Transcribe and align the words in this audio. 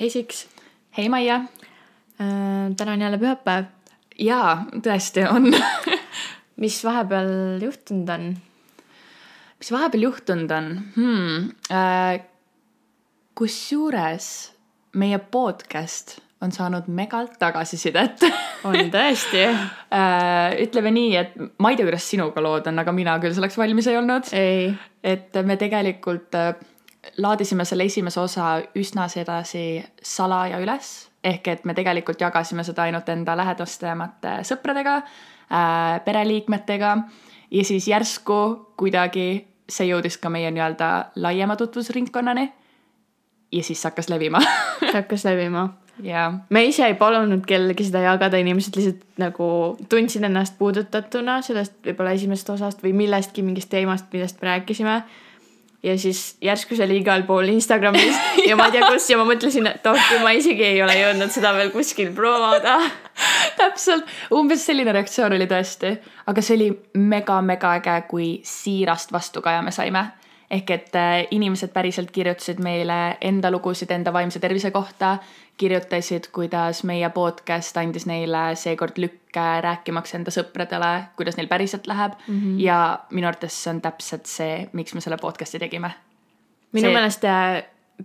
hei 0.00 0.10
Siks 0.10 0.46
hei 0.96 1.08
Maie 1.08 1.32
äh,. 1.32 1.46
täna 2.76 2.92
on 2.92 3.00
jälle 3.00 3.18
pühapäev. 3.18 3.64
jaa, 4.18 4.66
tõesti 4.84 5.24
on 5.28 5.48
mis 6.62 6.82
vahepeal 6.84 7.62
juhtunud 7.64 8.12
on? 8.12 8.28
mis 9.58 9.72
vahepeal 9.72 10.04
juhtunud 10.08 10.52
on 10.52 10.70
hmm,? 10.96 11.48
Äh, 11.72 12.20
kusjuures 13.34 14.28
meie 14.92 15.18
podcast 15.18 16.18
on 16.44 16.52
saanud 16.52 16.92
megalt 16.92 17.38
tagasisidet 17.40 18.28
on 18.68 18.76
tõesti 18.92 19.46
äh,? 19.48 20.60
ütleme 20.66 20.92
nii, 20.92 21.16
et 21.16 21.36
ma 21.58 21.72
ei 21.72 21.80
tea, 21.80 21.88
kuidas 21.88 22.10
sinuga 22.12 22.44
lood 22.44 22.68
on, 22.68 22.84
aga 22.84 22.92
mina 22.92 23.16
küll 23.24 23.32
selleks 23.36 23.56
valmis 23.56 23.88
ei 23.88 23.96
olnud. 23.96 24.28
et 25.16 25.44
me 25.44 25.56
tegelikult 25.56 26.36
äh, 26.36 26.52
laadisime 27.18 27.64
selle 27.64 27.86
esimese 27.86 28.20
osa 28.20 28.56
üsna 28.78 29.08
sedasi 29.08 29.84
salaja 30.02 30.58
üles, 30.62 31.08
ehk 31.24 31.48
et 31.48 31.64
me 31.64 31.74
tegelikult 31.74 32.20
jagasime 32.20 32.64
seda 32.64 32.86
ainult 32.86 33.08
enda 33.12 33.36
lähedastemate 33.36 34.40
sõpradega 34.48 34.98
äh,, 35.00 36.04
pereliikmetega. 36.04 36.96
Ja 37.50 37.64
siis 37.64 37.86
järsku 37.88 38.38
kuidagi 38.76 39.46
see 39.70 39.88
jõudis 39.90 40.18
ka 40.18 40.30
meie 40.30 40.50
nii-öelda 40.50 40.92
laiema 41.22 41.56
tutvusringkonnani. 41.56 42.52
ja 43.52 43.62
siis 43.62 43.78
see 43.82 43.90
hakkas 43.90 44.08
levima. 44.08 44.40
See 44.80 44.94
hakkas 44.94 45.24
levima. 45.24 45.68
Jaa. 46.02 46.44
me 46.50 46.64
ise 46.68 46.84
ei 46.84 46.94
palunud 46.94 47.46
kellelgi 47.48 47.86
seda 47.88 48.02
jagada, 48.04 48.36
inimesed 48.36 48.74
lihtsalt 48.76 49.04
nagu 49.16 49.46
tundsid 49.88 50.26
ennast 50.28 50.58
puudutatuna 50.58 51.38
sellest 51.42 51.78
võib-olla 51.86 52.12
esimesest 52.18 52.50
osast 52.52 52.82
või 52.84 52.92
millestki, 52.98 53.40
mingist 53.42 53.70
teemast, 53.72 54.10
millest 54.12 54.42
me 54.42 54.50
rääkisime 54.50 54.96
ja 55.82 55.96
siis 55.98 56.36
järsku 56.42 56.76
see 56.76 56.86
oli 56.86 57.00
igal 57.02 57.26
pool 57.28 57.48
Instagramis. 57.52 58.16
Ja 58.46 58.56
ma 58.56 58.68
ei 58.68 58.76
tea 58.76 58.86
kus 58.90 59.08
ja 59.10 59.18
ma 59.18 59.26
mõtlesin, 59.28 59.66
et 59.70 59.86
oh, 59.90 59.98
kui 60.08 60.20
ma 60.22 60.32
isegi 60.36 60.64
ei 60.64 60.82
ole 60.82 60.94
jõudnud 60.98 61.32
seda 61.34 61.52
veel 61.56 61.72
kuskil 61.74 62.12
promoda 62.14 62.78
täpselt, 63.56 64.06
umbes 64.34 64.66
selline 64.66 64.92
reaktsioon 64.94 65.34
oli 65.36 65.48
tõesti, 65.50 65.94
aga 66.30 66.44
see 66.44 66.56
oli 66.58 66.68
mega-mega 67.00 67.76
äge, 67.80 67.96
kui 68.10 68.28
siirast 68.46 69.12
vastukaja 69.14 69.64
me 69.64 69.74
saime. 69.74 70.04
Ehk 70.50 70.70
et 70.70 70.94
äh, 70.94 71.24
inimesed 71.34 71.72
päriselt 71.74 72.12
kirjutasid 72.14 72.60
meile 72.62 73.16
enda 73.24 73.50
lugusid 73.50 73.90
enda 73.90 74.12
vaimse 74.14 74.38
tervise 74.38 74.70
kohta, 74.70 75.16
kirjutasid, 75.56 76.28
kuidas 76.32 76.82
meie 76.84 77.08
podcast 77.14 77.76
andis 77.80 78.06
neile 78.06 78.50
seekord 78.58 78.98
lükke 79.00 79.46
rääkimaks 79.64 80.14
enda 80.18 80.34
sõpradele, 80.34 80.90
kuidas 81.16 81.38
neil 81.38 81.48
päriselt 81.48 81.86
läheb 81.88 82.12
mm. 82.26 82.40
-hmm. 82.40 82.58
ja 82.60 82.98
minu 83.10 83.28
arvates 83.28 83.62
see 83.62 83.72
on 83.72 83.80
täpselt 83.80 84.26
see, 84.26 84.68
miks 84.72 84.94
me 84.94 85.00
selle 85.00 85.16
podcast'i 85.16 85.58
tegime. 85.58 85.90
minu 86.72 86.88
see... 86.88 86.94
meelest 86.94 87.24
äh, 87.24 87.62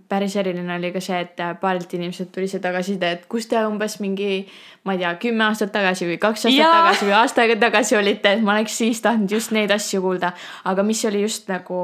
päris 0.08 0.36
eriline 0.36 0.76
oli 0.76 0.92
ka 0.92 1.00
see, 1.00 1.20
et 1.20 1.40
äh, 1.40 1.52
paarilt 1.60 1.94
inimeselt 1.94 2.32
tuli 2.32 2.48
see 2.48 2.60
tagasiside, 2.60 3.10
et 3.12 3.26
kus 3.28 3.46
te 3.46 3.60
umbes 3.66 3.98
mingi, 4.00 4.46
ma 4.84 4.96
ei 4.96 5.02
tea, 5.04 5.14
kümme 5.20 5.44
aastat 5.44 5.72
tagasi 5.72 6.08
või 6.08 6.18
kaks 6.18 6.46
aastat 6.46 6.58
ja. 6.58 6.72
tagasi 6.72 7.08
või 7.08 7.16
aasta 7.20 7.44
aega 7.44 7.56
tagasi 7.66 7.96
olite, 7.96 8.32
et 8.32 8.42
ma 8.42 8.56
oleks 8.56 8.78
siis 8.78 9.00
tahtnud 9.04 9.30
just 9.30 9.52
neid 9.52 9.70
asju 9.70 10.00
kuulda. 10.00 10.32
aga 10.64 10.82
mis 10.82 11.04
oli 11.04 11.22
just 11.22 11.48
nagu 11.52 11.82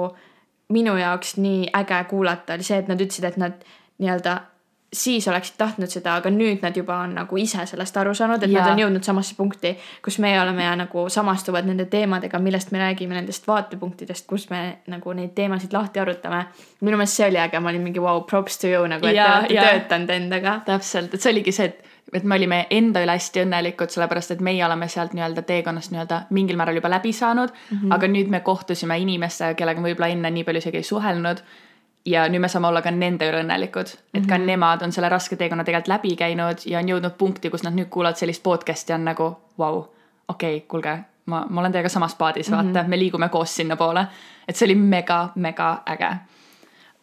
minu 0.73 0.97
jaoks 0.97 1.37
nii 1.37 1.69
äge 1.77 2.05
kuulata, 2.09 2.55
oli 2.55 2.63
see, 2.65 2.79
et 2.79 2.89
nad 2.89 3.01
ütlesid, 3.01 3.29
et 3.29 3.37
nad 3.37 3.61
nii-öelda 3.99 4.41
siis 4.93 5.29
oleksid 5.29 5.55
tahtnud 5.59 5.91
seda, 5.93 6.15
aga 6.17 6.31
nüüd 6.33 6.63
nad 6.65 6.77
juba 6.77 6.97
on 7.05 7.13
nagu 7.19 7.37
ise 7.37 7.67
sellest 7.69 7.97
aru 8.01 8.15
saanud, 8.17 8.43
et 8.43 8.53
ja. 8.53 8.63
nad 8.63 8.73
on 8.73 8.81
jõudnud 8.83 9.05
samasse 9.05 9.37
punkti, 9.37 9.75
kus 10.05 10.17
meie 10.25 10.39
oleme 10.41 10.65
ja 10.65 10.73
nagu 10.81 11.05
samastuvad 11.13 11.69
nende 11.69 11.85
teemadega, 11.93 12.41
millest 12.41 12.73
me 12.73 12.81
räägime, 12.81 13.19
nendest 13.19 13.47
vaatepunktidest, 13.49 14.27
kus 14.31 14.49
me 14.51 14.63
nagu 14.89 15.13
neid 15.13 15.35
teemasid 15.37 15.77
lahti 15.77 16.01
arutame. 16.01 16.47
minu 16.81 16.97
meelest 16.97 17.21
see 17.21 17.29
oli 17.29 17.43
äge, 17.43 17.61
ma 17.61 17.69
olin 17.69 17.85
mingi 17.85 18.01
vau 18.01 18.17
wow,, 18.17 18.25
props 18.27 18.59
to 18.59 18.73
you 18.73 18.89
nagu, 18.89 19.07
et 19.07 19.17
ja, 19.17 19.27
te 19.27 19.39
olete 19.39 19.55
ja. 19.55 19.69
töötanud 19.69 20.17
endaga. 20.17 20.61
täpselt, 20.65 21.15
et 21.15 21.21
see 21.21 21.37
oligi 21.37 21.53
see, 21.53 21.69
et 21.69 21.85
et 22.13 22.25
me 22.25 22.39
olime 22.39 22.63
enda 22.73 23.03
üle 23.05 23.13
hästi 23.13 23.43
õnnelikud, 23.43 23.91
sellepärast 23.93 24.31
et 24.33 24.41
meie 24.41 24.63
oleme 24.65 24.87
sealt 24.89 25.13
nii-öelda 25.13 25.43
teekonnast 25.45 25.93
nii-öelda 25.93 26.23
mingil 26.33 26.57
määral 26.57 26.79
juba 26.81 26.89
läbi 26.89 27.13
saanud 27.13 27.53
mm. 27.53 27.77
-hmm. 27.77 27.95
aga 27.95 28.09
nüüd 28.09 28.31
me 28.33 28.41
kohtusime 28.41 28.97
inimestega, 28.99 29.55
kellega 29.55 29.85
võib-olla 29.85 30.09
enne 30.09 30.31
nii 30.31 30.45
palju 30.49 30.65
isegi 30.65 30.81
ei 30.81 30.89
suhelnud 30.89 31.45
ja 32.07 32.29
nüüd 32.29 32.41
me 32.41 32.49
saame 32.49 32.69
olla 32.69 32.83
ka 32.83 32.91
nende 32.91 33.29
üle 33.29 33.43
õnnelikud, 33.43 33.93
et 34.15 34.27
ka 34.27 34.35
mm 34.35 34.41
-hmm. 34.41 34.47
nemad 34.47 34.83
on 34.83 34.93
selle 34.93 35.09
raske 35.09 35.37
teekonna 35.37 35.65
tegelikult 35.65 35.89
läbi 35.89 36.17
käinud 36.17 36.65
ja 36.67 36.79
on 36.79 36.89
jõudnud 36.89 37.17
punkti, 37.19 37.51
kus 37.51 37.63
nad 37.63 37.75
nüüd 37.75 37.89
kuulavad 37.91 38.17
sellist 38.17 38.43
podcast'i 38.43 38.95
on 38.95 39.05
nagu 39.05 39.25
vau 39.59 39.75
wow,, 39.75 39.85
okei 40.29 40.57
okay,, 40.57 40.69
kuulge, 40.69 40.99
ma, 41.27 41.47
ma 41.49 41.61
olen 41.61 41.73
teiega 41.73 41.89
samas 41.89 42.15
paadis 42.15 42.51
mm, 42.51 42.57
-hmm. 42.57 42.75
vaata, 42.75 42.89
me 42.89 42.99
liigume 42.99 43.29
koos 43.29 43.57
sinnapoole. 43.57 44.07
et 44.49 44.57
see 44.57 44.67
oli 44.67 44.75
mega-mega 44.75 45.83
äge. 45.87 46.17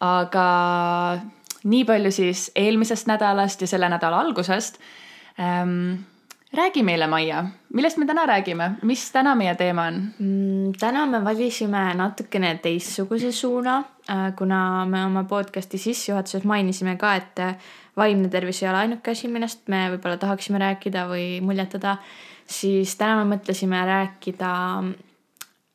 aga 0.00 0.46
nii 1.64 1.84
palju 1.84 2.10
siis 2.10 2.50
eelmisest 2.54 3.06
nädalast 3.06 3.60
ja 3.60 3.66
selle 3.66 3.88
nädala 3.88 4.20
algusest 4.20 4.78
ähm, 5.40 5.94
räägi 6.54 6.82
meile, 6.82 7.06
Maia, 7.06 7.44
millest 7.74 7.98
me 7.98 8.06
täna 8.06 8.26
räägime, 8.26 8.70
mis 8.86 9.10
täna 9.12 9.34
meie 9.34 9.54
teema 9.58 9.88
on? 9.90 9.98
Mm,? 10.18 10.72
täna 10.80 11.06
me 11.06 11.24
valisime 11.24 11.82
natukene 11.94 12.54
teistsuguse 12.62 13.32
suuna, 13.32 13.78
äh, 14.10 14.30
kuna 14.38 14.84
me 14.86 15.04
oma 15.04 15.24
podcast'i 15.24 15.78
sissejuhatuses 15.78 16.44
mainisime 16.44 16.96
ka, 16.96 17.14
et 17.14 17.42
äh, 17.42 17.56
vaimne 17.96 18.28
tervis 18.28 18.62
ei 18.62 18.70
ole 18.70 18.84
ainuke 18.84 19.10
asi, 19.10 19.28
millest 19.28 19.66
me 19.72 19.86
võib-olla 19.94 20.20
tahaksime 20.22 20.60
rääkida 20.62 21.06
või 21.10 21.26
muljetada, 21.44 21.96
siis 22.46 22.94
täna 22.96 23.24
me 23.24 23.36
mõtlesime 23.36 23.82
rääkida 23.86 24.54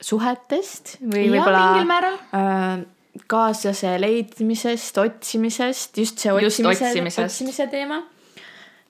suhetest 0.02 0.98
või 1.04 1.28
võib-olla 1.36 2.16
äh, 2.34 2.84
kaaslase 3.28 3.98
leidmisest, 4.02 4.98
otsimisest, 4.98 5.98
just 5.98 6.22
see 6.24 6.32
otsimise, 6.32 7.26
otsimise 7.26 7.68
teema. 7.72 8.04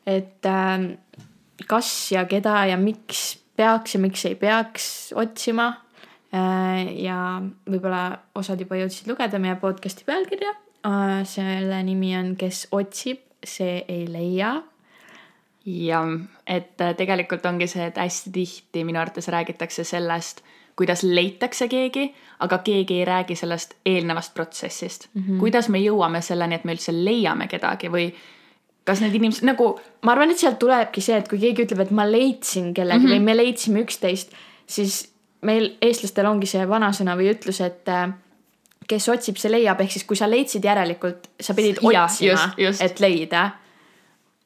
et 0.06 0.46
äh, 0.46 0.91
kas 1.68 2.12
ja 2.12 2.26
keda 2.26 2.66
ja 2.72 2.78
miks 2.78 3.42
peaks 3.56 3.96
ja 3.96 4.00
miks 4.00 4.26
ei 4.26 4.36
peaks 4.36 5.14
otsima. 5.16 5.74
Äh, 6.32 6.88
ja 7.04 7.42
võib-olla 7.68 8.22
osad 8.40 8.62
juba 8.64 8.78
jõudsid 8.80 9.10
lugeda 9.12 9.40
meie 9.42 9.58
podcast'i 9.60 10.06
pealkirja. 10.08 10.54
Äh, 10.88 11.22
selle 11.28 11.82
nimi 11.84 12.14
on 12.18 12.36
Kes 12.40 12.68
otsib, 12.72 13.20
see 13.44 13.82
ei 13.88 14.06
leia. 14.10 14.62
jah, 15.66 16.08
et 16.48 16.82
äh, 16.82 16.96
tegelikult 16.98 17.46
ongi 17.46 17.68
see, 17.70 17.86
et 17.86 18.00
hästi 18.00 18.32
tihti 18.34 18.86
minu 18.88 18.98
arvates 19.00 19.28
räägitakse 19.30 19.84
sellest, 19.86 20.42
kuidas 20.80 21.04
leitakse 21.04 21.68
keegi, 21.70 22.08
aga 22.42 22.58
keegi 22.66 23.02
ei 23.02 23.06
räägi 23.06 23.36
sellest 23.36 23.76
eelnevast 23.86 24.34
protsessist 24.34 25.10
mm. 25.14 25.22
-hmm. 25.22 25.40
kuidas 25.40 25.70
me 25.70 25.80
jõuame 25.80 26.22
selleni, 26.22 26.56
et 26.56 26.64
me 26.66 26.74
üldse 26.74 26.96
leiame 26.96 27.48
kedagi 27.48 27.92
või 27.92 28.08
kas 28.88 29.02
need 29.03 29.16
inimesed 29.18 29.46
nagu. 29.46 29.74
ma 30.02 30.16
arvan, 30.16 30.31
et 30.34 30.42
sealt 30.42 30.59
tulebki 30.59 31.03
see, 31.03 31.18
et 31.22 31.30
kui 31.30 31.40
keegi 31.42 31.68
ütleb, 31.68 31.86
et 31.86 31.94
ma 31.96 32.08
leidsin 32.09 32.74
kellegi 32.74 33.06
mm 33.06 33.08
-hmm. 33.08 33.22
või 33.22 33.30
me 33.30 33.38
leidsime 33.38 33.84
üksteist, 33.86 34.34
siis 34.66 35.12
meil, 35.42 35.75
eestlastel 35.81 36.25
ongi 36.25 36.50
see 36.50 36.68
vanasõna 36.68 37.16
või 37.18 37.31
ütlus, 37.34 37.62
et 37.62 37.90
äh, 37.90 38.09
kes 38.88 39.09
otsib, 39.09 39.38
see 39.38 39.52
leiab, 39.52 39.81
ehk 39.81 39.91
siis 39.91 40.06
kui 40.08 40.18
sa 40.20 40.30
leidsid, 40.30 40.64
järelikult 40.66 41.30
sa 41.40 41.53
pidid 41.53 41.81
ja, 41.94 42.06
otsima, 42.06 42.53
et 42.80 43.00
leida. 43.00 43.52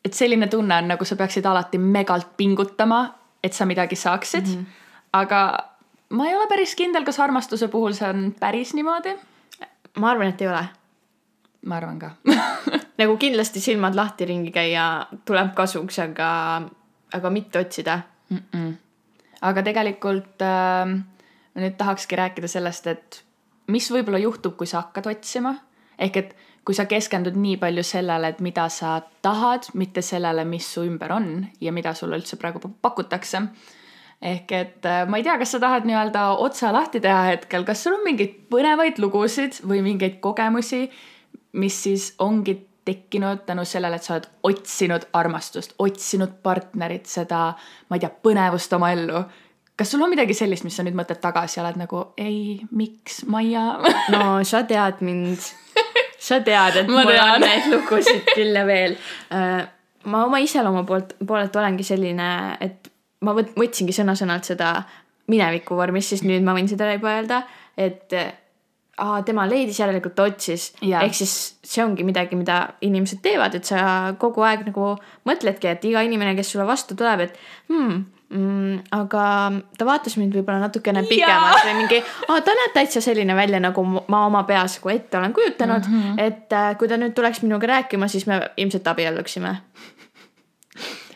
et 0.06 0.14
selline 0.14 0.48
tunne 0.48 0.76
on 0.76 0.88
nagu 0.88 1.06
sa 1.06 1.16
peaksid 1.16 1.46
alati 1.46 1.78
megalt 1.78 2.38
pingutama, 2.38 3.16
et 3.44 3.54
sa 3.54 3.66
midagi 3.66 3.96
saaksid 3.96 4.48
mm. 4.48 4.54
-hmm. 4.54 4.66
aga 5.14 5.70
ma 6.10 6.28
ei 6.28 6.36
ole 6.36 6.48
päris 6.48 6.76
kindel, 6.76 7.04
kas 7.04 7.20
armastuse 7.20 7.68
puhul 7.68 7.94
see 7.94 8.10
on 8.10 8.36
päris 8.40 8.74
niimoodi. 8.74 9.16
ma 9.96 10.10
arvan, 10.12 10.28
et 10.28 10.42
ei 10.42 10.48
ole 10.48 10.66
ma 11.66 11.80
arvan 11.80 12.00
ka 12.00 12.14
nagu 13.02 13.18
kindlasti 13.22 13.62
silmad 13.64 13.96
lahti 13.98 14.28
ringi 14.30 14.54
käia 14.56 15.08
tuleb 15.26 15.54
kasuks, 15.58 16.00
aga, 16.00 16.30
aga 17.14 17.30
mitte 17.30 17.60
otsida 17.60 18.00
mm. 18.30 18.42
-mm. 18.52 18.74
aga 19.42 19.64
tegelikult 19.64 20.42
äh, 20.42 20.96
nüüd 21.56 21.78
tahakski 21.78 22.16
rääkida 22.16 22.48
sellest, 22.48 22.88
et 22.88 23.24
mis 23.68 23.88
võib-olla 23.92 24.20
juhtub, 24.22 24.58
kui 24.58 24.68
sa 24.68 24.84
hakkad 24.84 25.08
otsima. 25.08 25.56
ehk 26.00 26.18
et 26.18 26.36
kui 26.66 26.76
sa 26.76 26.86
keskendud 26.90 27.38
nii 27.38 27.58
palju 27.62 27.84
sellele, 27.84 28.28
et 28.28 28.40
mida 28.42 28.70
sa 28.70 29.02
tahad, 29.22 29.70
mitte 29.74 30.02
sellele, 30.02 30.46
mis 30.46 30.74
su 30.74 30.84
ümber 30.84 31.12
on 31.14 31.46
ja 31.62 31.72
mida 31.72 31.94
sulle 31.94 32.18
üldse 32.18 32.38
praegu 32.42 32.60
pakutakse. 32.82 33.42
ehk 34.22 34.52
et 34.52 34.86
äh, 34.86 35.08
ma 35.08 35.18
ei 35.18 35.24
tea, 35.24 35.38
kas 35.38 35.52
sa 35.52 35.60
tahad 35.60 35.86
nii-öelda 35.86 36.30
otsa 36.38 36.74
lahti 36.74 37.00
teha 37.00 37.24
hetkel, 37.32 37.64
kas 37.64 37.84
sul 37.84 37.94
on 37.94 38.04
mingeid 38.04 38.48
põnevaid 38.50 39.00
lugusid 39.00 39.62
või 39.68 39.82
mingeid 39.82 40.20
kogemusi 40.20 40.90
mis 41.56 41.84
siis 41.84 42.14
ongi 42.20 42.58
tekkinud 42.86 43.46
tänu 43.46 43.66
sellele, 43.66 43.98
et 43.98 44.06
sa 44.06 44.14
oled 44.14 44.28
otsinud 44.44 45.08
armastust, 45.14 45.74
otsinud 45.82 46.38
partnerit, 46.44 47.08
seda, 47.10 47.48
ma 47.90 47.98
ei 47.98 48.04
tea, 48.04 48.12
põnevust 48.28 48.76
oma 48.78 48.92
ellu. 48.94 49.24
kas 49.76 49.92
sul 49.92 50.04
on 50.06 50.10
midagi 50.14 50.34
sellist, 50.38 50.64
mis 50.64 50.76
sa 50.78 50.86
nüüd 50.86 50.96
mõtled 50.96 51.20
tagasi 51.24 51.60
ja 51.60 51.66
oled 51.66 51.80
nagu 51.82 52.02
ei, 52.22 52.60
miks, 52.72 53.24
Maia 53.28 53.66
no 54.14 54.44
sa 54.44 54.64
tead 54.70 55.02
mind. 55.02 55.50
sa 56.28 56.40
tead, 56.46 56.82
et 56.84 56.92
mul 56.92 57.10
on 57.10 57.42
neid 57.42 57.72
lugusid 57.74 58.30
küll 58.36 58.56
ja 58.56 58.66
veel. 58.68 58.96
Äh, 59.34 59.66
ma 60.06 60.26
oma 60.26 60.40
iseloomu 60.44 60.86
poolt, 60.86 61.18
poolelt 61.26 61.56
olengi 61.58 61.84
selline, 61.84 62.30
et 62.62 62.92
ma 63.26 63.34
võt-, 63.34 63.54
võtsingi 63.58 63.94
sõna-sõnalt 63.98 64.46
seda 64.46 64.78
mineviku 65.32 65.78
vormis, 65.78 66.10
siis 66.14 66.22
nüüd 66.26 66.46
ma 66.46 66.54
võin 66.54 66.70
seda 66.70 66.92
juba 66.94 67.18
öelda, 67.18 67.42
et 67.78 68.14
aa, 68.98 69.22
tema 69.28 69.46
leidis, 69.50 69.80
järelikult 69.80 70.16
ta 70.16 70.26
otsis. 70.30 70.70
Ehk 70.82 71.16
siis 71.18 71.36
see 71.66 71.84
ongi 71.84 72.06
midagi, 72.08 72.38
mida 72.40 72.62
inimesed 72.86 73.22
teevad, 73.26 73.56
et 73.58 73.68
sa 73.68 74.14
kogu 74.20 74.44
aeg 74.48 74.66
nagu 74.70 74.94
mõtledki, 75.28 75.70
et 75.72 75.88
iga 75.90 76.04
inimene, 76.06 76.36
kes 76.38 76.54
sulle 76.54 76.68
vastu 76.68 76.96
tuleb, 76.98 77.26
et 77.26 77.40
hmm, 77.72 78.04
mm, 78.30 78.78
aga 78.96 79.26
ta 79.78 79.88
vaatas 79.88 80.16
mind 80.20 80.38
võib-olla 80.38 80.62
natukene 80.64 81.04
pikemalt 81.10 81.66
või 81.68 81.76
mingi, 81.82 82.00
aa, 82.30 82.40
ta 82.46 82.56
näeb 82.62 82.76
täitsa 82.78 83.04
selline 83.04 83.36
välja, 83.38 83.60
nagu 83.64 83.84
ma 83.86 84.24
oma 84.30 84.46
peas 84.48 84.80
nagu 84.80 84.94
ette 84.94 85.20
olen 85.20 85.36
kujutanud. 85.36 85.90
Mm, 85.90 86.06
-hmm. 86.06 86.24
et 86.28 86.56
äh, 86.56 86.72
kui 86.80 86.92
ta 86.92 87.00
nüüd 87.02 87.18
tuleks 87.18 87.44
minuga 87.44 87.68
rääkima, 87.76 88.08
siis 88.08 88.28
me 88.32 88.40
ilmselt 88.58 88.88
abielluksime. 88.88 89.58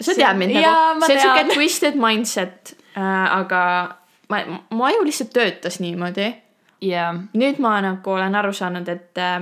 sa 0.01 0.13
tead 0.15 0.37
mind 0.37 0.51
Jaa, 0.55 0.93
nagu, 0.93 1.05
see 1.05 1.23
on 1.23 1.35
tean. 1.35 1.55
twisted 1.55 1.95
mindset. 1.95 2.75
Äh,, 2.97 3.39
aga 3.39 3.95
ma, 4.29 4.43
mu 4.69 4.83
aju 4.83 5.03
lihtsalt 5.05 5.31
töötas 5.33 5.79
niimoodi 5.79 6.33
jaa, 6.81 7.13
nüüd 7.33 7.59
ma 7.63 7.79
nagu 7.83 8.11
olen 8.11 8.35
aru 8.35 8.53
saanud, 8.53 8.87
et 8.87 9.17
äh, 9.17 9.41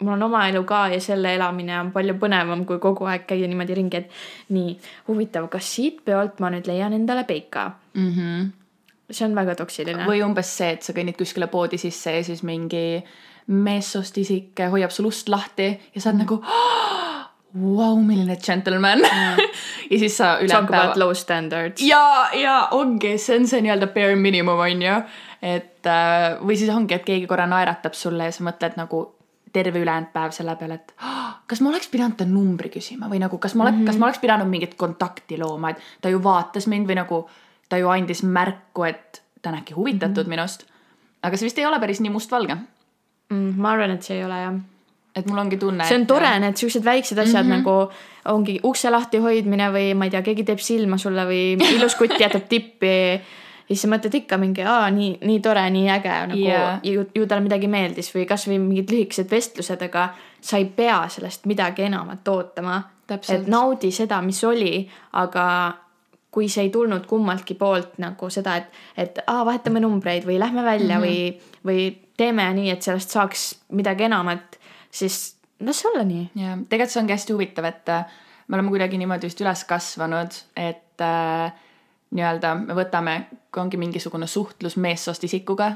mul 0.00 0.14
on 0.14 0.22
oma 0.22 0.44
elu 0.48 0.62
ka 0.64 0.86
ja 0.92 1.00
selle 1.00 1.34
elamine 1.36 1.76
on 1.80 1.90
palju 1.92 2.16
põnevam, 2.20 2.64
kui 2.68 2.78
kogu 2.82 3.08
aeg 3.10 3.26
käia 3.28 3.48
niimoodi 3.50 3.76
ringi, 3.78 4.00
et 4.00 4.54
nii 4.56 4.76
huvitav, 5.08 5.48
kas 5.52 5.74
siit 5.76 6.00
peolt 6.04 6.40
ma 6.40 6.52
nüüd 6.54 6.70
leian 6.70 6.96
endale 6.96 7.24
peika 7.28 7.70
mm. 7.94 8.12
-hmm. 8.14 8.48
see 9.10 9.26
on 9.26 9.34
väga 9.34 9.54
toksiline. 9.54 10.06
või 10.06 10.24
umbes 10.24 10.56
see, 10.56 10.70
et 10.70 10.82
sa 10.82 10.92
kõnnid 10.92 11.18
kuskile 11.18 11.46
poodi 11.46 11.78
sisse 11.78 12.16
ja 12.16 12.24
siis 12.24 12.42
mingi 12.42 13.04
meessoost 13.46 14.18
isik 14.18 14.60
hoiab 14.70 14.90
sul 14.90 15.06
ust 15.06 15.28
lahti 15.28 15.80
ja 15.94 16.00
sa 16.00 16.10
oled 16.10 16.22
nagu 16.24 16.42
vau, 17.54 17.96
milline 18.02 18.36
džentelmen 18.36 19.00
ja 19.90 19.98
siis 19.98 20.16
sa 20.16 20.24
Talk 20.36 20.42
ülejäänud 20.44 20.68
about 20.68 20.92
päeva. 20.94 20.98
low 21.04 21.12
standards. 21.14 21.82
ja, 21.82 22.28
ja 22.34 22.68
ongi, 22.70 23.16
see 23.18 23.38
on 23.40 23.46
see 23.50 23.60
nii-öelda 23.64 23.86
bare 23.94 24.16
minimum 24.16 24.58
on 24.58 24.82
ju, 24.82 24.94
et 25.42 25.86
äh, 25.86 26.36
või 26.46 26.56
siis 26.60 26.70
ongi, 26.70 26.94
et 26.94 27.04
keegi 27.04 27.26
korra 27.26 27.46
naeratab 27.50 27.94
sulle 27.98 28.28
ja 28.28 28.32
sa 28.32 28.44
mõtled 28.46 28.76
nagu 28.78 29.02
terve 29.52 29.80
ülejäänud 29.82 30.12
päev 30.14 30.30
selle 30.30 30.54
peale, 30.56 30.74
et 30.78 30.92
"Ah, 31.02 31.40
kas 31.46 31.60
ma 31.60 31.72
oleks 31.72 31.88
pidanud 31.90 32.16
ta 32.16 32.24
numbri 32.24 32.70
küsima 32.70 33.08
või 33.10 33.18
nagu 33.18 33.38
kas 33.38 33.54
ma 33.54 33.64
oleks 33.64 33.76
mm, 33.76 33.82
-hmm. 33.82 33.86
kas 33.86 33.98
ma 33.98 34.06
oleks 34.06 34.18
pidanud 34.22 34.46
mingit 34.48 34.74
kontakti 34.78 35.38
looma, 35.38 35.70
et 35.70 35.76
ta 36.00 36.08
ju 36.08 36.22
vaatas 36.22 36.66
mind 36.70 36.86
või 36.86 36.94
nagu 37.02 37.28
ta 37.68 37.78
ju 37.78 37.88
andis 37.88 38.22
märku, 38.22 38.84
et 38.86 39.22
ta 39.42 39.50
on 39.50 39.58
äkki 39.58 39.74
huvitatud 39.74 40.26
mm 40.26 40.26
-hmm. 40.26 40.28
minust. 40.28 40.64
aga 41.22 41.36
see 41.36 41.46
vist 41.46 41.58
ei 41.58 41.66
ole 41.66 41.80
päris 41.80 42.00
nii 42.00 42.10
mustvalge, 42.10 42.56
Mm, 43.30 43.54
ma 43.62 43.70
arvan, 43.70 43.90
et 43.90 44.02
see 44.02 44.16
ei 44.18 44.24
ole 44.24 44.34
jah. 44.42 44.54
Et 45.16 45.26
mul 45.26 45.38
ongi 45.42 45.58
tunne. 45.58 45.84
see 45.88 45.98
on 45.98 46.06
tore, 46.06 46.30
need 46.42 46.56
siuksed 46.60 46.84
väiksed 46.84 47.18
asjad 47.18 47.46
mm 47.46 47.52
-hmm. 47.52 47.56
nagu 47.56 48.34
ongi 48.34 48.60
ukse 48.64 48.90
lahti 48.90 49.18
hoidmine 49.18 49.70
või 49.74 49.94
ma 49.94 50.06
ei 50.06 50.10
tea, 50.10 50.22
keegi 50.22 50.44
teeb 50.44 50.58
silma 50.58 50.98
sulle 50.98 51.24
või 51.26 51.56
ilus 51.76 51.94
kutt 51.98 52.20
jätab 52.20 52.48
tippi. 52.48 52.96
ja 53.70 53.74
siis 53.76 53.82
sa 53.82 53.88
mõtled 53.88 54.14
ikka 54.14 54.38
mingi, 54.38 54.62
aa, 54.62 54.90
nii, 54.90 55.18
nii 55.24 55.40
tore, 55.40 55.70
nii 55.70 55.90
äge 55.90 56.14
nagu 56.32 56.38
yeah. 56.38 56.80
ju, 56.82 57.06
ju 57.14 57.26
talle 57.26 57.42
midagi 57.42 57.68
meeldis 57.68 58.14
või 58.14 58.26
kasvõi 58.26 58.58
mingid 58.58 58.90
lühikesed 58.90 59.30
vestlused, 59.30 59.82
aga 59.82 60.08
sa 60.40 60.56
ei 60.56 60.64
pea 60.64 61.08
sellest 61.08 61.46
midagi 61.46 61.82
enamat 61.82 62.28
ootama. 62.28 62.82
Et 63.10 63.46
naudi 63.46 63.90
seda, 63.90 64.20
mis 64.22 64.44
oli, 64.44 64.88
aga 65.12 65.46
kui 66.30 66.48
see 66.48 66.68
ei 66.68 66.70
tulnud 66.70 67.06
kummaltki 67.10 67.54
poolt 67.58 67.98
nagu 67.98 68.30
seda, 68.30 68.56
et, 68.56 68.68
et 68.96 69.18
aa, 69.26 69.44
vahetame 69.46 69.80
numbreid 69.82 70.26
või 70.26 70.38
lähme 70.38 70.62
välja 70.64 70.98
mm 70.98 71.04
-hmm. 71.04 71.06
või, 71.06 71.56
või 71.66 71.96
teeme 72.16 72.46
nii, 72.54 72.70
et 72.70 72.82
sellest 72.82 73.10
saaks 73.10 73.44
midagi 73.74 74.06
enamat, 74.06 74.59
siis 74.90 75.36
las 75.60 75.80
see 75.82 75.90
olla 75.92 76.04
nii. 76.04 76.30
ja 76.34 76.56
tegelikult 76.68 76.94
see 76.94 77.02
ongi 77.02 77.16
hästi 77.16 77.36
huvitav, 77.36 77.68
et 77.70 77.88
äh, 77.88 78.04
me 78.48 78.56
oleme 78.56 78.72
kuidagi 78.74 78.98
niimoodi 78.98 79.28
vist 79.28 79.40
üles 79.44 79.64
kasvanud, 79.68 80.38
et 80.56 81.04
äh, 81.04 81.52
nii-öelda 82.10 82.54
me 82.64 82.76
võtame, 82.78 83.16
kui 83.52 83.62
ongi 83.62 83.78
mingisugune 83.80 84.26
suhtlus 84.26 84.76
meessoost 84.76 85.24
isikuga, 85.28 85.72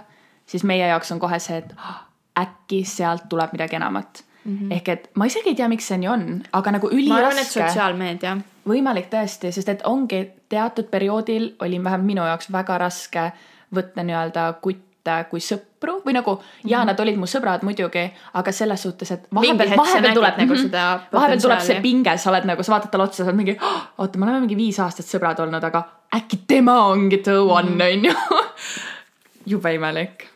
siis 0.46 0.64
meie 0.66 0.87
jaoks 0.90 1.12
on 1.14 1.20
kohe 1.22 1.38
see, 1.38 1.61
et 1.62 1.75
"Ah, 1.78 2.05
äkki 2.40 2.84
sealt 2.84 3.28
tuleb 3.28 3.52
midagi 3.52 3.76
enamat 3.76 4.25
mm. 4.44 4.58
-hmm. 4.58 4.72
ehk 4.75 4.88
et 4.88 5.11
ma 5.14 5.25
isegi 5.26 5.49
ei 5.49 5.55
tea, 5.55 5.69
miks 5.69 5.88
see 5.88 5.99
nii 5.99 6.08
on, 6.08 6.43
aga 6.52 6.70
nagu 6.70 6.90
ma 6.90 7.17
arvan, 7.17 7.32
et 7.32 7.38
üliraske, 7.38 7.60
sotsiaalmeedia. 7.60 8.37
võimalik 8.69 9.10
tõesti, 9.12 9.52
sest 9.52 9.69
et 9.69 9.82
ongi 9.84 10.31
teatud 10.49 10.90
perioodil 10.90 11.55
oli 11.60 11.84
vähemalt 11.84 12.06
minu 12.06 12.26
jaoks 12.26 12.52
väga 12.52 12.78
raske 12.78 13.32
võtta 13.75 14.02
nii-öelda 14.02 14.52
kutte 14.60 14.94
kui 15.30 15.40
sõpru 15.40 15.98
või 16.04 16.14
nagu 16.16 16.34
mm 16.34 16.40
-hmm. 16.40 16.70
ja 16.70 16.84
nad 16.84 17.00
olid 17.00 17.16
mu 17.20 17.26
sõbrad 17.26 17.62
muidugi, 17.62 18.04
aga 18.34 18.52
selles 18.52 18.82
suhtes, 18.82 19.10
et 19.10 19.26
vahepeal, 19.34 19.76
vahepeal 19.76 20.14
tuleb 20.14 20.38
nagu 20.38 20.54
mhm. 20.54 20.62
seda 20.62 21.00
vahepeal 21.12 21.40
tuleb 21.40 21.60
see 21.60 21.80
pinge, 21.80 22.16
sa 22.18 22.30
oled 22.30 22.44
nagu, 22.44 22.62
sa 22.62 22.72
vaatad 22.72 22.90
talle 22.90 23.04
otsa, 23.04 23.16
sa 23.16 23.30
oled 23.30 23.36
mingi, 23.36 23.56
oota, 23.98 24.18
me 24.18 24.24
oleme 24.24 24.40
mingi 24.40 24.56
viis 24.56 24.80
aastat 24.80 25.06
sõbrad 25.06 25.40
olnud, 25.40 25.64
aga 25.64 25.84
äkki 26.16 26.38
tema 26.46 26.80
ongi 26.86 27.18
the 27.18 27.38
one 27.38 27.70
Mhm. 27.70 27.80
on 27.80 28.04
ju. 28.04 28.14
jube 29.52 29.74
imelik. 29.74 30.26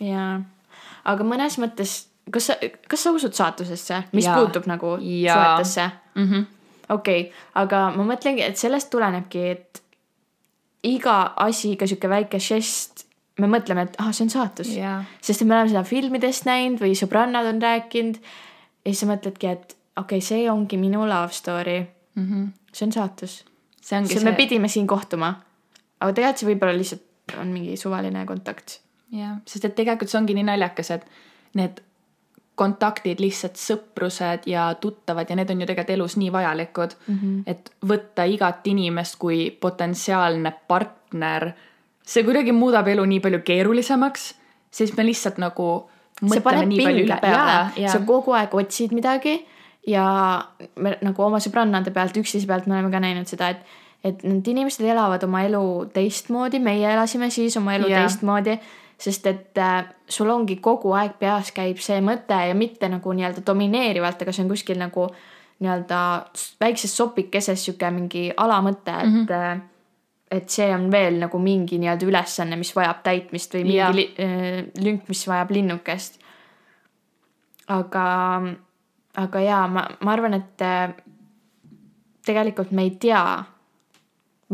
jaa, 0.00 0.40
aga 1.04 1.24
mõnes 1.24 1.58
mõttes, 1.62 2.06
kas 2.30 2.50
sa, 2.50 2.58
kas 2.88 3.02
sa 3.02 3.12
usud 3.12 3.32
saatusesse, 3.32 4.02
mis 4.12 4.26
Jaa. 4.26 4.36
puutub 4.36 4.66
nagu 4.66 4.98
Jaa. 5.00 5.34
suhetesse? 5.34 5.90
Mm 6.14 6.28
-hmm. 6.30 6.44
okei 6.88 7.20
okay,, 7.20 7.32
aga 7.54 7.90
ma 7.96 8.04
mõtlengi, 8.14 8.42
et 8.42 8.56
sellest 8.56 8.90
tulenebki, 8.90 9.48
et 9.50 9.82
iga 10.82 11.32
asi, 11.36 11.76
ka 11.76 11.86
sihuke 11.86 12.08
väike 12.08 12.38
žest, 12.38 13.05
me 13.38 13.50
mõtleme, 13.52 13.82
et 13.88 13.96
ah, 13.98 14.12
see 14.12 14.24
on 14.24 14.30
saatus 14.32 14.70
Jaa. 14.76 15.02
sest 15.20 15.42
et 15.42 15.48
me 15.48 15.54
oleme 15.56 15.68
seda 15.72 15.84
filmidest 15.84 16.46
näinud 16.48 16.80
või 16.80 16.94
sõbrannad 16.98 17.48
on 17.50 17.60
rääkinud 17.62 18.16
ja 18.16 18.92
siis 18.92 19.02
sa 19.04 19.10
mõtledki, 19.10 19.52
et 19.52 19.76
okei 19.96 20.18
okay,, 20.18 20.20
see 20.20 20.48
ongi 20.50 20.80
minu 20.80 21.04
love 21.08 21.32
story 21.32 21.84
Mm 22.16 22.26
-hmm. 22.26 22.52
see 22.72 22.86
on 22.86 22.92
saatus. 22.92 23.44
see 23.80 23.98
ongi 23.98 24.08
see, 24.08 24.20
see, 24.20 24.30
me 24.30 24.36
pidime 24.36 24.68
siin 24.68 24.86
kohtuma. 24.86 25.34
aga 26.00 26.12
tegelikult 26.12 26.38
see 26.38 26.48
võib-olla 26.48 26.76
lihtsalt 26.76 27.02
on 27.40 27.48
mingi 27.48 27.76
suvaline 27.76 28.26
kontakt. 28.26 28.80
jah, 29.12 29.36
sest 29.46 29.64
et 29.64 29.74
tegelikult 29.74 30.10
see 30.10 30.20
ongi 30.20 30.34
nii 30.34 30.46
naljakas, 30.48 30.90
et 30.90 31.06
need 31.54 31.82
kontaktid, 32.54 33.20
lihtsalt 33.20 33.60
sõprused 33.60 34.48
ja 34.48 34.74
tuttavad 34.80 35.30
ja 35.30 35.36
need 35.36 35.50
on 35.50 35.60
ju 35.60 35.66
tegelikult 35.66 35.94
elus 35.94 36.16
nii 36.16 36.32
vajalikud 36.32 36.96
mm, 37.06 37.18
-hmm. 37.18 37.42
et 37.46 37.72
võtta 37.86 38.24
igat 38.24 38.66
inimest 38.66 39.18
kui 39.18 39.50
potentsiaalne 39.50 40.52
partner, 40.68 41.50
see 42.06 42.24
kuidagi 42.26 42.54
muudab 42.54 42.88
elu 42.88 43.04
nii 43.04 43.20
palju 43.24 43.42
keerulisemaks, 43.46 44.28
siis 44.70 44.94
me 44.96 45.06
lihtsalt 45.06 45.40
nagu 45.42 45.70
see 46.22 46.42
paneb 46.44 46.70
pinge 46.70 47.18
peale, 47.20 47.58
ja, 47.76 47.90
sa 47.92 48.00
kogu 48.06 48.36
aeg 48.36 48.54
otsid 48.56 48.94
midagi 48.96 49.40
ja 49.86 50.06
me 50.82 50.96
nagu 51.02 51.26
oma 51.26 51.40
sõbrannade 51.42 51.92
pealt, 51.94 52.16
üksteise 52.18 52.48
pealt 52.48 52.66
me 52.66 52.78
oleme 52.78 52.92
ka 52.94 53.02
näinud 53.02 53.28
seda, 53.30 53.50
et 53.54 53.82
et 54.06 54.20
need 54.22 54.46
inimesed 54.52 54.84
elavad 54.86 55.24
oma 55.26 55.40
elu 55.46 55.60
teistmoodi, 55.94 56.60
meie 56.62 56.86
elasime 56.92 57.26
siis 57.34 57.56
oma 57.58 57.74
elu 57.74 57.88
yeah. 57.90 58.04
teistmoodi, 58.04 58.54
sest 59.02 59.26
et 59.26 59.58
äh, 59.58 59.88
sul 60.08 60.30
ongi 60.30 60.58
kogu 60.62 60.92
aeg 60.94 61.16
peas 61.18 61.50
käib 61.56 61.80
see 61.82 61.98
mõte 62.04 62.36
ja 62.48 62.54
mitte 62.54 62.86
nagu 62.92 63.14
nii-öelda 63.16 63.42
domineerivalt, 63.46 64.22
aga 64.22 64.34
see 64.36 64.44
on 64.44 64.52
kuskil 64.52 64.78
nagu 64.78 65.08
nii-öelda 65.64 66.00
väikses 66.62 66.94
sopikeses 66.96 67.64
sihuke 67.64 67.90
mingi 67.90 68.28
alamõte, 68.36 68.92
et 68.92 69.10
mm, 69.10 69.26
-hmm. 69.26 69.64
Et 70.30 70.50
see 70.50 70.68
on 70.74 70.90
veel 70.90 71.20
nagu 71.22 71.38
mingi 71.38 71.78
nii-öelda 71.78 72.06
ülesanne, 72.06 72.56
mis 72.58 72.72
vajab 72.76 73.02
täitmist 73.06 73.54
või 73.54 73.66
mingi 73.68 73.90
li, 73.94 74.06
äh, 74.22 74.62
lünk, 74.82 75.08
mis 75.08 75.26
vajab 75.28 75.52
linnukest 75.54 76.22
aga, 77.66 78.06
aga 79.22 79.42
jaa, 79.42 79.66
ma, 79.70 79.84
ma 80.00 80.14
arvan, 80.14 80.36
et 80.38 80.64
äh, 80.64 80.94
tegelikult 82.26 82.72
me 82.76 82.86
ei 82.86 82.94
tea, 83.00 83.24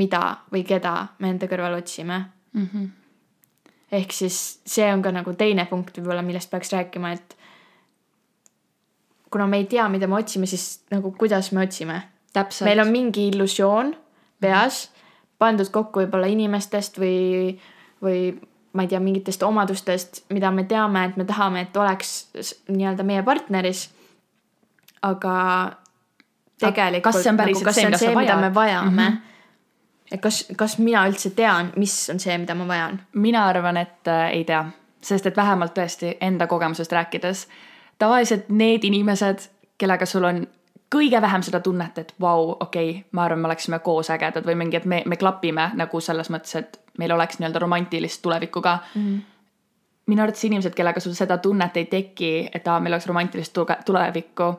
mida 0.00 0.22
või 0.52 0.64
keda 0.64 0.94
me 1.20 1.32
enda 1.34 1.48
kõrval 1.50 1.76
otsime 1.76 2.16
mm. 2.56 2.68
-hmm. 2.72 2.86
ehk 3.92 4.12
siis 4.16 4.38
see 4.64 4.86
on 4.92 5.02
ka 5.04 5.12
nagu 5.12 5.34
teine 5.36 5.66
punkt 5.68 5.98
võib-olla, 5.98 6.22
millest 6.24 6.50
peaks 6.50 6.72
rääkima, 6.72 7.12
et 7.12 7.36
kuna 9.30 9.46
me 9.46 9.60
ei 9.60 9.66
tea, 9.66 9.88
mida 9.88 10.08
me 10.08 10.16
otsime, 10.16 10.46
siis 10.46 10.84
nagu 10.90 11.12
kuidas 11.12 11.52
me 11.52 11.66
otsime. 11.66 12.02
täpselt. 12.32 12.68
meil 12.68 12.80
on 12.80 12.88
mingi 12.88 13.28
illusioon 13.28 13.96
peas 14.40 14.91
pandud 15.42 15.68
kokku 15.74 16.04
võib-olla 16.04 16.30
inimestest 16.30 17.00
või, 17.02 17.56
või 18.02 18.22
ma 18.72 18.86
ei 18.86 18.88
tea, 18.88 19.00
mingitest 19.02 19.42
omadustest, 19.42 20.22
mida 20.32 20.50
me 20.54 20.64
teame, 20.68 21.04
et 21.10 21.18
me 21.20 21.26
tahame, 21.28 21.66
et 21.66 21.76
oleks 21.76 22.14
nii-öelda 22.68 23.04
meie 23.06 23.22
partneris. 23.26 23.90
aga 25.02 25.34
tegelikult 26.62 27.02
kas 27.02 27.22
see 27.22 27.30
on 27.32 27.40
päriselt 27.40 27.66
nagu, 27.66 27.74
see, 27.74 27.86
mida 27.90 27.98
sa 27.98 28.14
mida 28.20 28.36
me 28.38 28.54
vajame 28.54 28.90
mm? 28.90 29.16
-hmm. 29.16 29.18
et 30.12 30.20
kas, 30.20 30.44
kas 30.56 30.78
mina 30.78 31.02
üldse 31.08 31.30
tean, 31.30 31.72
mis 31.76 32.10
on 32.10 32.20
see, 32.20 32.38
mida 32.38 32.54
ma 32.54 32.68
vajan? 32.68 33.00
mina 33.12 33.46
arvan, 33.46 33.76
et 33.76 34.08
äh, 34.08 34.30
ei 34.30 34.44
tea, 34.44 34.64
sest 35.02 35.26
et 35.26 35.36
vähemalt 35.36 35.74
tõesti 35.78 36.16
enda 36.20 36.46
kogemusest 36.46 36.92
rääkides, 36.92 37.48
tavaliselt 37.98 38.48
need 38.48 38.84
inimesed, 38.84 39.48
kellega 39.78 40.06
sul 40.06 40.24
on 40.24 40.46
kõige 40.92 41.20
vähem 41.22 41.42
seda 41.42 41.60
tunnet, 41.60 41.98
et 41.98 42.14
vau 42.20 42.50
okei 42.60 42.90
okay,, 42.90 43.04
ma 43.12 43.24
arvan, 43.24 43.40
me 43.40 43.48
oleksime 43.50 43.78
koos 43.78 44.10
ägedad 44.10 44.46
või 44.46 44.54
mingi, 44.60 44.76
et 44.76 44.84
me, 44.84 45.02
me 45.06 45.16
klapime 45.16 45.70
nagu 45.78 46.00
selles 46.00 46.30
mõttes, 46.30 46.56
et 46.58 46.80
meil 46.98 47.12
oleks 47.12 47.38
nii-öelda 47.38 47.62
romantilist 47.62 48.22
tulevikku 48.22 48.60
ka 48.60 48.78
mm. 48.94 49.06
-hmm. 49.06 49.22
minu 50.06 50.22
arvates 50.22 50.44
inimesed, 50.44 50.74
kellega 50.74 51.00
sul 51.00 51.16
seda 51.16 51.38
tunnet 51.38 51.76
ei 51.76 51.84
teki, 51.84 52.50
et 52.54 52.68
aa, 52.68 52.80
meil 52.80 52.92
oleks 52.92 53.06
romantilist 53.06 53.58
tulevikku, 53.84 54.52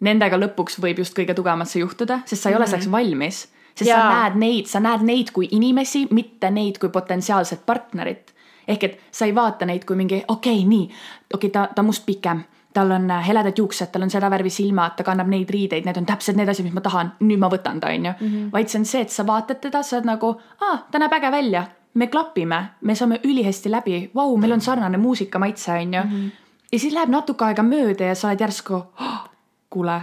nendega 0.00 0.36
lõpuks 0.36 0.80
võib 0.82 0.98
just 0.98 1.18
kõige 1.18 1.34
tugevamalt 1.34 1.68
see 1.68 1.80
juhtuda, 1.80 2.20
sest 2.24 2.42
sa 2.42 2.48
ei 2.48 2.54
mm 2.54 2.56
-hmm. 2.56 2.62
ole 2.62 2.70
selleks 2.70 2.90
valmis 2.90 3.48
sest 3.74 3.88
Jaa. 3.88 4.00
sa 4.00 4.22
näed 4.22 4.36
neid, 4.36 4.66
sa 4.66 4.80
näed 4.80 5.04
neid 5.06 5.32
kui 5.34 5.48
inimesi, 5.50 6.06
mitte 6.10 6.50
neid 6.50 6.78
kui 6.78 6.88
potentsiaalset 6.88 7.66
partnerit. 7.66 8.34
ehk 8.68 8.84
et 8.84 9.00
sa 9.10 9.26
ei 9.26 9.34
vaata 9.34 9.66
neid 9.66 9.84
kui 9.84 9.96
mingi 9.96 10.24
okei 10.28 10.54
okay,, 10.54 10.68
nii, 10.68 10.90
okei 11.34 11.48
okay,, 11.48 11.50
ta, 11.50 11.68
ta 11.74 11.82
on 11.82 11.86
must 11.86 12.06
pikem 12.06 12.44
tal 12.72 12.90
on 12.90 13.10
äh, 13.10 13.26
heledad 13.26 13.58
juuksed, 13.58 13.90
tal 13.92 14.02
on 14.02 14.10
seda 14.10 14.30
värvi 14.30 14.50
silmad, 14.50 14.94
ta 14.96 15.04
kannab 15.06 15.30
neid 15.30 15.50
riideid, 15.50 15.86
need 15.86 15.98
on 15.98 16.06
täpselt 16.06 16.38
need 16.38 16.48
asjad, 16.48 16.66
mis 16.68 16.76
ma 16.76 16.82
tahan, 16.84 17.12
nüüd 17.26 17.40
ma 17.42 17.50
võtan 17.50 17.80
ta, 17.82 17.90
onju. 17.90 18.12
Mhm. 18.20 18.50
vaid 18.52 18.70
see 18.70 18.78
on 18.78 18.86
see, 18.86 19.02
et 19.06 19.10
sa 19.10 19.26
vaatad 19.26 19.60
teda, 19.60 19.82
sa 19.82 19.96
oled 19.98 20.06
nagu, 20.06 20.34
aa, 20.60 20.78
ta 20.90 21.02
näeb 21.02 21.16
äge 21.18 21.32
välja, 21.32 21.64
me 21.94 22.06
klapime, 22.06 22.60
me 22.80 22.94
saame 22.94 23.20
ülihästi 23.24 23.70
läbi, 23.70 24.10
vau, 24.14 24.36
meil 24.36 24.52
on 24.52 24.60
sarnane 24.60 24.98
muusikamaitse, 24.98 25.72
onju. 25.72 26.04
Mhm. 26.04 26.30
ja 26.72 26.78
siis 26.78 26.94
läheb 26.94 27.10
natuke 27.10 27.44
aega 27.44 27.62
mööda 27.62 28.12
ja 28.12 28.14
sa 28.14 28.28
oled 28.28 28.40
järsku 28.40 28.74
oh,, 28.74 29.18
kuule, 29.70 30.00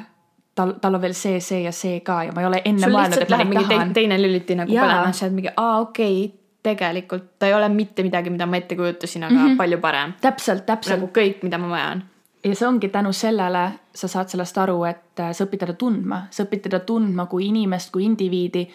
tal, 0.56 0.74
tal 0.82 0.96
on 0.96 1.02
veel 1.02 1.14
see, 1.14 1.40
see 1.40 1.62
ja 1.64 1.72
see 1.72 2.02
ka 2.04 2.24
ja 2.28 2.36
ma 2.36 2.44
ei 2.44 2.50
ole 2.50 2.62
enne 2.66 2.90
mõelnud, 2.92 3.24
et 3.24 3.32
ma 3.32 3.44
neid 3.44 3.72
tahan. 3.72 3.94
teine 3.96 4.20
lüliti 4.20 4.56
nagu 4.60 4.72
põlema, 4.72 5.14
sa 5.14 5.26
oled 5.28 5.40
mingi, 5.40 5.54
aa 5.56 5.80
okei 5.86 6.20
okay,, 6.26 6.44
tegelikult 6.68 7.38
ta 7.40 7.48
ei 7.48 7.56
ole 7.56 7.70
mitte 7.72 8.04
midagi, 8.04 8.32
mida 8.34 8.46
ma 8.50 8.60
ette 8.60 8.76
kujutasin, 8.76 9.24
aga 9.24 9.34
mm. 9.34 9.46
-hmm. 9.46 9.58
palju 9.58 9.78
parem. 9.84 10.14
täpselt, 10.22 10.66
täpselt 10.66 10.98
nagu 10.98 11.12
kõik, 11.16 11.44
mida 11.44 11.58
ma 11.58 11.70
vajan. 11.70 12.04
Ja 12.44 12.56
see 12.56 12.68
ongi 12.68 12.90
tänu 12.94 13.14
sellele, 13.14 13.64
sa 13.96 14.08
saad 14.08 14.30
sellest 14.32 14.58
aru, 14.62 14.78
et 14.90 15.20
äh, 15.24 15.34
sa 15.36 15.48
õpid 15.48 15.66
teda 15.66 15.74
tundma, 15.80 16.26
sa 16.32 16.46
õpid 16.46 16.68
teda 16.68 16.82
tundma 16.86 17.26
kui 17.32 17.48
inimest, 17.50 17.92
kui 17.94 18.06
indiviidi, 18.06 18.68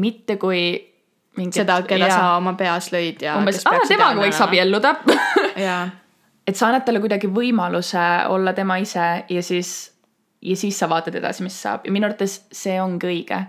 mitte 0.00 0.36
kui 0.40 0.62
mingit. 1.36 1.60
seda, 1.60 1.80
keda 1.86 2.08
sa 2.10 2.32
oma 2.36 2.56
peas 2.58 2.90
lõid 2.94 3.22
ja. 3.22 3.36
umbes, 3.40 3.62
aa, 3.68 3.84
temaga 3.88 4.24
võiks 4.24 4.40
abielluda 4.42 4.94
et 6.46 6.56
sa 6.56 6.70
annad 6.70 6.86
talle 6.86 7.02
kuidagi 7.02 7.30
võimaluse 7.32 8.06
olla 8.32 8.54
tema 8.56 8.78
ise 8.82 9.06
ja 9.28 9.44
siis, 9.44 9.76
ja 10.42 10.56
siis 10.56 10.78
sa 10.78 10.88
vaatad 10.90 11.18
edasi, 11.18 11.44
mis 11.46 11.58
saab 11.62 11.86
ja 11.86 11.94
minu 11.94 12.08
arvates 12.08 12.40
see 12.54 12.78
ongi 12.82 13.10
õige. 13.10 13.44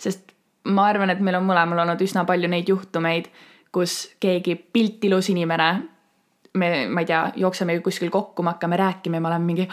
sest 0.00 0.32
ma 0.64 0.88
arvan, 0.90 1.10
et 1.10 1.20
meil 1.20 1.38
on 1.38 1.46
mõlemal 1.46 1.84
olnud 1.84 2.02
üsna 2.02 2.24
palju 2.26 2.48
neid 2.50 2.68
juhtumeid, 2.70 3.28
kus 3.72 4.12
keegi 4.20 4.56
piltilus 4.72 5.30
inimene 5.32 5.72
me, 6.54 6.88
ma 6.88 7.00
ei 7.00 7.06
tea, 7.08 7.22
jookseme 7.36 7.78
kuskil 7.80 8.10
kokku, 8.10 8.42
me 8.42 8.54
hakkame 8.54 8.76
rääkima 8.76 9.16
ja 9.16 9.20
me 9.20 9.28
oleme 9.28 9.44
mingi 9.44 9.68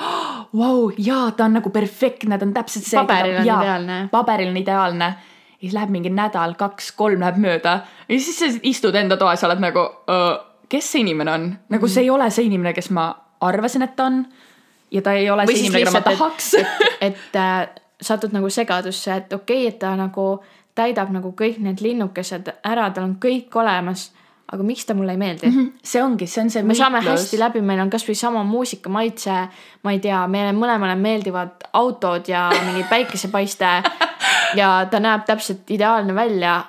vau, 0.57 0.91
jaa, 0.97 1.31
ta 1.31 1.45
on 1.45 1.57
nagu 1.59 1.69
perfektne, 1.69 2.37
ta 2.37 2.47
on 2.47 2.53
täpselt 2.53 2.87
see. 2.87 2.99
Paberil 2.99 3.41
on 3.41 3.49
ideaalne. 3.49 3.99
paberil 4.11 4.49
on 4.49 4.57
ideaalne. 4.57 5.13
ja 5.59 5.61
siis 5.61 5.73
läheb 5.73 5.89
mingi 5.91 6.09
nädal, 6.09 6.55
kaks-kolm 6.59 7.19
läheb 7.19 7.39
mööda 7.43 7.81
ja 8.07 8.19
siis 8.19 8.39
sa 8.39 8.51
istud 8.63 8.95
enda 8.95 9.17
toas 9.17 9.43
oled 9.43 9.59
nagu, 9.59 9.87
kes 10.69 10.91
see 10.91 11.03
inimene 11.03 11.33
on, 11.33 11.49
nagu 11.69 11.87
see 11.87 12.05
ei 12.07 12.13
ole 12.13 12.29
see 12.31 12.47
inimene, 12.47 12.73
kes 12.73 12.91
ma 12.95 13.09
arvasin, 13.41 13.83
et 13.83 13.95
ta 13.95 14.05
on. 14.05 14.23
ja 14.91 15.01
ta 15.01 15.13
ei 15.13 15.29
ole 15.29 15.45
Või 15.45 15.57
see 15.57 15.67
inimene, 15.67 15.85
keda 15.85 15.97
ma 15.97 16.01
tahaks. 16.05 16.53
et, 16.53 16.87
et 17.01 17.35
äh, 17.35 17.67
satud 18.01 18.33
nagu 18.33 18.49
segadusse, 18.49 19.15
et 19.15 19.33
okei 19.33 19.65
okay,, 19.65 19.73
et 19.73 19.79
ta 19.79 19.95
nagu 19.99 20.39
täidab 20.75 21.11
nagu 21.11 21.33
kõik 21.35 21.59
need 21.63 21.83
linnukesed 21.83 22.53
ära, 22.63 22.89
tal 22.95 23.09
on 23.09 23.17
kõik 23.21 23.55
olemas. 23.59 24.09
Aga 24.49 24.65
miks 24.65 24.87
ta 24.89 24.95
mulle 24.97 25.13
ei 25.13 25.21
meeldi 25.21 25.47
mm? 25.47 25.57
-hmm. 25.57 25.83
see 25.83 26.03
ongi, 26.03 26.27
see 26.27 26.43
on 26.43 26.49
see 26.49 26.63
me 26.63 26.75
saame 26.77 27.01
hästi 27.05 27.39
läbi, 27.39 27.61
meil 27.61 27.83
on 27.83 27.89
kasvõi 27.89 28.15
sama 28.17 28.43
muusikamaitse, 28.43 29.35
ma 29.83 29.93
ei 29.93 29.99
tea, 30.03 30.25
meile 30.27 30.55
mõlemale 30.57 30.95
meeldivad 30.97 31.69
autod 31.73 32.27
ja 32.27 32.49
mingi 32.65 32.83
päikesepaiste 32.89 33.71
ja 34.59 34.73
ta 34.91 34.99
näeb 34.99 35.25
täpselt 35.29 35.69
ideaalne 35.71 36.15
välja. 36.15 36.59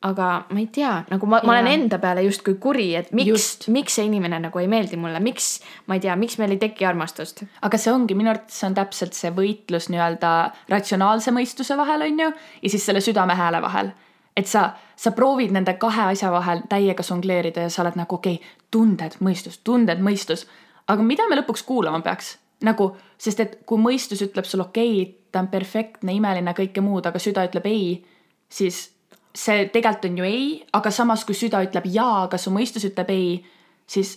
aga 0.00 0.26
ma 0.48 0.56
ei 0.56 0.66
tea, 0.72 0.94
nagu 1.10 1.26
ma, 1.28 1.42
ma 1.44 1.52
olen 1.52 1.66
Jaa. 1.66 1.74
enda 1.76 1.98
peale 2.00 2.22
justkui 2.24 2.54
kuri, 2.54 2.94
et 2.96 3.10
miks 3.12 3.68
miks 3.68 3.98
see 3.98 4.06
inimene 4.08 4.38
nagu 4.40 4.58
ei 4.58 4.68
meeldi 4.68 4.96
mulle, 4.96 5.20
miks, 5.20 5.60
ma 5.86 5.98
ei 5.98 6.00
tea, 6.00 6.14
miks 6.16 6.38
meil 6.40 6.54
ei 6.54 6.60
teki 6.62 6.86
armastust. 6.88 7.42
aga 7.60 7.78
see 7.78 7.92
ongi 7.92 8.16
minu 8.16 8.30
arvates 8.30 8.64
on 8.64 8.74
täpselt 8.74 9.12
see 9.12 9.28
võitlus 9.36 9.90
nii-öelda 9.92 10.30
ratsionaalse 10.72 11.34
mõistuse 11.36 11.76
vahel, 11.76 12.06
on 12.06 12.24
ju, 12.24 12.30
ja 12.62 12.72
siis 12.72 12.86
selle 12.86 13.04
südamehääle 13.04 13.60
vahel. 13.62 13.92
Et 14.40 14.48
sa, 14.48 14.70
sa 14.96 15.12
proovid 15.16 15.52
nende 15.54 15.74
kahe 15.80 16.10
asja 16.10 16.30
vahel 16.32 16.64
täiega 16.70 17.04
žongleerida 17.06 17.66
ja 17.66 17.72
sa 17.72 17.84
oled 17.84 17.98
nagu 18.00 18.18
okei 18.18 18.38
okay,, 18.40 18.56
tunded, 18.70 19.18
mõistus, 19.24 19.60
tunded, 19.64 20.02
mõistus. 20.04 20.46
aga 20.88 21.04
mida 21.06 21.26
me 21.28 21.38
lõpuks 21.40 21.64
kuulama 21.66 22.02
peaks? 22.04 22.38
nagu, 22.64 22.90
sest 23.18 23.40
et 23.40 23.58
kui 23.66 23.80
mõistus 23.80 24.22
ütleb 24.24 24.48
sulle 24.48 24.66
okei 24.68 25.02
okay,, 25.02 25.14
ta 25.32 25.40
on 25.44 25.48
perfektne, 25.48 26.12
imeline, 26.12 26.54
kõike 26.56 26.82
muud, 26.82 27.06
aga 27.06 27.20
süda 27.22 27.44
ütleb 27.46 27.66
ei, 27.70 28.00
siis 28.50 28.88
see 29.34 29.68
tegelikult 29.70 30.08
on 30.10 30.18
ju 30.18 30.26
ei, 30.26 30.48
aga 30.74 30.90
samas 30.90 31.24
kui 31.24 31.38
süda 31.38 31.62
ütleb 31.62 31.86
jaa, 31.86 32.24
aga 32.26 32.38
su 32.38 32.50
mõistus 32.50 32.84
ütleb 32.88 33.12
ei, 33.14 33.28
siis 33.86 34.16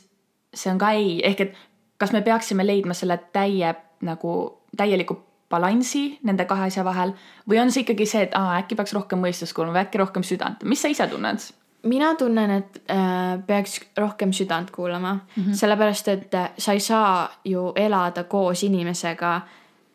see 0.53 0.71
on 0.73 0.81
ka 0.81 0.93
ei, 0.97 1.19
ehk 1.25 1.45
et 1.45 1.61
kas 2.01 2.13
me 2.15 2.23
peaksime 2.25 2.65
leidma 2.65 2.97
selle 2.97 3.19
täie 3.33 3.75
nagu 4.03 4.33
täieliku 4.77 5.19
balansi 5.53 6.05
nende 6.25 6.47
kahe 6.49 6.67
asja 6.67 6.85
vahel 6.85 7.13
või 7.49 7.61
on 7.61 7.71
see 7.71 7.85
ikkagi 7.85 8.09
see, 8.09 8.27
et 8.27 8.37
aa, 8.37 8.59
äkki 8.61 8.79
peaks 8.79 8.95
rohkem 8.97 9.21
mõistust 9.23 9.55
kuulama 9.55 9.77
või 9.77 9.85
äkki 9.85 10.01
rohkem 10.01 10.25
südant, 10.25 10.65
mis 10.67 10.81
sa 10.81 10.91
ise 10.91 11.07
tunned? 11.11 11.53
mina 11.83 12.15
tunnen, 12.15 12.51
et 12.51 12.81
äh, 12.91 13.39
peaks 13.47 13.81
rohkem 13.97 14.31
südant 14.33 14.71
kuulama 14.71 15.13
mm, 15.13 15.43
-hmm. 15.43 15.53
sellepärast 15.53 16.07
et 16.07 16.33
äh, 16.33 16.49
sa 16.57 16.71
ei 16.71 16.79
saa 16.79 17.29
ju 17.45 17.73
elada 17.75 18.23
koos 18.23 18.63
inimesega, 18.63 19.41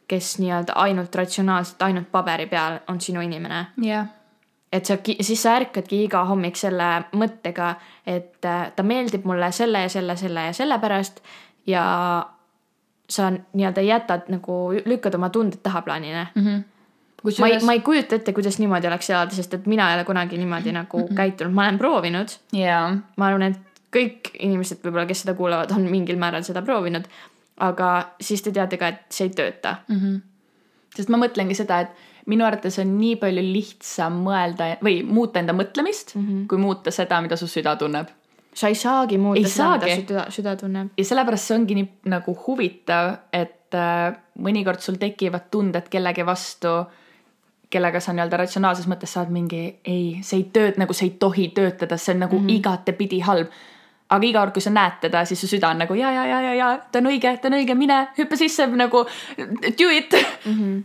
kes 0.09 0.39
nii-öelda 0.39 0.73
ainult 0.75 1.15
ratsionaalselt, 1.15 1.83
ainult 1.83 2.11
paberi 2.13 2.47
peal 2.47 2.79
on 2.89 3.01
sinu 3.01 3.21
inimene. 3.21 3.67
jah. 3.83 4.07
et 4.73 4.85
sa, 4.85 4.97
siis 5.21 5.43
sa 5.43 5.57
ärkadki 5.57 6.05
iga 6.05 6.25
hommik 6.25 6.57
selle 6.57 7.05
mõttega, 7.13 7.75
et 8.07 8.45
äh, 8.45 8.73
ta 8.77 8.83
meeldib 8.83 9.25
mulle 9.25 9.53
selle 9.53 9.81
ja 9.81 9.89
selle, 9.89 10.17
selle 10.17 10.41
ja 10.41 10.53
selle 10.53 10.79
pärast 10.79 11.23
ja 11.67 11.85
sa 13.09 13.31
nii-öelda 13.31 13.81
jätad 13.81 14.29
nagu, 14.29 14.73
lükkad 14.85 15.15
oma 15.15 15.31
tunded 15.31 15.63
tahaplaanile 15.63 16.27
Mhm. 16.35 16.59
ma 17.39 17.47
ei, 17.47 17.65
ma 17.65 17.73
ei 17.73 17.81
kujuta 17.81 18.15
ette, 18.15 18.33
kuidas 18.33 18.59
niimoodi 18.59 18.87
oleks 18.87 19.11
elada, 19.11 19.35
sest 19.35 19.55
et 19.55 19.67
mina 19.67 19.91
ei 19.91 19.97
ole 19.97 20.05
kunagi 20.05 20.39
niimoodi 20.39 20.73
nagu 20.73 20.99
mm 20.99 21.05
-hmm. 21.05 21.15
käitunud, 21.15 21.53
ma 21.53 21.63
olen 21.63 21.79
proovinud. 21.79 22.29
jaa, 22.53 22.97
ma 23.17 23.27
arvan, 23.27 23.43
et 23.43 23.59
kõik 23.97 24.31
inimesed 24.39 24.79
võib-olla, 24.85 25.07
kes 25.07 25.21
seda 25.21 25.35
kuulavad, 25.35 25.71
on 25.71 25.91
mingil 25.91 26.17
määral 26.17 26.43
seda 26.43 26.63
proovinud. 26.63 27.05
aga 27.57 28.09
siis 28.21 28.43
te 28.43 28.53
teate 28.53 28.77
ka, 28.77 28.89
et 28.89 29.01
see 29.11 29.27
ei 29.27 29.31
tööta. 29.35 29.77
sest 30.97 31.09
ma 31.09 31.17
mõtlengi 31.17 31.55
seda, 31.55 31.81
et 31.81 31.89
minu 32.27 32.45
arvates 32.45 32.79
on 32.79 32.99
nii 32.99 33.17
palju 33.17 33.43
lihtsam 33.43 34.13
mõelda 34.13 34.77
või 34.85 35.03
muuta 35.03 35.41
enda 35.41 35.53
mõtlemist 35.53 36.15
mm, 36.15 36.27
-hmm. 36.27 36.47
kui 36.47 36.59
muuta 36.59 36.91
seda, 36.91 37.21
mida 37.21 37.37
su 37.37 37.47
süda 37.47 37.77
tunneb 37.77 38.07
sa 38.59 38.69
ei 38.69 38.75
saagi 38.75 39.19
muuta 39.19 39.41
Ei 39.41 39.51
seda, 39.51 39.77
mida 39.79 39.97
süda, 40.01 40.25
süda 40.35 40.57
tunneb. 40.59 40.91
ja 40.99 41.05
sellepärast 41.05 41.51
see 41.51 41.59
ongi 41.59 41.77
nii 41.79 41.89
nagu 42.11 42.35
huvitav, 42.47 43.13
et 43.33 43.77
äh, 43.79 44.17
mõnikord 44.43 44.83
sul 44.83 44.99
tekivad 44.99 45.47
tunded 45.53 45.87
kellegi 45.93 46.27
vastu, 46.27 46.75
kellega 47.71 48.01
sa 48.01 48.15
nii-öelda 48.17 48.41
ratsionaalses 48.43 48.89
mõttes 48.91 49.15
saad 49.15 49.31
mingi 49.33 49.63
ei, 49.85 50.19
see 50.25 50.43
ei 50.43 50.47
tööta, 50.53 50.81
nagu 50.83 50.97
see 50.97 51.11
ei 51.11 51.17
tohi 51.21 51.51
töötada, 51.55 51.99
see 52.01 52.17
on 52.17 52.25
nagu 52.27 52.39
mm 52.39 52.47
-hmm. 52.47 52.57
igatepidi 52.59 53.21
halb. 53.29 53.53
aga 54.09 54.27
iga 54.27 54.41
kord, 54.41 54.53
kui 54.57 54.63
sa 54.65 54.71
näed 54.71 55.01
teda, 55.01 55.25
siis 55.25 55.41
su 55.41 55.47
süda 55.47 55.69
on 55.69 55.79
nagu 55.79 55.95
ja, 55.95 56.11
ja, 56.13 56.27
ja, 56.27 56.41
ja, 56.41 56.55
ja 56.55 56.69
ta 56.93 56.99
on 56.99 57.07
õige, 57.11 57.39
ta 57.41 57.49
on 57.49 57.55
õige, 57.55 57.75
mine 57.75 58.09
hüppa 58.19 58.37
sisse 58.37 58.67
nagu 58.67 59.05
do 59.79 59.91
it 59.91 60.15
mm. 60.45 60.53
-hmm. 60.53 60.83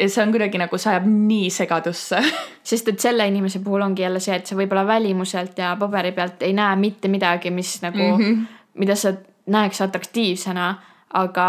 Ja 0.00 0.08
see 0.08 0.22
on 0.24 0.32
kuidagi 0.34 0.58
nagu, 0.60 0.78
see 0.78 0.92
ajab 0.92 1.08
nii 1.08 1.50
segadusse. 1.54 2.20
Sest 2.70 2.88
et 2.92 3.02
selle 3.02 3.26
inimese 3.28 3.60
puhul 3.64 3.84
ongi 3.84 4.02
jälle 4.02 4.20
see, 4.22 4.36
et 4.36 4.46
sa 4.46 4.56
võib-olla 4.58 4.86
välimuselt 4.88 5.58
ja 5.58 5.74
paberi 5.80 6.12
pealt 6.16 6.42
ei 6.46 6.54
näe 6.56 6.76
mitte 6.80 7.08
midagi, 7.08 7.50
mis 7.50 7.78
nagu 7.82 7.98
mm, 7.98 8.24
-hmm. 8.24 8.46
mida 8.82 8.96
sa 8.96 9.12
näeks 9.46 9.80
atraktiivsena, 9.80 10.74
aga 11.12 11.48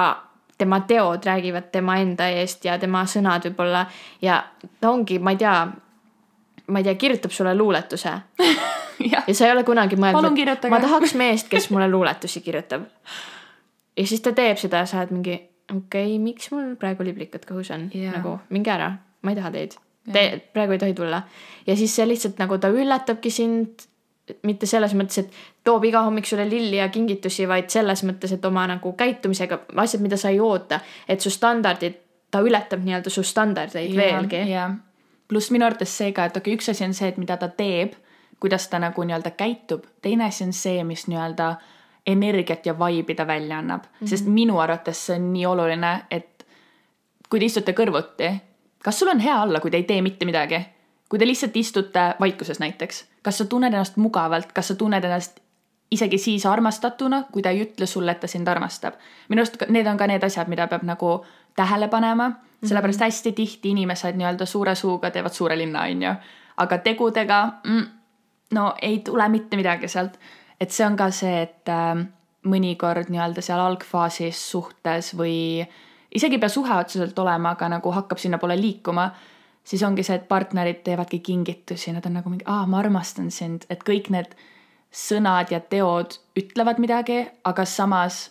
tema 0.58 0.80
teod 0.80 1.26
räägivad 1.26 1.72
tema 1.72 1.98
enda 1.98 2.28
eest 2.28 2.66
ja 2.66 2.78
tema 2.80 3.06
sõnad 3.06 3.46
võib-olla. 3.50 3.86
Ja 4.22 4.44
ta 4.80 4.92
ongi, 4.92 5.20
ma 5.20 5.32
ei 5.32 5.38
tea, 5.38 5.56
ma 6.68 6.80
ei 6.80 6.84
tea, 6.84 6.96
kirjutab 6.96 7.32
sulle 7.32 7.56
luuletuse. 7.58 8.12
Jah, 9.12 9.24
ja 9.28 9.34
sa 9.34 9.48
ei 9.48 9.52
ole 9.52 9.64
kunagi 9.64 9.98
mõelnud, 9.98 10.68
ma 10.70 10.80
tahaks 10.80 11.16
meest, 11.18 11.48
kes 11.50 11.72
mulle 11.74 11.88
luuletusi 11.90 12.42
kirjutab. 12.42 12.84
ja 13.98 14.08
siis 14.08 14.22
ta 14.22 14.32
teeb 14.32 14.58
seda 14.62 14.84
ja 14.84 14.86
sa 14.86 15.00
oled 15.00 15.16
mingi, 15.16 15.40
okei 15.70 16.16
okay,, 16.16 16.18
miks 16.20 16.52
mul 16.52 16.76
praegu 16.80 17.06
liblikad 17.08 17.46
kõhus 17.48 17.72
on 17.76 17.90
Jaa. 17.94 18.18
nagu 18.18 18.40
minge 18.50 18.74
ära, 18.74 18.92
ma 19.22 19.34
ei 19.34 19.40
taha 19.40 19.54
teid. 19.54 19.78
Te 20.12 20.24
praegu 20.54 20.74
ei 20.74 20.82
tohi 20.82 20.94
tulla 20.98 21.22
ja 21.68 21.76
siis 21.78 21.94
see 21.96 22.08
lihtsalt 22.10 22.40
nagu 22.42 22.58
ta 22.58 22.72
üllatabki 22.74 23.30
sind 23.30 23.86
mitte 24.48 24.68
selles 24.70 24.94
mõttes, 24.98 25.26
et 25.26 25.66
toob 25.66 25.86
iga 25.88 26.04
hommik 26.06 26.28
sulle 26.30 26.46
lilli 26.50 26.78
ja 26.80 26.88
kingitusi, 26.94 27.48
vaid 27.50 27.70
selles 27.74 28.04
mõttes, 28.08 28.34
et 28.36 28.46
oma 28.46 28.64
nagu 28.70 28.94
käitumisega 28.98 29.62
asjad, 29.84 30.04
mida 30.04 30.18
sa 30.20 30.32
ei 30.32 30.40
oota, 30.40 30.80
et 31.10 31.22
su 31.22 31.32
standardid, 31.34 31.98
ta 32.32 32.40
ületab 32.46 32.84
nii-öelda 32.86 33.12
su 33.12 33.24
standardeid 33.28 33.96
veelgi. 33.98 34.46
jah, 34.52 34.78
pluss 35.28 35.52
minu 35.52 35.68
arvates 35.68 35.98
see 35.98 36.14
ka, 36.16 36.30
et 36.30 36.38
okei 36.38 36.54
okay,, 36.54 36.60
üks 36.60 36.72
asi 36.72 36.86
on 36.88 36.96
see, 36.98 37.12
et 37.12 37.20
mida 37.22 37.38
ta 37.38 37.50
teeb, 37.52 37.98
kuidas 38.42 38.68
ta 38.72 38.80
nagu 38.82 39.04
nii-öelda 39.04 39.34
käitub, 39.38 39.86
teine 40.02 40.30
asi 40.30 40.46
on 40.48 40.54
see, 40.56 40.84
mis 40.88 41.08
nii-öelda 41.12 41.56
energiat 42.06 42.66
ja 42.66 42.74
vibe'i 42.74 43.16
ta 43.16 43.28
välja 43.28 43.58
annab 43.58 43.84
mm, 43.84 43.98
-hmm. 44.02 44.08
sest 44.08 44.26
minu 44.26 44.60
arvates 44.60 45.06
see 45.06 45.16
on 45.16 45.34
nii 45.34 45.46
oluline, 45.46 46.06
et 46.12 46.46
kui 47.30 47.40
te 47.40 47.46
istute 47.46 47.72
kõrvuti, 47.72 48.32
kas 48.84 49.00
sul 49.00 49.08
on 49.08 49.20
hea 49.20 49.42
olla, 49.42 49.60
kui 49.60 49.72
te 49.72 49.78
ei 49.78 49.84
tee 49.84 50.02
mitte 50.02 50.26
midagi? 50.26 50.66
kui 51.10 51.20
te 51.20 51.28
lihtsalt 51.28 51.56
istute 51.58 52.16
vaikuses 52.20 52.60
näiteks, 52.60 53.06
kas 53.22 53.38
sa 53.38 53.46
tunned 53.46 53.74
ennast 53.74 53.98
mugavalt, 53.98 54.52
kas 54.52 54.68
sa 54.68 54.76
tunned 54.76 55.04
ennast 55.04 55.42
isegi 55.92 56.18
siis 56.18 56.46
armastatuna, 56.46 57.24
kui 57.32 57.42
ta 57.42 57.50
ei 57.50 57.66
ütle 57.66 57.86
sulle, 57.86 58.12
et 58.12 58.20
ta 58.20 58.28
sind 58.28 58.48
armastab. 58.48 58.94
minu 59.30 59.42
arust 59.42 59.58
need 59.70 59.88
on 59.88 59.98
ka 59.98 60.08
need 60.08 60.24
asjad, 60.24 60.48
mida 60.48 60.68
peab 60.68 60.84
nagu 60.88 61.26
tähele 61.56 61.88
panema, 61.88 62.32
sellepärast 62.64 63.04
hästi 63.04 63.32
tihti 63.32 63.70
inimesed 63.76 64.16
nii-öelda 64.16 64.46
suure 64.46 64.76
suuga 64.76 65.12
teevad 65.12 65.34
suure 65.34 65.58
linna, 65.58 65.82
onju. 65.82 66.14
aga 66.58 66.78
tegudega 66.78 67.42
mm, 67.64 67.86
no 68.52 68.74
ei 68.82 69.00
tule 69.00 69.30
mitte 69.30 69.58
midagi 69.58 69.88
sealt. 69.88 70.20
Et 70.62 70.70
see 70.70 70.86
on 70.86 70.96
ka 70.98 71.10
see, 71.16 71.42
et 71.48 71.70
äh, 71.74 72.04
mõnikord 72.46 73.10
nii-öelda 73.10 73.42
seal 73.46 73.62
algfaasis 73.62 74.40
suhtes 74.52 75.12
või 75.18 75.66
isegi 76.14 76.38
ei 76.38 76.42
pea 76.42 76.54
suhe 76.54 76.78
otseselt 76.78 77.18
olema, 77.20 77.56
aga 77.56 77.70
nagu 77.78 77.94
hakkab 77.96 78.22
sinnapoole 78.22 78.58
liikuma, 78.60 79.10
siis 79.64 79.84
ongi 79.88 80.06
see, 80.06 80.20
et 80.20 80.28
partnerid 80.30 80.84
teevadki 80.86 81.22
kingitusi, 81.26 81.94
nad 81.96 82.06
on 82.06 82.20
nagu 82.20 82.34
mingi, 82.34 82.46
aa, 82.50 82.66
ma 82.70 82.82
armastan 82.82 83.32
sind, 83.34 83.66
et 83.74 83.86
kõik 83.88 84.12
need 84.14 84.36
sõnad 84.92 85.54
ja 85.54 85.62
teod 85.64 86.20
ütlevad 86.38 86.82
midagi, 86.84 87.24
aga 87.48 87.66
samas 87.66 88.28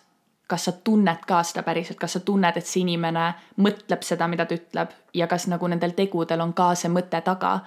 kas 0.50 0.66
sa 0.66 0.72
tunned 0.84 1.22
ka 1.26 1.44
seda 1.46 1.62
päriselt, 1.66 1.99
kas 2.00 2.16
sa 2.16 2.20
tunned, 2.26 2.56
et 2.58 2.66
see 2.66 2.82
inimene 2.82 3.28
mõtleb 3.62 4.02
seda, 4.02 4.26
mida 4.30 4.49
ta 4.50 4.56
ütleb 4.58 4.94
ja 5.14 5.28
kas 5.30 5.46
nagu 5.50 5.68
nendel 5.70 5.94
tegudel 5.99 6.42
on 6.42 6.54
ka 6.58 6.72
see 6.78 6.90
mõte 6.92 7.22
taga. 7.26 7.60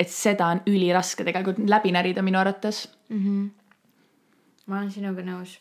et 0.00 0.08
seda 0.10 0.46
on 0.50 0.60
üliraske 0.66 1.22
tegelikult 1.22 1.58
läbi 1.68 1.92
närida 1.92 2.22
minu 2.22 2.38
arvates 2.38 2.88
mm. 3.08 3.18
-hmm. 3.18 3.50
Ma 4.66 4.78
olen 4.78 4.90
sinuga 4.90 5.24
nõus 5.26 5.58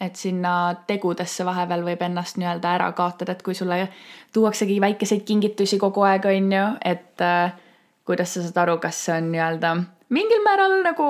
et 0.00 0.16
sinna 0.16 0.74
tegudesse 0.86 1.44
vahepeal 1.44 1.82
võib 1.82 2.02
ennast 2.06 2.38
nii-öelda 2.38 2.74
ära 2.76 2.92
kaotada, 2.94 3.34
et 3.34 3.42
kui 3.42 3.54
sulle 3.54 3.88
tuuaksegi 4.32 4.80
väikeseid 4.80 5.24
kingitusi 5.26 5.78
kogu 5.78 6.04
aeg, 6.06 6.28
on 6.30 6.52
ju, 6.52 6.66
et 6.86 7.24
äh, 7.24 7.56
kuidas 8.06 8.34
sa 8.34 8.44
saad 8.44 8.62
aru, 8.62 8.78
kas 8.82 9.00
see 9.08 9.16
on 9.16 9.32
nii-öelda 9.32 9.74
mingil 10.14 10.44
määral 10.44 10.78
nagu 10.84 11.08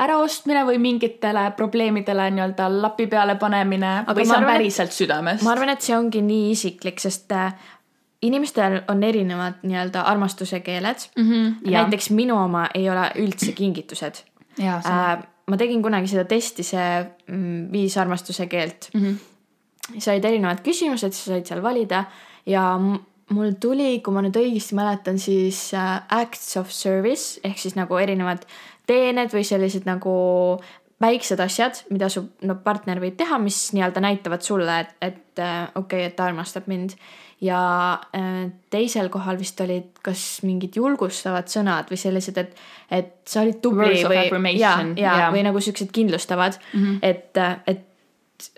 äraostmine 0.00 0.62
või 0.68 0.78
mingitele 0.80 1.50
probleemidele 1.56 2.30
nii-öelda 2.36 2.70
lapi 2.70 3.06
peale 3.10 3.34
panemine 3.40 3.90
Aga 4.06 4.16
või 4.16 4.28
see 4.28 4.38
on 4.38 4.48
päriselt 4.48 4.96
südamest? 4.96 5.44
ma 5.44 5.54
arvan, 5.56 5.74
et 5.74 5.84
see 5.84 5.96
ongi 5.98 6.22
nii 6.24 6.50
isiklik, 6.54 7.02
sest 7.02 7.34
äh, 7.36 7.52
inimestel 8.22 8.80
on 8.88 9.02
erinevad 9.04 9.60
nii-öelda 9.66 10.06
armastuse 10.08 10.62
keeled 10.64 11.08
mm. 11.16 11.28
-hmm, 11.28 11.70
näiteks 11.70 12.10
minu 12.10 12.38
oma 12.38 12.68
ei 12.74 12.90
ole 12.90 13.10
üldse 13.18 13.52
kingitused. 13.52 14.24
Äh, 14.60 15.18
ma 15.50 15.58
tegin 15.60 15.82
kunagi 15.82 16.10
seda 16.12 16.24
testi, 16.30 16.64
see 16.66 16.88
mm, 17.02 17.68
viis 17.72 17.96
armastuse 17.98 18.46
keelt 18.50 18.90
mm. 18.94 19.04
-hmm. 19.04 19.98
sa 19.98 20.14
olid 20.14 20.24
erinevad 20.30 20.64
küsimused, 20.66 21.16
sa 21.16 21.34
said 21.34 21.46
seal 21.46 21.62
valida 21.62 22.04
ja 22.46 22.64
mul 23.30 23.54
tuli, 23.62 24.00
kui 24.02 24.14
ma 24.14 24.22
nüüd 24.24 24.36
õigesti 24.38 24.76
mäletan, 24.78 25.18
siis 25.22 25.70
äh, 25.74 26.02
acts 26.10 26.56
of 26.60 26.70
service 26.74 27.40
ehk 27.46 27.58
siis 27.58 27.76
nagu 27.78 27.98
erinevad 27.98 28.46
teened 28.90 29.30
või 29.34 29.44
sellised 29.46 29.86
nagu 29.86 30.14
väiksed 31.00 31.40
asjad, 31.40 31.78
mida 31.90 32.10
su 32.12 32.26
no 32.44 32.58
partner 32.64 33.00
võib 33.00 33.16
teha, 33.16 33.38
mis 33.40 33.70
nii-öelda 33.76 34.02
näitavad 34.04 34.44
sulle, 34.44 34.80
et, 34.84 34.94
et 35.00 35.42
äh, 35.42 35.68
okei 35.74 36.04
okay,, 36.04 36.10
et 36.10 36.16
ta 36.18 36.28
armastab 36.28 36.68
mind. 36.70 36.96
Ja 37.40 37.60
äh, 38.16 38.50
teisel 38.70 39.08
kohal 39.08 39.38
vist 39.40 39.60
olid 39.64 40.00
kas 40.04 40.42
mingid 40.44 40.76
julgustavad 40.76 41.48
sõnad 41.48 41.88
või 41.90 41.98
sellised, 42.00 42.40
et, 42.40 42.56
et 42.92 43.12
sa 43.28 43.44
olid 43.44 43.60
tubli 43.64 44.02
või, 44.04 44.56
ja, 44.58 44.74
ja 44.96 45.14
yeah. 45.16 45.30
või 45.32 45.44
nagu 45.46 45.60
siuksed 45.60 45.92
kindlustavad 45.94 46.58
mm, 46.60 46.82
-hmm. 46.82 46.98
et, 47.02 47.40
äh, 47.40 47.56
et 47.66 47.86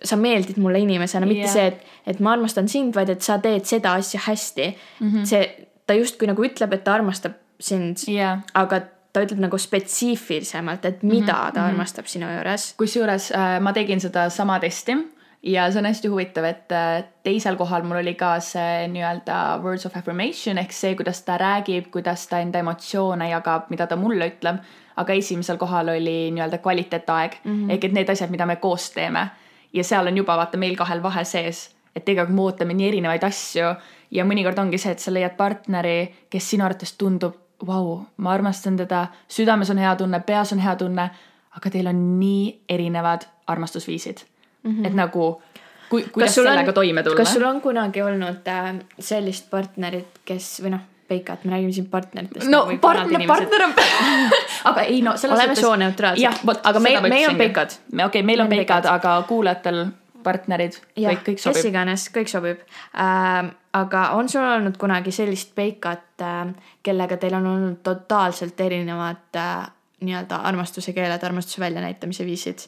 sa 0.03 0.17
meeldid 0.17 0.59
mulle 0.63 0.83
inimesena, 0.83 1.27
mitte 1.27 1.47
yeah. 1.47 1.53
see, 1.55 1.67
et, 1.73 1.95
et 2.15 2.21
ma 2.23 2.35
armastan 2.37 2.69
sind, 2.71 2.95
vaid 2.95 3.11
et 3.15 3.23
sa 3.23 3.39
teed 3.43 3.67
seda 3.67 3.95
asja 3.99 4.21
hästi 4.27 4.67
mm. 4.73 5.09
-hmm. 5.09 5.31
see, 5.31 5.69
ta 5.87 5.95
justkui 5.99 6.31
nagu 6.31 6.45
ütleb, 6.45 6.75
et 6.75 6.85
ta 6.85 6.99
armastab 6.99 7.39
sind 7.63 8.03
yeah., 8.09 8.43
aga 8.55 8.83
ta 9.13 9.23
ütleb 9.23 9.43
nagu 9.45 9.59
spetsiifilisemalt, 9.59 10.85
et 10.85 11.03
mida 11.03 11.33
mm 11.33 11.39
-hmm. 11.39 11.53
ta 11.55 11.61
mhm. 11.61 11.69
armastab 11.69 12.07
sinu 12.07 12.27
juures. 12.27 12.75
kusjuures 12.79 13.33
äh, 13.33 13.61
ma 13.61 13.73
tegin 13.73 14.01
sedasama 14.01 14.61
testi 14.61 14.97
ja 15.43 15.71
see 15.71 15.79
on 15.79 15.87
hästi 15.87 16.09
huvitav, 16.09 16.45
et 16.45 16.73
äh, 16.73 17.05
teisel 17.23 17.57
kohal 17.57 17.83
mul 17.83 17.99
oli 18.03 18.15
ka 18.15 18.37
see 18.41 18.87
nii-öelda 18.93 19.39
words 19.63 19.87
of 19.87 19.97
affirmation 19.99 20.59
ehk 20.63 20.73
see, 20.75 20.95
kuidas 20.99 21.23
ta 21.27 21.39
räägib, 21.41 21.91
kuidas 21.95 22.27
ta 22.31 22.39
enda 22.43 22.63
emotsioone 22.63 23.29
jagab, 23.31 23.69
mida 23.71 23.87
ta 23.87 23.97
mulle 23.97 24.31
ütleb. 24.33 24.63
aga 24.97 25.13
esimesel 25.13 25.57
kohal 25.57 25.89
oli 25.89 26.31
nii-öelda 26.31 26.59
kvaliteetaeg 26.59 27.39
mm 27.45 27.53
-hmm. 27.53 27.73
ehk 27.73 27.85
et 27.85 27.93
need 27.93 28.09
asjad, 28.09 28.31
mida 28.31 28.47
me 28.47 28.57
koos 28.57 28.91
teeme. 28.91 29.29
ja 29.73 29.85
seal 29.85 30.07
on 30.07 30.17
juba 30.17 30.37
vaata 30.37 30.59
meil 30.59 30.77
kahel 30.77 31.03
vahe 31.03 31.25
sees, 31.25 31.75
et 31.97 32.05
tegelikult 32.05 32.35
me 32.37 32.43
ootame 32.43 32.75
nii 32.75 32.89
erinevaid 32.89 33.25
asju 33.25 33.75
ja 34.11 34.25
mõnikord 34.25 34.59
ongi 34.59 34.79
see, 34.79 34.93
et 34.93 34.99
sa 34.99 35.13
leiad 35.13 35.37
partneri, 35.37 36.15
kes 36.31 36.51
sinu 36.51 36.65
arvates 36.65 36.93
tundub 36.93 37.35
vau, 37.67 38.01
ma 38.17 38.33
armastan 38.33 38.77
teda, 38.77 39.07
südames 39.29 39.71
on 39.71 39.79
hea 39.79 39.97
tunne, 39.97 40.21
peas 40.21 40.53
on 40.53 40.59
hea 40.59 40.77
tunne, 40.77 41.11
aga 41.57 41.71
teil 41.71 41.87
on 41.87 42.21
nii 42.21 42.65
erinevad 42.69 43.27
armastusviisid 43.47 44.32
mm. 44.63 44.71
-hmm. 44.71 44.87
et 44.87 44.95
nagu, 44.95 45.43
kui, 45.89 46.05
kuidas 46.13 46.35
sellega 46.35 46.71
on, 46.71 46.75
toime 46.75 47.03
tulla? 47.03 47.17
kas 47.17 47.35
sul 47.35 47.45
on 47.45 47.61
kunagi 47.61 48.03
olnud 48.03 48.49
äh, 48.49 48.75
sellist 48.99 49.51
partnerit, 49.51 50.23
kes 50.25 50.59
või 50.65 50.77
noh, 50.77 50.89
Peikat, 51.13 51.45
me 51.45 51.51
räägime 51.51 51.73
siin 51.73 51.87
partneritest. 51.87 52.47
no 52.49 52.65
nagu 52.65 52.79
partner, 52.81 53.27
partner 53.27 53.63
on 53.63 53.73
aga 54.71 54.83
ei 54.83 55.03
no 55.03 55.17
selles 55.17 55.39
oleme 55.39 55.55
sooneutraalsed. 55.55 56.47
aga 56.63 56.81
meil, 56.81 57.01
meil 57.01 57.29
on 57.31 57.37
Peikad. 57.37 57.75
okei 57.93 58.07
okay,, 58.07 58.23
meil 58.23 58.41
on 58.41 58.49
Peikad, 58.49 58.87
aga 58.89 59.23
kuulajatel 59.29 59.85
partnerid, 60.23 60.79
kõik, 60.97 61.25
kõik 61.27 61.43
sobib. 61.43 61.59
kes 61.59 61.69
iganes, 61.69 62.07
kõik 62.15 62.31
sobib 62.31 62.63
äh,. 62.95 63.51
aga 63.73 64.03
on 64.17 64.29
sul 64.29 64.45
olnud 64.47 64.77
kunagi 64.81 65.13
sellist 65.13 65.55
peikat 65.59 66.23
äh,, 66.23 66.55
kellega 66.83 67.17
teil 67.17 67.35
on 67.41 67.47
olnud 67.47 67.81
totaalselt 67.83 68.61
erinevad 68.61 69.37
äh, 69.37 69.67
nii-öelda 70.03 70.43
armastuse 70.49 70.93
keeled, 70.93 71.23
armastuse 71.23 71.61
väljanäitamise 71.63 72.27
viisid 72.27 72.67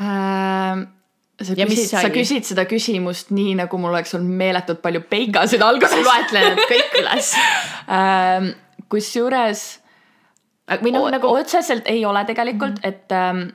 äh,? 0.00 0.86
sa 1.40 1.54
küsid, 1.56 1.88
sa 1.88 2.08
küsid 2.12 2.44
seda 2.44 2.66
küsimust 2.68 3.30
nii, 3.32 3.54
nagu 3.62 3.78
mul 3.80 3.94
oleks 3.94 4.12
olnud 4.18 4.34
meeletult 4.42 4.82
palju 4.84 5.00
peikasid 5.08 5.62
alguses. 5.64 6.02
loetlen 6.04 6.50
need 6.50 6.66
kõik 6.68 6.98
üles 7.00 7.34
äh,. 7.98 8.50
kusjuures 8.92 9.68
või 10.78 10.92
noh, 10.94 11.08
nagu 11.10 11.30
otseselt 11.34 11.88
ei 11.90 12.04
ole 12.06 12.24
tegelikult 12.28 12.78
mm, 12.78 12.82
-hmm. 12.82 12.88
et 12.88 13.12
ähm, 13.12 13.48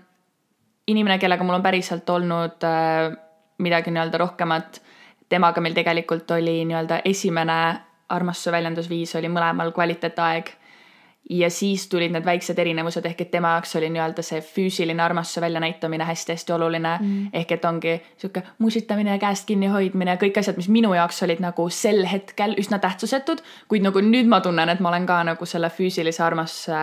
inimene, 0.88 1.20
kellega 1.20 1.44
mul 1.44 1.56
on 1.56 1.64
päriselt 1.64 2.10
olnud 2.10 2.64
äh, 2.64 3.16
midagi 3.58 3.92
nii-öelda 3.92 4.18
rohkemat, 4.18 4.82
temaga 5.30 5.62
meil 5.62 5.74
tegelikult 5.74 6.32
oli 6.32 6.66
nii-öelda 6.66 7.02
esimene 7.06 7.60
armastuse 8.10 8.52
väljendusviis 8.52 9.16
oli 9.16 9.30
mõlemal 9.32 9.72
kvaliteetaeg. 9.74 10.52
Ja 11.30 11.50
siis 11.50 11.88
tulid 11.90 12.14
need 12.14 12.26
väiksed 12.26 12.60
erinevused 12.62 13.06
ehk 13.10 13.22
et 13.26 13.32
tema 13.34 13.56
jaoks 13.56 13.76
oli 13.80 13.90
nii-öelda 13.90 14.22
see 14.26 14.42
füüsiline 14.46 15.02
armastuse 15.02 15.42
väljanäitamine 15.42 16.06
hästi-hästi 16.06 16.54
oluline 16.54 16.92
mm.. 17.00 17.28
ehk 17.34 17.52
et 17.52 17.66
ongi 17.66 17.96
sihuke 18.18 18.44
musitamine 18.60 19.16
ja 19.16 19.22
käest 19.22 19.48
kinni 19.50 19.72
hoidmine, 19.74 20.18
kõik 20.22 20.38
asjad, 20.40 20.58
mis 20.62 20.70
minu 20.70 20.94
jaoks 20.94 21.24
olid 21.26 21.42
nagu 21.42 21.68
sel 21.74 22.06
hetkel 22.12 22.54
üsna 22.62 22.80
tähtsusetud, 22.80 23.42
kuid 23.68 23.86
nagu 23.86 24.06
nüüd 24.06 24.30
ma 24.30 24.42
tunnen, 24.46 24.70
et 24.70 24.80
ma 24.80 24.94
olen 24.94 25.10
ka 25.10 25.24
nagu 25.26 25.50
selle 25.50 25.72
füüsilise 25.74 26.24
armastuse 26.24 26.82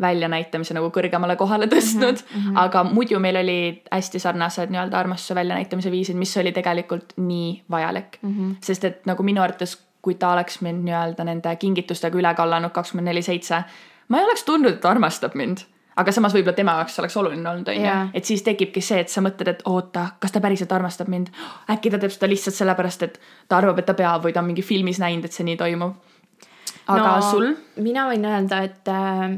väljanäitamise 0.00 0.74
nagu 0.74 0.88
kõrgemale 0.94 1.36
kohale 1.36 1.66
tõstnud 1.70 2.22
mm. 2.22 2.40
-hmm. 2.40 2.58
aga 2.64 2.84
muidu 2.84 3.18
meil 3.20 3.36
olid 3.42 3.88
hästi 3.92 4.18
sarnased 4.22 4.70
nii-öelda 4.72 4.98
armastuse 4.98 5.34
väljanäitamise 5.34 5.90
viisid, 5.90 6.16
mis 6.16 6.36
oli 6.36 6.52
tegelikult 6.52 7.16
nii 7.16 7.62
vajalik 7.70 8.18
mm. 8.22 8.30
-hmm. 8.38 8.54
sest 8.62 8.84
et 8.84 9.06
nagu 9.06 9.22
minu 9.22 9.42
arvates, 9.42 9.76
kui 10.02 10.14
ta 10.18 10.32
oleks 10.36 10.60
mind 10.60 10.84
nii-öelda 10.86 11.24
nende 11.24 11.56
kingitustega 11.56 12.18
üle 12.18 12.34
kallanud 12.34 12.74
kakskümmend 12.74 13.10
neli 13.12 13.22
seitse, 13.22 13.62
ma 14.08 14.18
ei 14.18 14.26
oleks 14.26 14.42
tundnud, 14.48 14.74
et 14.74 14.80
ta 14.82 14.90
armastab 14.90 15.36
mind 15.38 15.62
aga 15.96 16.12
samas 16.14 16.34
võib-olla 16.34 16.56
tema 16.56 16.76
jaoks 16.78 16.98
oleks 17.02 17.16
oluline 17.20 17.48
olnud, 17.50 17.68
on 17.68 17.84
ju, 17.84 17.96
et 18.16 18.28
siis 18.28 18.42
tekibki 18.46 18.82
see, 18.84 19.02
et 19.04 19.12
sa 19.12 19.22
mõtled, 19.24 19.50
et 19.52 19.62
oota, 19.68 20.06
kas 20.22 20.32
ta 20.32 20.40
päriselt 20.44 20.72
armastab 20.72 21.10
mind. 21.12 21.28
äkki 21.70 21.92
ta 21.92 22.00
teeb 22.00 22.14
seda 22.14 22.30
lihtsalt 22.30 22.56
sellepärast, 22.56 23.04
et 23.06 23.20
ta 23.48 23.58
arvab, 23.60 23.82
et 23.82 23.88
ta 23.88 23.96
peab 23.98 24.24
või 24.24 24.32
ta 24.32 24.40
on 24.40 24.48
mingi 24.48 24.64
filmis 24.64 25.00
näinud, 25.02 25.28
et 25.28 25.36
see 25.36 25.46
nii 25.48 25.58
toimub. 25.60 25.94
aga 26.86 27.16
no, 27.16 27.30
sul? 27.30 27.52
mina 27.76 28.06
võin 28.08 28.24
öelda, 28.28 28.62
et 28.68 28.88
äh, 28.88 29.36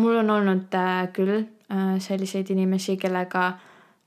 mul 0.00 0.20
on 0.22 0.34
olnud 0.38 0.74
äh, 0.80 1.06
küll 1.16 1.36
äh, 1.36 1.96
selliseid 2.02 2.50
inimesi, 2.56 2.96
kellega 2.96 3.52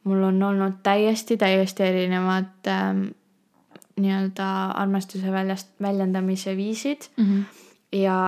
mul 0.09 0.23
on 0.31 0.43
olnud 0.43 0.81
täiesti, 0.83 1.37
täiesti 1.37 1.85
erinevad 1.85 2.67
äh, 2.67 3.05
nii-öelda 3.99 4.47
armastuse 4.81 5.31
väljast, 5.31 5.71
väljendamise 5.81 6.55
viisid 6.57 7.09
mm. 7.17 7.25
-hmm. 7.25 7.43
ja 7.99 8.19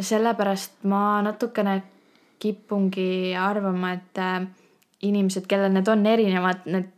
sellepärast 0.00 0.84
ma 0.84 1.22
natukene 1.22 1.82
kipungi 2.38 3.34
arvama, 3.36 3.92
et 3.92 4.18
äh, 4.18 4.46
inimesed, 5.02 5.46
kellel 5.46 5.72
need 5.72 5.88
on 5.88 6.06
erinevad, 6.06 6.66
need 6.66 6.92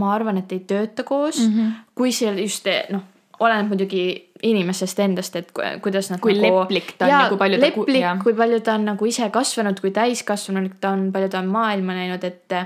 ma 0.00 0.12
arvan, 0.14 0.38
et 0.40 0.52
ei 0.52 0.60
tööta 0.60 1.04
koos 1.04 1.40
mm, 1.40 1.54
-hmm. 1.54 1.72
kui 1.94 2.12
seal 2.12 2.38
just 2.38 2.66
noh, 2.90 3.02
oleneb 3.40 3.68
muidugi 3.72 4.04
inimesest 4.42 4.98
endast, 5.04 5.36
et 5.36 5.50
kuidas 5.82 6.10
nad 6.10 6.20
kui 6.20 6.34
nagu, 6.34 6.62
leplik 6.62 6.94
ta 6.98 7.06
on 7.06 7.10
ja 7.10 7.28
kui 7.28 7.38
palju 7.38 7.58
ta 7.58 7.66
leplik, 7.66 8.06
kui 8.22 8.34
palju 8.34 8.60
ta 8.60 8.74
on 8.78 8.86
nagu 8.90 9.06
ise 9.06 9.28
kasvanud, 9.30 9.80
kui 9.80 9.90
täiskasvanud 9.94 10.78
ta 10.80 10.94
on, 10.96 11.10
palju 11.12 11.28
ta 11.28 11.38
on 11.38 11.50
maailma 11.52 11.96
näinud, 11.98 12.24
et 12.24 12.56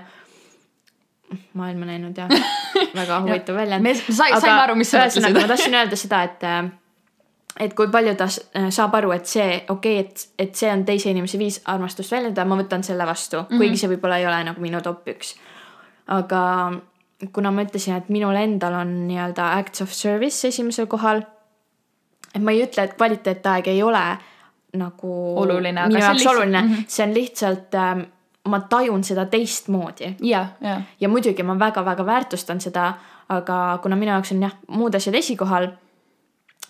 maailma 1.59 1.89
näinud 1.89 2.19
jah 2.19 2.31
väga 3.01 3.21
huvitav 3.25 3.57
väljend. 3.57 3.83
me 3.83 3.95
sai, 3.95 4.33
saime 4.41 4.61
aru, 4.63 4.75
mis 4.79 4.91
sa 4.91 5.05
mõtlesid. 5.05 5.39
ma 5.41 5.47
tahtsin 5.53 5.79
öelda 5.79 6.01
seda, 6.01 6.23
et 6.23 6.49
et 7.67 7.75
kui 7.75 7.89
palju 7.93 8.15
ta 8.17 8.29
saab 8.31 8.95
aru, 8.99 9.13
et 9.17 9.27
see 9.27 9.47
okei 9.69 10.01
okay,, 10.01 10.05
et, 10.05 10.27
et 10.39 10.55
see 10.55 10.73
on 10.73 10.85
teise 10.89 11.11
inimese 11.11 11.39
viis 11.41 11.61
armastust 11.65 12.13
väljendada, 12.13 12.45
ma 12.49 12.59
võtan 12.61 12.85
selle 12.87 13.07
vastu 13.07 13.41
mm, 13.41 13.47
-hmm. 13.49 13.63
kuigi 13.63 13.81
see 13.81 13.95
võib-olla 13.95 14.19
ei 14.21 14.27
ole 14.27 14.43
nagu 14.51 14.61
minu 14.61 14.83
top 14.83 15.09
üks. 15.09 15.35
aga 16.07 16.43
kuna 17.33 17.51
ma 17.51 17.65
ütlesin, 17.65 17.97
et 17.97 18.09
minul 18.13 18.37
endal 18.37 18.75
on 18.83 18.93
nii-öelda 19.09 19.53
acts 19.59 19.83
of 19.83 19.93
service 19.93 20.49
esimesel 20.49 20.87
kohal 20.87 21.25
et 22.37 22.43
ma 22.45 22.53
ei 22.53 22.65
ütle, 22.67 22.85
et 22.85 22.97
kvaliteetaeg 22.97 23.71
ei 23.73 23.83
ole 23.83 24.03
nagu 24.77 25.13
oluline, 25.41 25.87
minu 25.89 26.03
jaoks 26.03 26.21
lihtsalt... 26.21 26.37
oluline 26.37 26.63
mm, 26.63 26.73
-hmm. 26.73 26.85
see 26.89 27.07
on 27.07 27.15
lihtsalt 27.15 27.75
ähm, 27.75 28.01
ma 28.47 28.61
tajun 28.71 29.05
seda 29.05 29.27
teistmoodi 29.31 30.15
ja, 30.23 30.47
ja 30.61 30.81
ja 31.01 31.09
muidugi 31.09 31.43
ma 31.43 31.59
väga-väga 31.59 32.07
väärtustan 32.07 32.61
seda, 32.61 32.93
aga 33.29 33.79
kuna 33.83 33.97
minu 33.97 34.13
jaoks 34.13 34.33
on 34.33 34.43
jah, 34.47 34.55
muud 34.69 34.95
asjad 34.95 35.15
esikohal, 35.19 35.69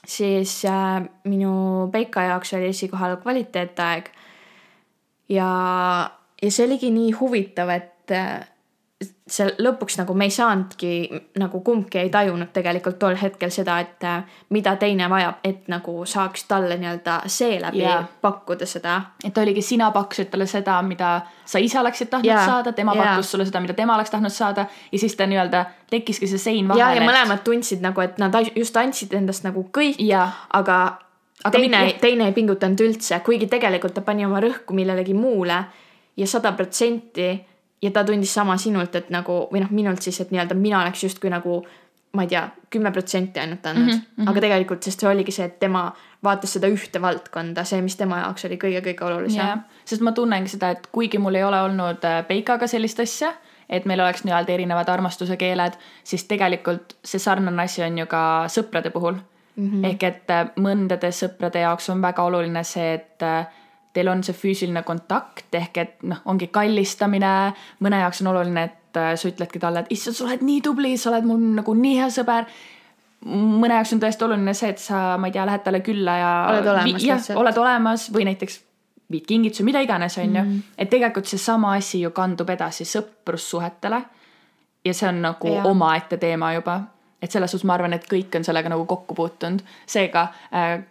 siis 0.06 0.58
äh, 0.64 1.02
minu 1.24 1.88
Peika 1.92 2.22
jaoks 2.30 2.54
oli 2.56 2.72
esikohal 2.72 3.16
kvaliteetaeg. 3.22 4.10
ja, 5.28 5.48
ja 6.42 6.50
see 6.50 6.66
oligi 6.66 6.90
nii 6.90 7.12
huvitav, 7.20 7.70
et 7.74 8.14
äh, 8.14 8.46
see 9.04 9.48
lõpuks 9.60 9.98
nagu 10.00 10.14
me 10.16 10.24
ei 10.28 10.32
saanudki 10.32 10.90
nagu 11.40 11.58
kumbki 11.60 11.98
ei 12.00 12.10
tajunud 12.10 12.48
tegelikult 12.54 12.96
tol 12.98 13.16
hetkel 13.20 13.50
seda, 13.52 13.74
et 13.82 14.04
äh, 14.06 14.36
mida 14.54 14.72
teine 14.80 15.08
vajab, 15.12 15.40
et 15.44 15.66
nagu 15.68 15.98
saaks 16.08 16.46
talle 16.48 16.78
nii-öelda 16.80 17.16
seeläbi 17.28 17.82
yeah. 17.82 18.06
pakkuda 18.22 18.66
seda. 18.66 19.00
et 19.24 19.38
oligi, 19.38 19.62
sina 19.62 19.90
pakkusid 19.92 20.30
talle 20.32 20.46
seda, 20.48 20.78
mida 20.86 21.10
sa 21.44 21.60
ise 21.60 21.80
oleksid 21.80 22.08
tahtnud 22.12 22.30
Jaa, 22.30 22.44
saada, 22.46 22.72
tema 22.72 22.94
jaa. 22.94 23.04
pakkus 23.04 23.30
sulle 23.34 23.44
seda, 23.48 23.60
mida 23.60 23.74
tema 23.74 23.94
oleks 23.98 24.14
tahtnud 24.14 24.32
saada 24.32 24.66
ja 24.92 24.98
siis 24.98 25.16
ta 25.16 25.26
nii-öelda 25.26 25.64
tekkiski 25.90 26.30
see 26.30 26.40
sein 26.40 26.62
ja, 26.64 26.68
vahele. 26.74 27.02
ja 27.02 27.10
mõlemad 27.10 27.42
tundsid 27.44 27.84
nagu, 27.84 28.00
et 28.00 28.16
nad 28.22 28.38
just 28.54 28.76
andsid 28.80 29.12
endast 29.18 29.44
nagu 29.44 29.66
kõik, 29.72 30.00
Jaa. 30.00 30.30
aga, 30.56 30.78
Aga 31.44 31.58
teine 31.58 31.82
teine 32.00 32.30
ei 32.30 32.32
pingutanud 32.32 32.80
üldse, 32.80 33.18
kuigi 33.20 33.50
tegelikult 33.50 33.92
ta 33.98 34.00
pani 34.00 34.24
oma 34.24 34.40
rõhku 34.40 34.72
millelegi 34.74 35.12
muule 35.14 35.58
ja 36.16 36.26
sada 36.26 36.54
protsenti 36.56 37.28
ja 37.82 37.90
ta 37.90 38.04
tundis 38.04 38.34
sama 38.34 38.56
sinult, 38.56 38.94
et 38.94 39.10
nagu 39.10 39.46
või 39.52 39.62
noh, 39.64 39.70
minult 39.70 40.02
siis, 40.02 40.20
et 40.20 40.30
nii-öelda 40.30 40.54
mina 40.58 40.80
oleks 40.82 41.04
justkui 41.04 41.30
nagu 41.30 41.60
ma 42.16 42.24
ei 42.24 42.28
tea, 42.28 42.48
kümme 42.72 42.90
protsenti 42.92 43.40
ainult 43.40 43.66
andnud 43.66 43.92
mm, 43.92 44.00
-hmm. 44.00 44.30
aga 44.30 44.40
tegelikult, 44.40 44.82
sest 44.82 45.00
see 45.00 45.08
oligi 45.10 45.32
see, 45.32 45.44
et 45.50 45.58
tema 45.60 45.90
vaatas 46.24 46.56
seda 46.56 46.70
ühte 46.72 47.02
valdkonda, 47.02 47.64
see, 47.64 47.82
mis 47.84 47.96
tema 47.96 48.22
jaoks 48.22 48.46
oli 48.48 48.58
kõige-kõige 48.62 49.04
olulisem 49.04 49.42
jah, 49.42 49.58
sest 49.84 50.04
ma 50.06 50.12
tunnengi 50.16 50.54
seda, 50.54 50.70
et 50.74 50.88
kuigi 50.92 51.20
mul 51.22 51.34
ei 51.34 51.44
ole 51.44 51.60
olnud 51.68 52.04
äh, 52.08 52.22
Peikaga 52.28 52.66
sellist 52.70 53.00
asja, 53.04 53.34
et 53.68 53.84
meil 53.84 54.00
oleks 54.00 54.24
nii-öelda 54.24 54.52
erinevad 54.52 54.88
armastuse 54.88 55.36
keeled, 55.36 55.76
siis 56.04 56.24
tegelikult 56.24 56.96
see 57.04 57.20
sarnane 57.22 57.62
asi 57.62 57.82
on 57.82 57.98
ju 57.98 58.06
ka 58.06 58.22
sõprade 58.52 58.90
puhul 58.94 59.18
mm. 59.56 59.70
-hmm. 59.70 59.86
ehk 59.90 60.02
et 60.02 60.30
äh, 60.30 60.48
mõndade 60.56 61.12
sõprade 61.12 61.60
jaoks 61.66 61.90
on 61.90 62.02
väga 62.02 62.24
oluline 62.24 62.64
see, 62.64 62.94
et 62.94 63.22
äh, 63.22 63.46
teil 63.96 64.12
on 64.12 64.22
see 64.26 64.36
füüsiline 64.36 64.84
kontakt 64.86 65.56
ehk 65.56 65.82
et 65.82 66.06
noh, 66.06 66.20
ongi 66.28 66.50
kallistamine, 66.52 67.32
mõne 67.84 68.02
jaoks 68.04 68.22
on 68.22 68.32
oluline, 68.34 68.68
et 68.68 69.00
äh, 69.00 69.14
sa 69.16 69.30
ütledki 69.32 69.62
talle, 69.62 69.84
et 69.84 69.92
issand, 69.96 70.18
sa 70.18 70.28
oled 70.28 70.44
nii 70.46 70.62
tubli, 70.64 70.94
sa 71.00 71.10
oled 71.12 71.28
mul 71.28 71.52
nagu 71.56 71.76
nii 71.76 72.00
hea 72.00 72.10
sõber 72.12 72.48
mõne 73.26 73.78
jaoks 73.78 73.94
on 73.96 74.02
tõesti 74.02 74.26
oluline 74.26 74.54
see, 74.54 74.70
et 74.74 74.82
sa, 74.82 75.00
ma 75.18 75.30
ei 75.30 75.34
tea, 75.34 75.46
lähed 75.48 75.64
talle 75.64 75.80
külla 75.84 76.16
ja 76.20 76.32
Oled 76.52 76.70
olemas 76.72 77.02
lihtsalt. 77.02 77.38
oled 77.40 77.60
olemas 77.62 78.08
või 78.14 78.26
näiteks 78.28 78.60
viid 79.10 79.26
kingituse, 79.26 79.64
mida 79.66 79.80
iganes, 79.84 80.18
on 80.18 80.36
ju. 80.36 80.44
et 80.78 80.90
tegelikult 80.90 81.28
seesama 81.30 81.76
asi 81.78 82.00
ju 82.02 82.10
kandub 82.10 82.50
edasi 82.50 82.86
sõprussuhetele. 82.88 84.02
ja 84.84 84.94
see 84.94 85.08
on 85.08 85.22
nagu 85.22 85.56
omaette 85.64 86.16
teema 86.16 86.52
juba. 86.54 86.80
Et 87.22 87.32
selles 87.32 87.50
suhtes 87.50 87.64
ma 87.64 87.74
arvan, 87.74 87.92
et 87.96 88.04
kõik 88.10 88.34
on 88.36 88.44
sellega 88.44 88.68
nagu 88.68 88.84
kokku 88.86 89.14
puutunud. 89.14 89.62
seega, 89.86 90.28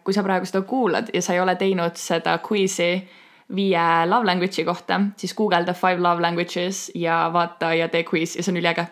kui 0.03 0.13
sa 0.13 0.23
praegu 0.23 0.45
seda 0.45 0.61
kuulad 0.61 1.13
ja 1.13 1.21
sa 1.21 1.33
ei 1.33 1.39
ole 1.39 1.55
teinud 1.55 1.95
seda 2.01 2.39
quizi 2.49 3.07
viie 3.55 3.81
love 4.09 4.25
language'i 4.25 4.65
kohta, 4.65 4.99
siis 5.17 5.33
guugelda 5.37 5.73
five 5.73 6.01
love 6.01 6.21
languages 6.21 6.91
ja 6.95 7.29
vaata 7.33 7.73
ja 7.73 7.87
tee 7.93 8.03
quiz 8.03 8.35
ja 8.35 8.43
see 8.43 8.51
on 8.51 8.57
üliäge 8.57 8.87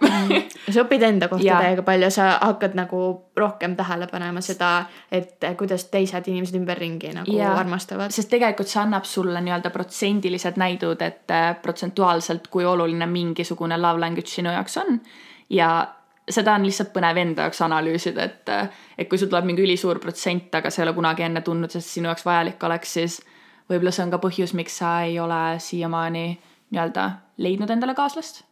sa 0.69 0.83
õpid 0.83 1.05
enda 1.07 1.27
kohta 1.31 1.45
Jaa. 1.47 1.61
täiega 1.65 1.85
palju, 1.87 2.09
sa 2.13 2.27
hakkad 2.41 2.77
nagu 2.77 2.99
rohkem 3.37 3.73
tähele 3.75 4.07
panema 4.11 4.43
seda, 4.45 4.85
et 5.11 5.41
kuidas 5.57 5.87
teised 5.89 6.29
inimesed 6.29 6.59
ümberringi 6.59 7.15
nagu 7.17 7.33
Jaa. 7.33 7.55
armastavad. 7.57 8.13
sest 8.13 8.29
tegelikult 8.29 8.69
see 8.69 8.83
annab 8.83 9.09
sulle 9.09 9.41
nii-öelda 9.41 9.73
protsendilised 9.73 10.61
näidud, 10.61 11.01
et 11.01 11.33
äh, 11.33 11.49
protsentuaalselt, 11.61 12.47
kui 12.53 12.65
oluline 12.65 13.09
mingisugune 13.09 13.81
love 13.81 14.05
language 14.05 14.29
sinu 14.29 14.53
jaoks 14.53 14.77
on. 14.85 15.01
ja 15.49 15.73
seda 16.29 16.55
on 16.55 16.65
lihtsalt 16.65 16.93
põnev 16.93 17.17
enda 17.19 17.47
jaoks 17.47 17.61
analüüsida, 17.65 18.23
et, 18.23 18.51
et 18.97 19.09
kui 19.09 19.19
sul 19.19 19.31
tuleb 19.31 19.47
mingi 19.49 19.63
ülisuur 19.65 19.99
protsent, 19.99 20.53
aga 20.55 20.71
sa 20.71 20.81
ei 20.81 20.87
ole 20.87 20.95
kunagi 20.95 21.25
enne 21.25 21.41
tundnud, 21.43 21.71
sest 21.73 21.97
sinu 21.97 22.09
jaoks 22.11 22.25
vajalik 22.25 22.63
oleks, 22.63 22.95
siis 22.99 23.19
võib-olla 23.69 23.91
see 23.95 24.05
on 24.05 24.13
ka 24.13 24.21
põhjus, 24.23 24.55
miks 24.57 24.79
sa 24.79 24.95
ei 25.07 25.19
ole 25.19 25.41
siiamaani 25.63 26.25
nii-öelda 26.73 27.09
leidnud 27.43 27.69
endale 27.69 27.95
kaaslast. 27.95 28.43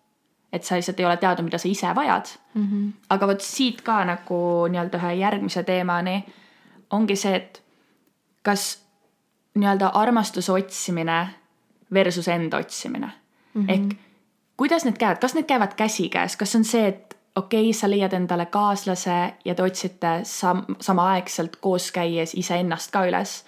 et 0.51 0.63
sa 0.67 0.75
lihtsalt 0.75 0.99
ei 0.99 1.05
ole 1.05 1.15
teadnud, 1.17 1.47
mida 1.47 1.57
sa 1.57 1.67
ise 1.67 1.95
vajad 1.95 2.27
mm. 2.53 2.67
-hmm. 2.67 2.87
aga 3.09 3.27
vot 3.27 3.41
siit 3.41 3.81
ka 3.81 4.03
nagu 4.05 4.67
nii-öelda 4.67 4.97
ühe 4.97 5.13
järgmise 5.13 5.63
teemani 5.63 6.25
ongi 6.89 7.15
see, 7.15 7.35
et 7.35 7.63
kas 8.43 8.83
nii-öelda 9.55 9.87
armastuse 9.87 10.51
otsimine 10.51 11.29
versus 11.93 12.27
enda 12.27 12.57
otsimine 12.57 13.11
mm. 13.53 13.65
-hmm. 13.65 13.71
ehk 13.71 13.97
kuidas 14.57 14.85
need 14.85 14.97
käivad, 14.97 15.17
kas 15.17 15.33
need 15.33 15.45
käivad 15.45 15.73
käsikäes, 15.73 16.37
kas 16.37 16.55
on 16.55 16.63
see, 16.63 16.87
et 16.87 17.17
okei 17.35 17.69
okay,, 17.69 17.73
sa 17.73 17.89
leiad 17.89 18.13
endale 18.13 18.45
kaaslase 18.45 19.33
ja 19.45 19.55
te 19.55 19.63
otsite 19.63 20.21
sam-, 20.23 20.65
samaaegselt 20.79 21.55
koos 21.61 21.91
käies 21.91 22.35
iseennast 22.35 22.91
ka 22.91 23.05
üles. 23.07 23.43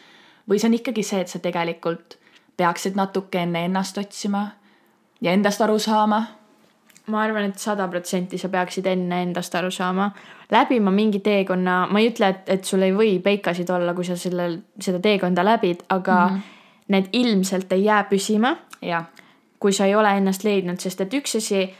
või 0.49 0.59
see 0.59 0.67
on 0.67 0.73
ikkagi 0.73 1.03
see, 1.03 1.21
et 1.21 1.27
sa 1.27 1.39
tegelikult 1.39 2.17
peaksid 2.57 2.95
natuke 2.95 3.39
enne 3.39 3.65
ennast 3.65 3.97
otsima 3.97 4.47
ja 5.21 5.31
endast 5.31 5.61
aru 5.61 5.79
saama? 5.79 6.23
Ma 7.07 7.21
arvan 7.21 7.49
et, 7.49 7.57
et 7.57 7.59
sada 7.59 7.87
protsenti 7.91 8.37
sa 8.39 8.47
peaksid 8.49 8.85
enne 8.87 9.21
endast 9.25 9.55
aru 9.55 9.71
saama, 9.71 10.11
läbima 10.51 10.91
mingi 10.91 11.19
teekonna, 11.19 11.87
ma 11.91 11.99
ei 11.99 12.13
ütle, 12.13 12.29
et, 12.31 12.45
et 12.47 12.63
sul 12.63 12.85
ei 12.85 12.93
või 12.95 13.17
peikasid 13.23 13.69
olla, 13.75 13.91
kui 13.93 14.07
sa 14.07 14.15
sellel, 14.19 14.61
seda 14.79 15.01
teekonda 15.03 15.43
läbid, 15.43 15.83
aga 15.89 16.27
mm 16.27 16.35
-hmm. 16.35 16.61
need 16.95 17.09
ilmselt 17.11 17.71
ei 17.71 17.83
jää 17.83 18.03
püsima, 18.03 18.55
ja 18.81 19.03
kui 19.59 19.73
sa 19.73 19.85
ei 19.85 19.95
ole 19.95 20.17
ennast 20.17 20.43
leidnud, 20.43 20.79
sest 20.79 21.01
et 21.01 21.13
üks 21.13 21.37
asi, 21.37 21.73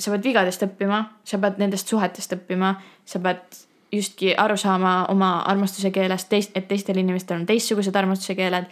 sa 0.00 0.12
pead 0.14 0.24
vigadest 0.24 0.62
õppima, 0.64 1.02
sa 1.24 1.38
pead 1.38 1.58
nendest 1.60 1.90
suhetest 1.90 2.32
õppima, 2.36 2.74
sa 3.04 3.20
pead 3.22 3.58
justki 3.92 4.32
aru 4.38 4.56
saama 4.56 5.04
oma 5.10 5.40
armastuse 5.50 5.90
keelest, 5.90 6.28
teist, 6.30 6.56
et 6.56 6.68
teistel 6.68 7.00
inimestel 7.02 7.40
on 7.40 7.46
teistsugused 7.46 7.96
armastuse 7.96 8.36
keeled 8.38 8.70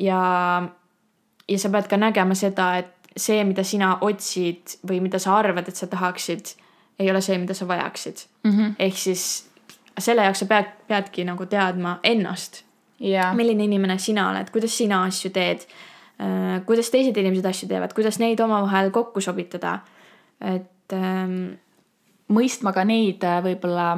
ja, 0.00 0.20
ja 1.48 1.58
sa 1.60 1.70
pead 1.70 1.88
ka 1.90 2.00
nägema 2.00 2.36
seda, 2.38 2.70
et 2.80 3.16
see, 3.16 3.44
mida 3.46 3.62
sina 3.64 3.94
otsid 4.02 4.78
või 4.88 5.00
mida 5.04 5.20
sa 5.22 5.36
arvad, 5.38 5.68
et 5.68 5.78
sa 5.78 5.86
tahaksid, 5.86 6.54
ei 6.98 7.10
ole 7.10 7.20
see, 7.22 7.38
mida 7.38 7.54
sa 7.54 7.68
vajaksid 7.68 8.24
mm. 8.44 8.50
-hmm. 8.50 8.76
ehk 8.78 8.98
siis 8.98 9.24
selle 9.98 10.24
jaoks 10.26 10.42
sa 10.42 10.46
pead, 10.50 10.70
peadki 10.88 11.24
nagu 11.24 11.46
teadma 11.46 11.98
ennast 12.02 12.64
ja 13.00 13.32
milline 13.34 13.64
inimene 13.64 13.98
sina 13.98 14.28
oled, 14.30 14.50
kuidas 14.50 14.76
sina 14.78 15.02
asju 15.04 15.30
teed, 15.30 15.66
kuidas 16.66 16.90
teised 16.90 17.16
inimesed 17.16 17.46
asju 17.46 17.68
teevad, 17.68 17.92
kuidas 17.94 18.18
neid 18.18 18.40
omavahel 18.40 18.90
kokku 18.90 19.20
sobitada. 19.20 19.78
Et 20.40 20.92
ähm, 20.92 21.54
mõistma 22.32 22.72
ka 22.72 22.84
neid 22.84 23.24
äh, 23.24 23.40
võib-olla 23.44 23.88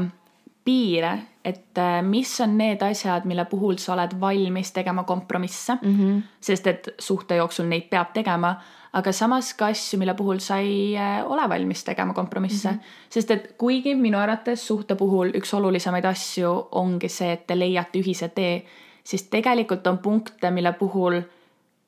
piire, 0.66 1.12
et 1.44 1.79
äh, 1.79 2.01
mis 2.03 2.33
on 2.42 2.57
need 2.59 2.83
asjad, 2.83 3.27
mille 3.29 3.44
puhul 3.46 3.79
sa 3.79 3.94
oled 3.94 4.16
valmis 4.20 4.72
tegema 4.75 5.05
kompromisse 5.07 5.77
mm. 5.83 5.92
-hmm. 5.99 6.22
sest 6.40 6.66
et 6.66 6.88
suhte 6.99 7.37
jooksul 7.37 7.68
neid 7.70 7.87
peab 7.90 8.11
tegema, 8.12 8.57
aga 8.92 9.12
samas 9.12 9.53
ka 9.55 9.66
asju, 9.66 9.99
mille 9.99 10.14
puhul 10.14 10.38
sa 10.38 10.59
ei 10.59 10.96
äh, 10.96 11.22
ole 11.31 11.49
valmis 11.49 11.85
tegema 11.85 12.14
kompromisse 12.14 12.70
mm. 12.70 12.77
-hmm. 12.77 13.11
sest 13.11 13.31
et 13.31 13.55
kuigi 13.59 13.94
minu 13.94 14.18
arvates 14.18 14.66
suhte 14.66 14.94
puhul 14.94 15.31
üks 15.35 15.55
olulisemaid 15.55 16.05
asju 16.05 16.68
ongi 16.72 17.09
see, 17.09 17.33
et 17.33 17.46
te 17.46 17.59
leiate 17.59 17.99
ühise 17.99 18.29
tee, 18.29 18.64
siis 19.05 19.22
tegelikult 19.22 19.87
on 19.87 19.99
punkte, 19.99 20.51
mille 20.51 20.72
puhul 20.72 21.22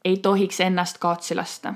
ei 0.05 0.17
tohiks 0.17 0.61
ennast 0.61 0.99
kaotsi 0.99 1.35
lasta 1.35 1.75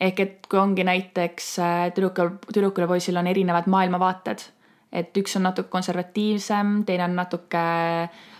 ehk 0.00 0.20
et 0.20 0.46
kui 0.50 0.58
ongi 0.60 0.84
näiteks 0.84 1.58
äh, 1.58 1.74
tüdrukul, 1.96 2.36
tüdrukul 2.52 2.84
ja 2.84 2.90
poisil 2.90 3.16
on 3.16 3.26
erinevad 3.26 3.68
maailmavaated, 3.72 4.44
et 4.92 5.16
üks 5.16 5.36
on 5.38 5.46
natuke 5.48 5.72
konservatiivsem, 5.72 6.82
teine 6.86 7.04
on 7.04 7.16
natuke 7.16 7.64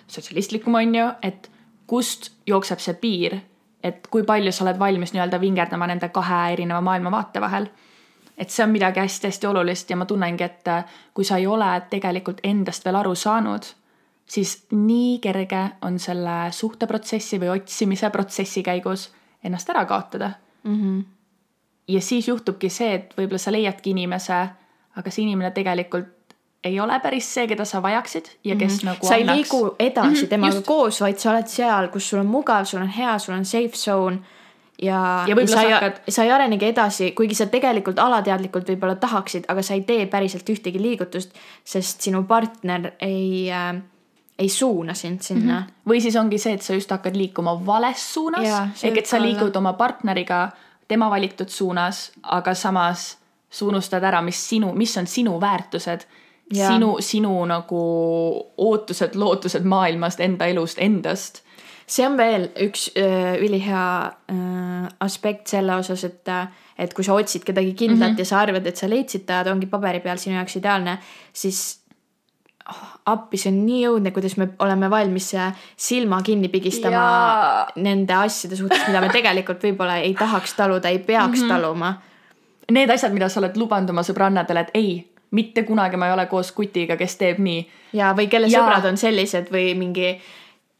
sotsialistlikum, 0.06 0.74
on 0.74 0.94
ju, 0.94 1.06
et 1.22 1.50
kust 1.86 2.30
jookseb 2.46 2.82
see 2.82 2.98
piir, 3.00 3.38
et 3.84 4.06
kui 4.10 4.24
palju 4.26 4.52
sa 4.52 4.64
oled 4.66 4.78
valmis 4.78 5.14
nii-öelda 5.14 5.40
vingerdama 5.40 5.88
nende 5.88 6.10
kahe 6.14 6.52
erineva 6.52 6.80
maailmavaate 6.84 7.40
vahel. 7.40 7.68
et 8.36 8.50
see 8.52 8.60
on 8.60 8.68
midagi 8.68 9.00
hästi-hästi 9.00 9.46
olulist 9.48 9.90
ja 9.90 9.96
ma 9.96 10.04
tunnengi, 10.04 10.44
et 10.44 10.68
äh, 10.68 10.84
kui 11.14 11.24
sa 11.24 11.38
ei 11.40 11.46
ole 11.46 11.70
tegelikult 11.90 12.42
endast 12.44 12.84
veel 12.84 12.98
aru 13.00 13.14
saanud, 13.16 13.64
siis 14.28 14.66
nii 14.70 15.18
kerge 15.24 15.62
on 15.82 15.98
selle 15.98 16.50
suhteprotsessi 16.52 17.40
või 17.40 17.54
otsimise 17.54 18.10
protsessi 18.10 18.62
käigus 18.62 19.08
ennast 19.44 19.70
ära 19.70 19.84
kaotada 19.84 20.30
mm. 20.64 20.74
-hmm. 20.74 21.04
Ja 21.88 22.00
siis 22.00 22.28
juhtubki 22.28 22.70
see, 22.70 22.94
et 22.94 23.14
võib-olla 23.18 23.38
sa 23.38 23.52
leiadki 23.54 23.90
inimese, 23.90 24.38
aga 24.96 25.10
see 25.10 25.22
inimene 25.26 25.50
tegelikult 25.54 26.12
ei 26.66 26.80
ole 26.80 26.98
päris 27.00 27.26
see, 27.34 27.46
keda 27.46 27.64
sa 27.68 27.82
vajaksid 27.82 28.30
ja 28.44 28.56
kes 28.56 28.72
mm 28.72 28.78
-hmm. 28.78 28.86
nagu 28.92 29.06
sa 29.06 29.14
ei 29.14 29.26
liigu 29.26 29.76
edasi 29.78 30.08
mm 30.08 30.14
-hmm, 30.14 30.28
temaga 30.28 30.54
just. 30.54 30.66
koos, 30.66 31.00
vaid 31.00 31.18
sa 31.18 31.30
oled 31.30 31.46
seal, 31.46 31.88
kus 31.88 32.08
sul 32.08 32.18
on 32.18 32.26
mugav, 32.26 32.64
sul 32.64 32.82
on 32.82 32.88
hea, 32.88 33.18
sul 33.18 33.34
on 33.34 33.44
safe 33.44 33.76
zone. 33.76 34.18
ja, 34.82 35.24
Ja 35.28 35.34
võib-olla 35.34 35.60
sa, 35.60 35.62
ei, 35.62 35.72
hakkad- 35.72 36.00
sa 36.08 36.24
ei 36.24 36.30
arenegi 36.30 36.66
edasi, 36.66 37.12
kuigi 37.12 37.34
sa 37.34 37.46
tegelikult 37.46 37.98
alateadlikult 37.98 38.68
võib-olla 38.68 38.94
tahaksid, 38.94 39.44
aga 39.48 39.62
sa 39.62 39.74
ei 39.74 39.80
tee 39.80 40.06
päriselt 40.06 40.48
ühtegi 40.48 40.82
liigutust, 40.82 41.30
sest 41.64 42.00
sinu 42.00 42.24
partner 42.24 42.92
ei 43.00 43.50
äh,, 43.50 43.82
ei 44.38 44.48
suuna 44.48 44.94
sind 44.94 45.20
sinna 45.20 45.60
mm. 45.60 45.66
-hmm. 45.66 45.90
või 45.92 46.00
siis 46.00 46.16
ongi 46.16 46.38
see, 46.38 46.52
et 46.52 46.62
sa 46.62 46.74
just 46.74 46.90
hakkad 46.90 47.16
liikuma 47.16 47.66
vales 47.66 48.14
suunas 48.14 48.48
ehk 48.82 48.98
et 48.98 49.06
sa 49.06 49.16
ka 49.16 49.22
olla. 49.22 49.32
liigud 49.32 49.56
oma 49.56 49.72
partneriga 49.72 50.50
tema 50.88 51.10
valitud 51.10 51.48
suunas, 51.48 52.10
aga 52.22 52.54
samas 52.54 53.16
sa 53.50 53.66
unustad 53.66 54.04
ära, 54.04 54.20
mis 54.22 54.38
sinu, 54.48 54.72
mis 54.74 54.96
on 54.98 55.06
sinu 55.06 55.40
väärtused. 55.40 56.06
Sinu, 56.46 56.92
sinu 57.02 57.32
nagu 57.50 57.78
ootused, 58.62 59.16
lootused 59.18 59.64
maailmast, 59.66 60.20
enda 60.22 60.46
elust, 60.46 60.78
endast. 60.78 61.42
see 61.86 62.02
on 62.06 62.16
veel 62.18 62.48
üks 62.64 62.88
öö, 62.98 63.36
ülihea 63.46 64.12
öö, 64.30 64.88
aspekt 65.00 65.46
selle 65.46 65.74
osas, 65.78 66.04
et, 66.04 66.30
et 66.78 66.94
kui 66.94 67.04
sa 67.06 67.14
otsid 67.14 67.44
kedagi 67.46 67.74
kindlat 67.74 68.10
mm 68.10 68.14
-hmm. 68.14 68.18
ja 68.18 68.24
sa 68.24 68.38
arvad, 68.40 68.66
et 68.66 68.76
sa 68.76 68.88
leidsid 68.90 69.26
ta, 69.26 69.44
ta 69.44 69.52
ongi 69.52 69.66
paberi 69.66 70.00
peal 70.00 70.18
sinu 70.18 70.34
jaoks 70.34 70.56
ideaalne, 70.56 70.98
siis 71.32 71.78
oh, 72.70 72.82
appi, 73.12 73.38
see 73.40 73.52
on 73.52 73.60
nii 73.66 73.82
õudne, 73.90 74.12
kuidas 74.14 74.36
me 74.40 74.48
oleme 74.64 74.90
valmis 74.90 75.30
silma 75.76 76.20
kinni 76.26 76.50
pigistama 76.52 76.96
Jaa. 76.96 77.66
nende 77.82 78.14
asjade 78.14 78.58
suhtes, 78.58 78.86
mida 78.88 79.00
me 79.04 79.10
tegelikult 79.14 79.62
võib-olla 79.62 80.00
ei 80.02 80.14
tahaks 80.18 80.56
taluda, 80.58 80.88
ei 80.88 80.98
peaks 80.98 81.40
mm 81.40 81.44
-hmm. 81.44 81.48
taluma. 81.54 81.94
Need 82.70 82.90
asjad, 82.90 83.12
mida 83.14 83.28
sa 83.28 83.40
oled 83.40 83.56
lubanud 83.56 83.90
oma 83.90 84.02
sõbrannadele, 84.02 84.66
et 84.66 84.70
ei, 84.74 85.10
mitte 85.30 85.62
kunagi 85.62 85.96
ma 85.96 86.06
ei 86.06 86.12
ole 86.12 86.26
koos 86.26 86.52
kutiga, 86.52 86.96
kes 86.96 87.16
teeb 87.16 87.38
nii. 87.38 87.68
ja, 87.92 88.14
või 88.16 88.28
kelle 88.28 88.48
Jaa. 88.50 88.62
sõbrad 88.62 88.88
on 88.88 88.96
sellised 88.96 89.52
või 89.52 89.74
mingi, 89.74 90.16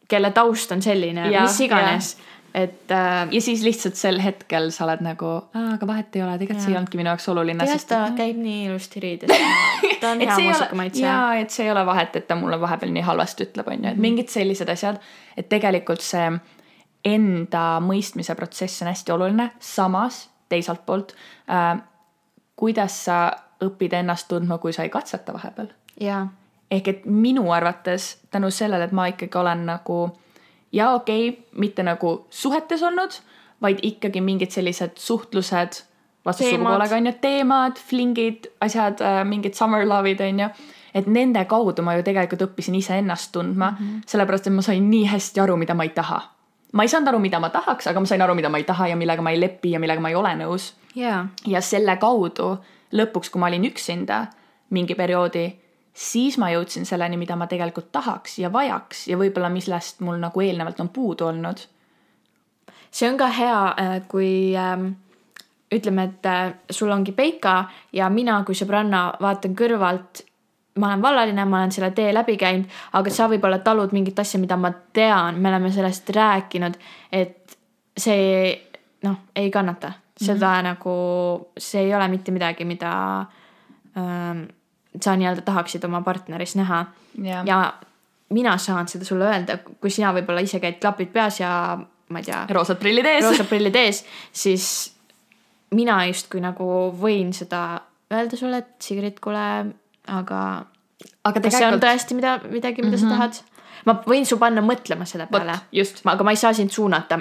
kelle 0.09 0.31
taust 0.31 0.73
on 0.73 0.83
selline, 0.83 1.31
mis 1.41 1.61
iganes, 1.61 2.17
et 2.57 2.91
äh, 2.91 3.29
ja 3.31 3.41
siis 3.41 3.63
lihtsalt 3.63 3.99
sel 4.01 4.17
hetkel 4.23 4.71
sa 4.73 4.87
oled 4.87 5.03
nagu, 5.05 5.31
aga 5.61 5.87
vahet 5.89 6.17
ei 6.17 6.23
ole, 6.25 6.39
tegelikult 6.41 6.65
see 6.65 6.73
ei 6.73 6.79
olnudki 6.79 7.01
minu 7.01 7.13
jaoks 7.13 7.29
oluline. 7.29 7.61
tegelikult 7.61 7.91
ta 7.93 7.99
käib 8.17 8.39
nii 8.41 8.63
ilusti 8.71 9.03
riides. 9.05 9.33
ta 10.01 10.15
on 10.15 10.23
hea 10.25 10.39
muusikamaitse. 10.47 11.03
jaa, 11.05 11.35
et 11.43 11.53
see 11.53 11.67
ei 11.67 11.73
ole 11.75 11.85
vahet, 11.87 12.17
et 12.17 12.29
ta 12.29 12.39
mulle 12.41 12.61
vahepeal 12.61 12.95
nii 12.97 13.05
halvasti 13.05 13.49
ütleb, 13.51 13.69
on 13.73 13.85
ju, 13.85 13.93
et 13.93 14.01
mingid 14.09 14.33
sellised 14.33 14.73
asjad, 14.73 15.03
et 15.37 15.51
tegelikult 15.53 16.05
see 16.05 16.31
enda 17.07 17.67
mõistmise 17.85 18.35
protsess 18.39 18.83
on 18.83 18.91
hästi 18.91 19.15
oluline, 19.15 19.51
samas 19.61 20.25
teiselt 20.49 20.87
poolt 20.87 21.13
äh,, 21.53 21.77
kuidas 22.57 23.03
sa 23.05 23.21
õpid 23.65 23.93
ennast 24.01 24.31
tundma, 24.33 24.57
kui 24.59 24.73
sa 24.73 24.87
ei 24.87 24.93
katseta 24.93 25.37
vahepeal. 25.37 25.69
jaa, 26.01 26.25
ehk 26.71 26.89
et 26.89 27.05
minu 27.05 27.51
arvates 27.53 28.15
tänu 28.33 28.51
sellele, 28.51 28.89
et 28.89 28.97
ma 28.97 29.11
ikkagi 29.13 29.45
olen 29.45 29.67
nagu 29.69 30.07
ja 30.77 30.93
okei 30.95 31.29
okay,, 31.29 31.43
mitte 31.57 31.83
nagu 31.87 32.19
suhetes 32.31 32.83
olnud, 32.85 33.17
vaid 33.65 33.81
ikkagi 33.83 34.21
mingid 34.21 34.53
sellised 34.53 35.01
suhtlused 35.01 35.83
vastassugupoolega 36.27 36.97
on 36.97 37.07
ju, 37.07 37.13
teemad, 37.21 37.81
flingid, 37.89 38.51
asjad, 38.61 39.01
mingid 39.25 39.55
summer 39.55 39.87
love'id 39.89 40.21
on 40.29 40.41
ju. 40.45 40.49
et 40.97 41.07
nende 41.13 41.43
kaudu 41.45 41.83
ma 41.85 41.93
ju 41.99 42.03
tegelikult 42.03 42.43
õppisin 42.47 42.79
iseennast 42.79 43.33
tundma 43.33 43.71
mm, 43.71 43.77
-hmm. 43.77 44.07
sellepärast 44.07 44.47
et 44.47 44.53
ma 44.53 44.63
sain 44.63 44.91
nii 44.91 45.05
hästi 45.13 45.41
aru, 45.41 45.57
mida 45.57 45.75
ma 45.75 45.85
ei 45.85 45.89
taha. 45.89 46.23
ma 46.73 46.83
ei 46.83 46.89
saanud 46.89 47.09
aru, 47.09 47.19
mida 47.19 47.41
ma 47.41 47.51
tahaks, 47.51 47.87
aga 47.87 48.01
ma 48.01 48.07
sain 48.07 48.23
aru, 48.23 48.35
mida 48.35 48.49
ma 48.49 48.59
ei 48.59 48.65
taha 48.65 48.89
ja 48.89 48.97
millega 48.97 49.23
ma 49.23 49.31
ei 49.31 49.41
lepi 49.41 49.71
ja 49.71 49.81
millega 49.81 50.01
ma 50.01 50.09
ei 50.09 50.15
ole 50.15 50.35
nõus 50.37 50.73
jaa, 50.95 51.27
ja 51.47 51.61
selle 51.61 51.97
kaudu 51.97 52.57
lõpuks, 52.93 53.31
kui 53.31 53.41
ma 53.41 53.47
olin 53.47 53.65
üksinda 53.65 54.27
mingi 54.71 54.95
perioodi, 54.95 55.47
siis 55.97 56.37
ma 56.39 56.51
jõudsin 56.53 56.85
selleni, 56.85 57.17
mida 57.17 57.37
ma 57.37 57.49
tegelikult 57.49 57.89
tahaks 57.93 58.39
ja 58.43 58.51
vajaks 58.53 59.07
ja 59.09 59.17
võib-olla 59.17 59.49
millest 59.53 60.03
mul 60.05 60.21
nagu 60.21 60.45
eelnevalt 60.45 60.81
on 60.85 60.93
puudu 60.93 61.31
olnud. 61.31 61.63
see 62.91 63.09
on 63.11 63.17
ka 63.17 63.27
hea, 63.33 63.59
kui 64.09 64.55
ähm, 64.57 64.91
ütleme, 65.73 66.05
et 66.05 66.27
äh, 66.27 66.55
sul 66.71 66.91
ongi 66.91 67.13
peika 67.13 67.65
ja 67.93 68.11
mina 68.11 68.43
kui 68.45 68.55
sõbranna 68.55 69.09
vaatan 69.21 69.57
kõrvalt, 69.57 70.23
ma 70.79 70.93
olen 70.93 71.03
vallaline, 71.03 71.45
ma 71.45 71.63
olen 71.63 71.73
selle 71.73 71.91
tee 71.97 72.13
läbi 72.15 72.37
käinud, 72.37 72.69
aga 72.93 73.11
sa 73.11 73.29
võib-olla 73.33 73.59
talud 73.65 73.93
mingit 73.97 74.19
asja, 74.19 74.41
mida 74.41 74.57
ma 74.61 74.71
tean, 74.93 75.41
me 75.41 75.49
oleme 75.49 75.73
sellest 75.73 76.11
rääkinud, 76.17 76.77
et 77.13 77.57
see 77.97 78.53
noh, 79.05 79.25
ei 79.37 79.51
kannata 79.51 79.93
seda 80.17 80.53
mm 80.53 80.59
-hmm. 80.59 80.69
nagu, 80.69 81.51
see 81.59 81.83
ei 81.83 81.95
ole 81.95 82.09
mitte 82.09 82.33
midagi, 82.33 82.65
mida 82.65 82.93
ähm, 83.97 84.47
sa 85.03 85.17
nii-öelda 85.17 85.43
tahaksid 85.47 85.85
oma 85.85 86.03
partneris 86.03 86.57
näha 86.57 86.85
Jah. 87.23 87.47
ja 87.47 87.75
mina 88.31 88.59
saan 88.59 88.89
seda 88.89 89.05
sulle 89.05 89.25
öelda, 89.29 89.59
kui 89.81 89.91
sina 89.91 90.13
võib-olla 90.17 90.43
ise 90.43 90.61
käid 90.61 90.81
klapid 90.81 91.13
peas 91.15 91.41
ja 91.41 91.51
ma 92.09 92.23
ei 92.23 92.27
tea, 92.27 92.45
roosad 92.51 92.79
prillid 92.83 93.07
ees. 93.07 93.25
roosad 93.25 93.49
prillid 93.51 93.77
ees, 93.77 94.05
siis 94.33 94.69
mina 95.75 95.99
justkui 96.07 96.41
nagu 96.43 96.71
võin 97.01 97.33
seda 97.37 97.81
öelda 98.13 98.39
sulle, 98.39 98.63
et 98.63 98.83
Sigrid, 98.83 99.21
kuule, 99.23 99.45
aga 100.07 100.41
aga 101.27 101.43
kas 101.43 101.59
see 101.59 101.67
on 101.67 101.77
tegelikult, 101.77 101.85
tõesti 101.85 102.19
mida, 102.19 102.39
midagi, 102.51 102.83
mida 102.83 102.97
mm 102.97 103.03
-hmm. 103.03 103.11
sa 103.11 103.17
tahad? 103.17 103.43
ma 103.87 103.95
võin 104.07 104.27
su 104.27 104.39
panna 104.39 104.63
mõtlema 104.63 105.07
selle 105.07 105.27
peale 105.31 105.59
just, 105.73 106.03
aga 106.05 106.25
ma 106.25 106.35
ei 106.35 106.41
saa 106.41 106.53
sind 106.53 106.71
suunata 106.71 107.21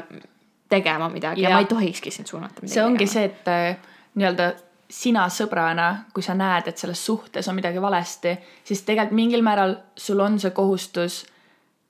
tegema 0.69 1.09
midagi 1.09 1.41
ja, 1.41 1.49
ja 1.49 1.55
ma 1.55 1.61
ei 1.61 1.69
tohikski 1.69 2.11
sind 2.11 2.27
suunata 2.27 2.61
midagi 2.61 2.73
see 2.73 2.83
ongi 2.83 3.05
tegema. 3.05 3.13
see, 3.13 3.25
et 3.25 3.47
äh, 3.47 3.77
nii-öelda 4.15 4.53
sina 4.89 5.25
sõbrana, 5.29 6.05
kui 6.13 6.23
sa 6.23 6.35
näed, 6.37 6.67
et 6.67 6.77
selles 6.77 7.05
suhtes 7.05 7.47
on 7.47 7.55
midagi 7.57 7.81
valesti, 7.81 8.35
siis 8.63 8.83
tegelikult 8.85 9.15
mingil 9.17 9.43
määral 9.45 9.75
sul 9.97 10.19
on 10.19 10.39
see 10.39 10.51
kohustus 10.51 11.23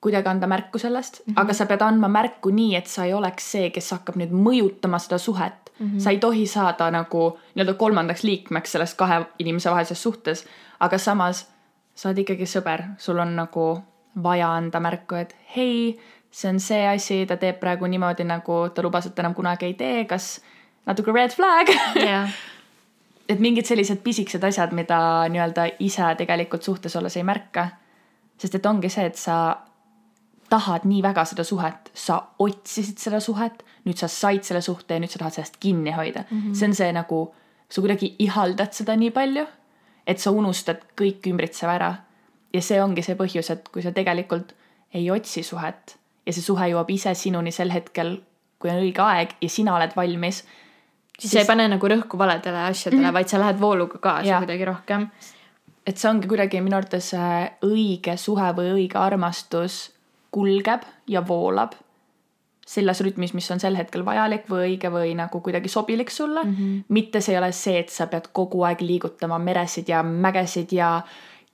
kuidagi 0.05 0.29
anda 0.29 0.47
märku 0.47 0.79
sellest 0.79 1.19
mm, 1.19 1.33
-hmm. 1.33 1.41
aga 1.41 1.53
sa 1.53 1.65
pead 1.65 1.81
andma 1.81 2.07
märku 2.07 2.49
nii, 2.49 2.75
et 2.75 2.87
sa 2.87 3.05
ei 3.05 3.13
oleks 3.13 3.51
see, 3.51 3.69
kes 3.69 3.91
hakkab 3.91 4.15
nüüd 4.21 4.31
mõjutama 4.31 4.99
seda 4.99 5.17
suhet 5.17 5.71
mm. 5.79 5.87
-hmm. 5.87 5.99
sa 5.99 6.09
ei 6.09 6.19
tohi 6.19 6.47
saada 6.47 6.91
nagu 6.91 7.37
nii-öelda 7.55 7.73
kolmandaks 7.73 8.23
liikmeks 8.23 8.71
selles 8.71 8.93
kahe 8.93 9.25
inimese 9.39 9.69
vahelises 9.69 10.03
suhtes, 10.03 10.45
aga 10.79 10.97
samas 10.97 11.47
sa 11.95 12.09
oled 12.09 12.17
ikkagi 12.17 12.45
sõber, 12.45 12.83
sul 12.97 13.19
on 13.19 13.35
nagu 13.35 13.83
vaja 14.23 14.51
anda 14.53 14.79
märku, 14.79 15.15
et 15.15 15.35
hei, 15.55 15.99
see 16.31 16.49
on 16.49 16.59
see 16.59 16.87
asi, 16.87 17.25
ta 17.25 17.37
teeb 17.37 17.59
praegu 17.59 17.87
niimoodi, 17.87 18.23
nagu 18.23 18.69
ta 18.75 18.81
lubas, 18.81 19.05
et 19.05 19.19
enam 19.19 19.33
kunagi 19.33 19.65
ei 19.65 19.73
tee, 19.73 20.05
kas 20.05 20.41
natuke 20.85 21.11
red 21.11 21.31
flag 21.31 21.71
jah 21.95 22.29
et 23.29 23.39
mingid 23.41 23.65
sellised 23.65 24.03
pisikesed 24.05 24.43
asjad, 24.43 24.73
mida 24.77 24.97
nii-öelda 25.31 25.69
ise 25.79 26.11
tegelikult 26.19 26.63
suhtes 26.63 26.95
olles 26.95 27.17
ei 27.17 27.23
märka. 27.23 27.69
sest 28.37 28.55
et 28.55 28.65
ongi 28.65 28.89
see, 28.89 29.05
et 29.05 29.15
sa 29.15 29.57
tahad 30.49 30.83
nii 30.85 31.01
väga 31.03 31.23
seda 31.25 31.43
suhet, 31.43 31.89
sa 31.93 32.19
otsisid 32.39 32.99
seda 33.01 33.19
suhet, 33.23 33.63
nüüd 33.85 33.97
sa 33.97 34.07
said 34.11 34.43
selle 34.43 34.61
suhte 34.61 34.97
ja 34.97 34.99
nüüd 34.99 35.11
sa 35.11 35.21
tahad 35.21 35.37
sellest 35.37 35.57
kinni 35.59 35.91
hoida 35.95 36.25
mm. 36.29 36.41
-hmm. 36.41 36.55
see 36.55 36.67
on 36.67 36.75
see 36.75 36.91
nagu, 36.93 37.35
sa 37.69 37.81
kuidagi 37.81 38.15
ihaldad 38.19 38.73
seda 38.73 38.95
nii 38.95 39.11
palju, 39.11 39.45
et 40.07 40.19
sa 40.19 40.31
unustad 40.31 40.83
kõik 41.01 41.29
ümbritseva 41.31 41.75
ära. 41.75 41.93
ja 42.53 42.61
see 42.61 42.83
ongi 42.83 43.01
see 43.01 43.15
põhjus, 43.15 43.51
et 43.51 43.69
kui 43.69 43.81
sa 43.81 43.91
tegelikult 43.91 44.53
ei 44.93 45.11
otsi 45.11 45.43
suhet 45.43 45.97
ja 46.25 46.33
see 46.33 46.41
suhe 46.41 46.67
jõuab 46.71 46.89
ise 46.89 47.13
sinuni 47.13 47.51
sel 47.51 47.71
hetkel, 47.71 48.21
kui 48.59 48.69
on 48.69 48.77
õige 48.83 49.01
aeg 49.01 49.35
ja 49.41 49.49
sina 49.49 49.75
oled 49.75 49.95
valmis 49.95 50.43
siis 51.19 51.31
sa 51.33 51.39
ei 51.39 51.47
pane 51.47 51.67
nagu 51.71 51.87
rõhku 51.87 52.17
valedele 52.17 52.65
asjadele 52.69 53.01
mm, 53.01 53.07
-hmm. 53.07 53.13
vaid 53.13 53.27
sa 53.31 53.39
lähed 53.39 53.59
vooluga 53.59 53.97
kaasa 53.97 54.37
kuidagi 54.43 54.65
rohkem. 54.65 55.07
et 55.87 55.97
see 55.97 56.09
ongi 56.09 56.27
kuidagi 56.27 56.61
minu 56.61 56.77
arvates 56.77 57.13
äh, 57.13 57.51
õige 57.61 58.17
suhe 58.17 58.51
või 58.57 58.71
õige 58.73 58.97
armastus 58.97 59.91
kulgeb 60.31 60.81
ja 61.07 61.27
voolab 61.27 61.75
selles 62.65 63.01
rütmis, 63.01 63.33
mis 63.33 63.51
on 63.51 63.59
sel 63.59 63.75
hetkel 63.77 64.05
vajalik 64.05 64.47
või 64.49 64.71
õige 64.71 64.89
või 64.89 65.13
nagu 65.15 65.39
kuidagi 65.41 65.69
sobilik 65.69 66.09
sulle 66.09 66.43
mm. 66.43 66.55
-hmm. 66.55 66.83
mitte 66.89 67.21
see 67.21 67.35
ei 67.35 67.37
ole 67.37 67.51
see, 67.51 67.79
et 67.79 67.89
sa 67.89 68.07
pead 68.07 68.31
kogu 68.33 68.63
aeg 68.63 68.81
liigutama 68.81 69.39
meresid 69.39 69.89
ja 69.89 70.03
mägesid 70.03 70.73
ja 70.73 71.01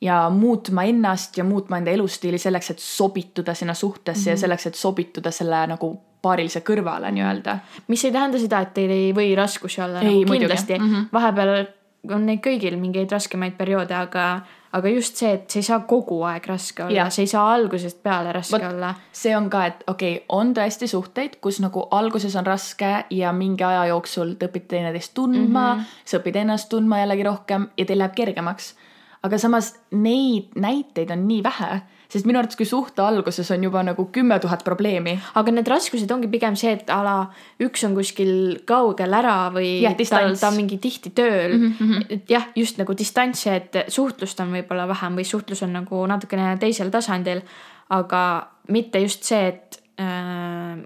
ja 0.02 0.30
muutma 0.34 0.84
ennast 0.84 1.38
ja 1.38 1.44
muutma 1.44 1.78
enda 1.78 1.92
elustiili 1.92 2.38
selleks, 2.38 2.72
et 2.72 2.80
sobituda 2.80 3.54
sinna 3.54 3.74
suhtesse 3.74 4.20
mm 4.20 4.26
-hmm. 4.26 4.30
ja 4.30 4.38
selleks, 4.38 4.66
et 4.66 4.76
sobituda 4.76 5.32
selle 5.32 5.68
nagu 5.68 6.02
paarilise 6.22 6.62
kõrvale 6.66 7.12
nii-öelda. 7.12 7.58
mis 7.88 8.06
ei 8.06 8.12
tähenda 8.12 8.40
seda, 8.40 8.62
et 8.62 8.74
teil 8.74 8.92
ei 8.92 9.12
või 9.16 9.36
raskusi 9.38 9.82
olla 9.82 10.02
Ei, 10.02 10.24
nagu 10.24 10.34
kindlasti 10.34 10.80
mm. 10.80 10.90
-hmm. 10.90 11.06
vahepeal 11.14 11.54
on 12.10 12.26
neid 12.26 12.42
kõigil 12.42 12.78
mingeid 12.82 13.12
raskemaid 13.14 13.54
perioode, 13.58 13.94
aga, 13.94 14.26
aga 14.74 14.90
just 14.90 15.20
see, 15.22 15.34
et 15.38 15.50
see 15.52 15.62
ei 15.62 15.68
saa 15.68 15.80
kogu 15.90 16.22
aeg 16.26 16.48
raske 16.50 16.84
olla 16.84 17.10
see 17.14 17.28
ei 17.28 17.32
saa 17.34 17.46
algusest 17.54 18.02
peale 18.04 18.34
raske 18.34 18.58
Vot. 18.58 18.68
olla. 18.72 18.94
see 19.12 19.36
on 19.38 19.50
ka, 19.50 19.66
et 19.66 19.84
okei 19.88 20.16
okay,, 20.16 20.26
on 20.30 20.54
tõesti 20.58 20.90
suhteid, 20.90 21.38
kus 21.42 21.60
nagu 21.62 21.86
alguses 21.92 22.36
on 22.36 22.46
raske 22.46 22.92
ja 23.10 23.34
mingi 23.34 23.64
aja 23.64 23.86
jooksul 23.92 24.36
te 24.40 24.50
õpite 24.50 24.76
teineteist 24.76 25.14
tundma 25.14 25.74
mm, 25.74 25.80
-hmm. 25.80 26.06
sa 26.06 26.18
õpid 26.18 26.42
ennast 26.44 26.70
tundma 26.70 27.04
jällegi 27.04 27.24
rohkem 27.24 27.70
ja 27.78 27.86
teil 27.86 28.02
läheb 28.02 28.16
kergemaks. 28.16 28.76
aga 29.24 29.38
samas 29.38 29.76
neid 29.92 30.56
näiteid 30.56 31.12
on 31.12 31.28
nii 31.28 31.44
vähe, 31.44 31.82
sest 32.12 32.28
minu 32.28 32.42
arvates, 32.42 32.58
kui 32.60 32.68
suhte 32.68 33.04
alguses 33.04 33.48
on 33.56 33.64
juba 33.64 33.84
nagu 33.88 34.06
kümme 34.14 34.38
tuhat 34.44 34.66
probleemi, 34.68 35.16
aga 35.40 35.54
need 35.56 35.70
raskused 35.72 36.12
ongi 36.12 36.28
pigem 36.32 36.58
see, 36.60 36.74
et 36.76 36.92
ala 36.92 37.16
üks 37.64 37.86
on 37.88 37.96
kuskil 37.96 38.34
kaugel 38.68 39.16
ära 39.16 39.36
või 39.56 39.74
tal 39.86 39.98
distants. 40.00 40.44
ta 40.44 40.50
on 40.52 40.60
mingi 40.60 40.80
tihti 40.84 41.14
tööl 41.16 41.56
mm. 41.58 41.76
-hmm. 41.80 42.06
et 42.18 42.32
jah, 42.32 42.50
just 42.56 42.82
nagu 42.82 42.96
distants 42.98 43.46
ja 43.46 43.56
et 43.60 43.84
suhtlust 43.88 44.40
on 44.44 44.52
võib-olla 44.58 44.88
vähem 44.92 45.22
või 45.22 45.28
suhtlus 45.28 45.64
on 45.64 45.74
nagu 45.80 46.06
natukene 46.08 46.58
teisel 46.60 46.92
tasandil, 46.92 47.42
aga 47.90 48.24
mitte 48.68 49.00
just 49.00 49.24
see, 49.24 49.48
et 49.48 49.80
äh, 50.02 50.84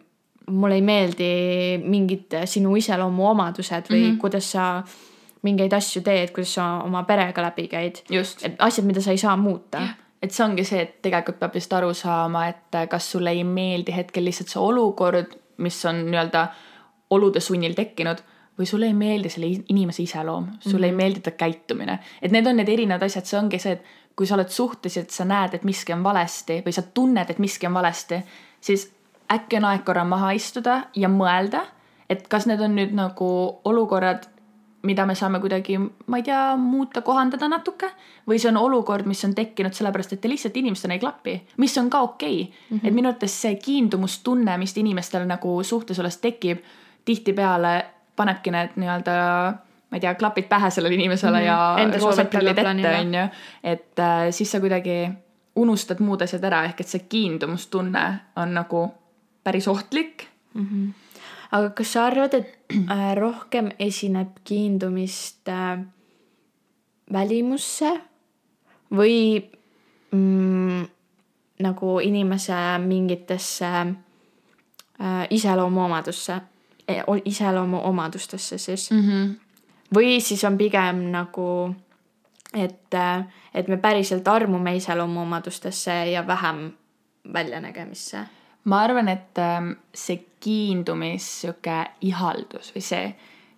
mulle 0.49 0.75
ei 0.75 0.85
meeldi 0.85 1.33
mingid 1.81 2.37
sinu 2.45 2.75
iseloomuomadused 2.77 3.89
või 3.89 4.01
mm 4.03 4.11
-hmm. 4.11 4.21
kuidas 4.21 4.51
sa 4.51 4.83
mingeid 5.45 5.73
asju 5.73 6.01
teed, 6.01 6.31
kuidas 6.33 6.53
sa 6.57 6.81
oma 6.83 7.03
perega 7.03 7.41
läbi 7.41 7.67
käid. 7.67 8.01
just. 8.09 8.45
asjad, 8.59 8.85
mida 8.85 9.01
sa 9.01 9.11
ei 9.11 9.17
saa 9.17 9.37
muuta. 9.37 9.81
Et 10.25 10.35
see 10.35 10.45
ongi 10.45 10.63
see, 10.67 10.81
et 10.81 11.01
tegelikult 11.05 11.39
peab 11.41 11.57
vist 11.57 11.73
aru 11.73 11.93
saama, 11.93 12.47
et 12.51 12.77
kas 12.91 13.11
sulle 13.11 13.33
ei 13.35 13.43
meeldi 13.47 13.93
hetkel 13.95 14.25
lihtsalt 14.25 14.53
see 14.53 14.61
olukord, 14.61 15.35
mis 15.63 15.77
on 15.85 16.05
nii-öelda 16.09 16.47
olude 17.15 17.39
sunnil 17.43 17.75
tekkinud 17.77 18.23
või 18.59 18.67
sulle 18.69 18.87
ei 18.87 18.95
meeldi 18.95 19.29
selle 19.29 19.51
inimese 19.69 20.03
iseloom, 20.03 20.47
sulle 20.59 20.73
mm 20.73 20.79
-hmm. 20.79 20.85
ei 20.85 20.91
Mhm. 20.91 20.97
meeldi 20.97 21.19
ta 21.19 21.31
käitumine. 21.31 21.99
et 22.21 22.31
need 22.31 22.47
on 22.47 22.55
need 22.55 22.69
erinevad 22.69 23.03
asjad, 23.03 23.25
see 23.25 23.39
ongi 23.39 23.59
see, 23.59 23.71
et 23.71 23.83
kui 24.15 24.27
sa 24.27 24.35
oled 24.35 24.49
suhtes 24.49 24.95
ja 24.95 25.01
et 25.01 25.11
sa 25.11 25.25
näed, 25.25 25.53
et 25.53 25.63
miski 25.63 25.93
on 25.93 26.03
valesti 26.03 26.61
või 26.65 26.71
sa 26.71 26.81
tunned, 26.81 27.29
et 27.29 27.39
miski 27.39 27.67
on 27.67 27.73
valesti, 27.73 28.23
siis 28.61 28.91
äkki 29.33 29.57
on 29.57 29.65
aeg 29.65 29.83
korra 29.85 30.03
maha 30.03 30.31
istuda 30.31 30.83
ja 30.95 31.09
mõelda, 31.09 31.65
et 32.09 32.27
kas 32.27 32.45
need 32.47 32.61
on 32.61 32.75
nüüd 32.75 32.93
nagu 32.93 33.59
olukorrad, 33.65 34.27
mida 34.85 35.05
me 35.05 35.15
saame 35.15 35.39
kuidagi, 35.43 35.77
ma 35.79 36.19
ei 36.19 36.23
tea, 36.23 36.41
muuta, 36.61 37.01
kohandada 37.05 37.49
natuke 37.51 37.89
või 38.29 38.39
see 38.41 38.49
on 38.51 38.59
olukord, 38.61 39.07
mis 39.09 39.23
on 39.27 39.35
tekkinud 39.35 39.75
sellepärast, 39.75 40.15
et 40.15 40.21
te 40.21 40.31
lihtsalt 40.31 40.57
inimestena 40.61 40.95
ei 40.95 41.01
klapi, 41.01 41.35
mis 41.61 41.75
on 41.81 41.89
ka 41.89 42.01
okei 42.05 42.41
okay. 42.41 42.53
mm. 42.69 42.77
-hmm. 42.77 42.87
et 42.87 42.93
minu 42.93 43.09
arvates 43.09 43.41
see 43.41 43.55
kiindumustunne, 43.55 44.57
mis 44.61 44.77
inimestel 44.77 45.27
nagu 45.27 45.57
suhtes 45.63 45.99
olles 45.99 46.17
tekib, 46.17 46.63
tihtipeale 47.05 47.75
panebki 48.15 48.51
need 48.51 48.75
nii-öelda 48.75 49.15
ma 49.89 49.97
ei 49.97 50.01
tea, 50.01 50.15
klapid 50.15 50.49
pähe 50.49 50.69
sellele 50.71 50.95
inimesele 50.95 51.39
mm 51.39 51.45
-hmm. 51.45 51.93
ja 51.93 51.99
roosad 51.99 52.27
prillid 52.27 52.57
ette, 52.57 52.63
tagaplaanile. 52.63 52.99
onju. 52.99 53.27
et 53.63 53.99
äh, 53.99 54.29
siis 54.29 54.51
sa 54.51 54.59
kuidagi 54.59 55.09
unustad 55.55 55.99
muud 55.99 56.21
asjad 56.21 56.43
ära, 56.43 56.63
ehk 56.63 56.81
et 56.81 56.87
see 56.87 57.05
kiindumustunne 57.09 58.19
on 58.35 58.53
nagu 58.53 58.93
päris 59.43 59.67
ohtlik 59.67 60.27
aga 61.51 61.69
kas 61.69 61.93
sa 61.93 62.05
arvad, 62.09 62.33
et 62.33 62.54
rohkem 63.15 63.69
esineb 63.79 64.39
kiindumist 64.43 65.47
äh, 65.47 65.79
välimusse 67.13 67.91
või 68.95 69.37
mm, 70.11 70.85
nagu 71.59 71.99
inimese 71.99 72.57
mingitesse 72.83 73.71
äh, 73.75 75.27
iseloomuomadusse, 75.29 76.41
iseloomuomadustesse 77.25 78.57
siis 78.57 78.91
mm. 78.91 79.01
-hmm. 79.01 79.35
või 79.95 80.21
siis 80.21 80.43
on 80.43 80.57
pigem 80.57 81.11
nagu, 81.11 81.75
et, 82.53 82.93
äh, 82.93 83.25
et 83.53 83.67
me 83.67 83.77
päriselt 83.77 84.27
armume 84.27 84.75
iseloomuomadustesse 84.75 86.05
ja 86.11 86.27
vähem 86.27 86.71
väljanägemisse 87.33 88.19
ma 88.65 88.81
arvan, 88.81 89.09
et 89.11 89.39
ähm, 89.41 89.71
see 89.93 90.25
kiindumis, 90.41 91.27
sihuke 91.41 91.77
ihaldus 92.05 92.71
või 92.75 92.83
see, 92.85 93.05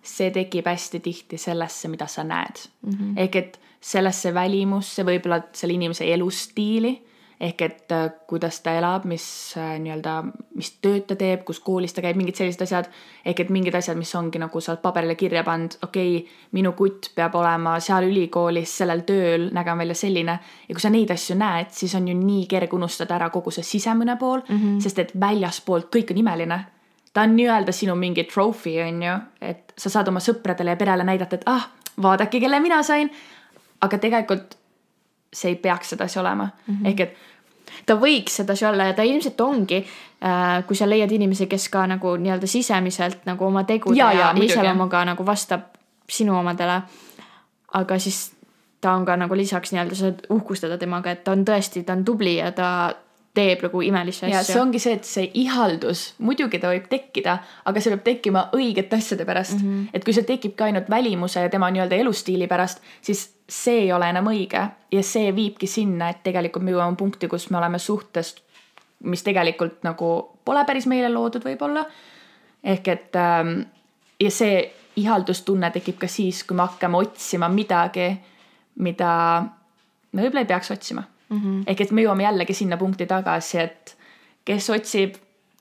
see 0.02 0.30
tekib 0.34 0.68
hästi 0.68 1.00
tihti 1.04 1.40
sellesse, 1.40 1.88
mida 1.88 2.06
sa 2.06 2.24
näed 2.24 2.64
mm. 2.82 2.92
-hmm. 2.92 3.18
ehk 3.24 3.36
et 3.36 3.60
sellesse 3.80 4.34
välimusse, 4.34 5.04
võib-olla 5.06 5.42
selle 5.52 5.74
inimese 5.74 6.08
elustiili 6.12 6.96
ehk 7.40 7.62
et 7.62 7.92
äh, 7.94 8.08
kuidas 8.26 8.60
ta 8.60 8.72
elab, 8.74 9.04
mis 9.06 9.24
äh, 9.56 9.76
nii-öelda, 9.78 10.14
mis 10.58 10.72
tööd 10.82 11.04
ta 11.06 11.14
teeb, 11.18 11.44
kus 11.46 11.60
koolis 11.62 11.94
ta 11.94 12.02
käib, 12.02 12.18
mingid 12.18 12.38
sellised 12.38 12.64
asjad. 12.66 12.88
ehk 13.24 13.44
et 13.44 13.52
mingid 13.54 13.74
asjad, 13.78 13.98
mis 13.98 14.14
ongi 14.18 14.40
nagu 14.42 14.60
sa 14.60 14.72
oled 14.72 14.82
paberile 14.82 15.14
kirja 15.14 15.44
pannud, 15.46 15.78
okei 15.82 16.16
okay,, 16.18 16.38
minu 16.58 16.72
kutt 16.78 17.12
peab 17.14 17.36
olema 17.38 17.76
seal 17.80 18.08
ülikoolis 18.08 18.74
sellel 18.82 19.04
tööl, 19.06 19.48
nägema 19.54 19.84
välja 19.84 19.94
selline. 19.94 20.38
ja 20.68 20.74
kui 20.74 20.82
sa 20.82 20.90
neid 20.90 21.10
asju 21.14 21.38
näed, 21.38 21.70
siis 21.70 21.94
on 21.94 22.08
ju 22.08 22.16
nii 22.18 22.46
kerge 22.50 22.74
unustada 22.76 23.14
ära 23.20 23.30
kogu 23.30 23.54
see 23.54 23.62
sisemine 23.62 24.16
pool 24.16 24.42
mm, 24.48 24.56
-hmm. 24.56 24.80
sest 24.80 24.98
et 24.98 25.14
väljaspoolt 25.20 25.94
kõik 25.94 26.10
on 26.10 26.24
imeline 26.24 26.64
ta 27.12 27.22
on 27.22 27.36
nii-öelda 27.36 27.72
sinu 27.72 27.94
mingi 27.94 28.24
trophy, 28.24 28.80
on 28.82 29.02
ju, 29.02 29.14
et 29.40 29.72
sa 29.78 29.90
saad 29.90 30.08
oma 30.08 30.20
sõpradele 30.20 30.74
ja 30.74 30.76
perele 30.76 31.04
näidata, 31.04 31.36
et 31.36 31.46
ah, 31.46 31.70
vaadake, 32.02 32.40
kelle 32.40 32.60
mina 32.60 32.82
sain. 32.82 33.10
aga 33.80 33.98
tegelikult 33.98 34.57
see 35.32 35.50
ei 35.52 35.56
peaks 35.56 35.90
sedasi 35.90 36.18
olema 36.18 36.44
mm, 36.44 36.74
-hmm. 36.74 36.86
ehk 36.88 37.00
et 37.00 37.16
ta 37.86 37.96
võiks 38.00 38.40
sedasi 38.40 38.66
olla 38.66 38.88
ja 38.90 38.94
ta 38.96 39.02
ilmselt 39.02 39.40
ongi 39.40 39.82
äh,, 39.82 40.64
kui 40.66 40.76
sa 40.76 40.88
leiad 40.88 41.12
inimesi, 41.12 41.46
kes 41.46 41.68
ka 41.68 41.86
nagu 41.86 42.16
nii-öelda 42.16 42.46
sisemiselt 42.46 43.26
nagu 43.26 43.44
oma 43.44 43.64
tegude 43.64 43.98
ja, 43.98 44.12
ja 44.12 44.32
muidugi. 44.32 44.52
iseloomuga 44.52 45.04
nagu 45.04 45.26
vastab 45.26 45.60
sinu 46.08 46.38
omadele. 46.38 46.82
aga 47.72 47.98
siis 47.98 48.32
ta 48.80 48.92
on 48.92 49.04
ka 49.04 49.16
nagu 49.16 49.36
lisaks 49.36 49.72
nii-öelda, 49.72 49.94
sa 49.94 50.08
saad 50.08 50.26
uhkustada 50.30 50.78
temaga, 50.78 51.10
et 51.10 51.24
ta 51.24 51.32
on 51.32 51.44
tõesti, 51.44 51.84
ta 51.84 51.92
on 51.92 52.04
tubli 52.04 52.36
ja 52.36 52.52
ta 52.52 52.94
teeb 53.38 53.62
nagu 53.66 53.82
imelisi 53.84 54.26
ja 54.26 54.40
asju 54.40 54.56
see. 54.56 54.62
ongi 54.62 54.80
see, 54.82 54.96
et 54.98 55.06
see 55.06 55.26
ihaldus, 55.42 56.04
muidugi 56.24 56.60
ta 56.62 56.72
võib 56.72 56.88
tekkida, 56.90 57.38
aga 57.70 57.82
see 57.82 57.94
peab 57.94 58.04
tekkima 58.06 58.44
õigete 58.56 58.98
asjade 58.98 59.26
pärast 59.28 59.58
mm. 59.60 59.68
-hmm. 59.68 59.88
et 59.94 60.04
kui 60.06 60.16
see 60.16 60.26
tekibki 60.26 60.66
ainult 60.66 60.90
välimuse 60.90 61.44
ja 61.44 61.52
tema 61.52 61.70
nii-öelda 61.74 62.00
elustiili 62.02 62.48
pärast, 62.50 62.82
siis 63.02 63.28
see 63.48 63.84
ei 63.86 63.92
ole 63.92 64.10
enam 64.10 64.30
õige 64.32 64.64
ja 64.92 65.02
see 65.02 65.30
viibki 65.34 65.66
sinna, 65.66 66.10
et 66.12 66.22
tegelikult 66.26 66.64
me 66.64 66.74
jõuame 66.74 66.96
punkti, 66.96 67.28
kus 67.28 67.48
me 67.50 67.60
oleme 67.60 67.78
suhtes, 67.78 68.34
mis 69.04 69.22
tegelikult 69.22 69.84
nagu 69.86 70.10
pole 70.44 70.64
päris 70.66 70.86
meile 70.86 71.10
loodud 71.12 71.44
võib-olla. 71.44 71.86
ehk 72.64 72.88
et 72.88 73.16
ähm, 73.16 73.60
ja 74.20 74.30
see 74.30 74.72
ihaldustunne 74.96 75.70
tekib 75.70 75.98
ka 75.98 76.08
siis, 76.10 76.42
kui 76.44 76.56
me 76.56 76.66
hakkame 76.66 76.98
otsima 76.98 77.48
midagi, 77.48 78.10
mida 78.82 79.12
me 80.12 80.22
võib-olla 80.22 80.42
ei 80.42 80.50
peaks 80.50 80.70
otsima 80.74 81.06
mm. 81.28 81.38
-hmm. 81.38 81.62
ehk 81.66 81.80
et 81.80 81.90
me 81.92 82.04
jõuame 82.04 82.26
jällegi 82.26 82.54
sinna 82.54 82.76
punkti 82.76 83.06
tagasi, 83.06 83.58
et 83.58 83.96
kes 84.44 84.70
otsib, 84.70 85.16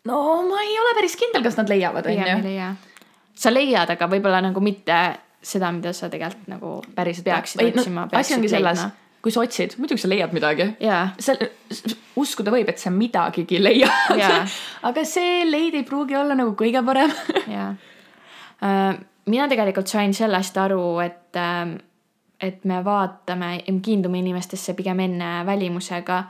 no 0.08 0.20
ma 0.48 0.62
ei 0.64 0.80
ole 0.80 0.96
päris 0.96 1.16
kindel, 1.20 1.44
kas 1.44 1.58
nad 1.58 1.70
leiavad, 1.70 2.06
onju. 2.06 2.76
sa 3.36 3.54
leiad, 3.54 3.90
aga 3.90 4.10
võib-olla 4.10 4.42
nagu 4.42 4.64
mitte 4.64 5.00
seda, 5.42 5.72
mida 5.72 5.94
sa 5.94 6.10
tegelikult 6.10 6.48
nagu 6.52 6.78
päriselt 6.96 7.28
peaksid 7.28 7.62
Ei, 7.62 7.72
no, 7.76 7.82
otsima. 7.82 8.08
asi 8.12 8.36
ongi 8.36 8.50
selles, 8.52 8.82
kui 9.24 9.34
sa 9.34 9.44
otsid, 9.44 9.76
muidugi 9.82 10.02
sa 10.02 10.10
leiad 10.12 10.34
midagi. 10.36 10.70
jaa, 10.84 11.04
seal, 11.20 11.44
uskuda 12.20 12.54
võib, 12.54 12.70
et 12.72 12.82
sa 12.82 12.92
midagigi 12.94 13.62
leiad 13.62 14.18
Jaa. 14.18 14.42
aga 14.90 15.06
see 15.08 15.46
leid 15.50 15.78
ei 15.78 15.86
pruugi 15.88 16.18
olla 16.18 16.38
nagu 16.38 16.56
kõige 16.58 16.84
parem 16.86 17.14
jaa. 17.52 17.70
mina 19.28 19.48
tegelikult 19.52 19.92
sain 19.92 20.16
sellest 20.18 20.58
aru, 20.58 20.82
et, 21.06 21.38
et 22.42 22.66
me 22.66 22.84
vaatame, 22.86 23.64
kiindume 23.82 24.20
inimestesse 24.20 24.74
pigem 24.74 25.00
enne 25.00 25.46
välimusega. 25.46 26.24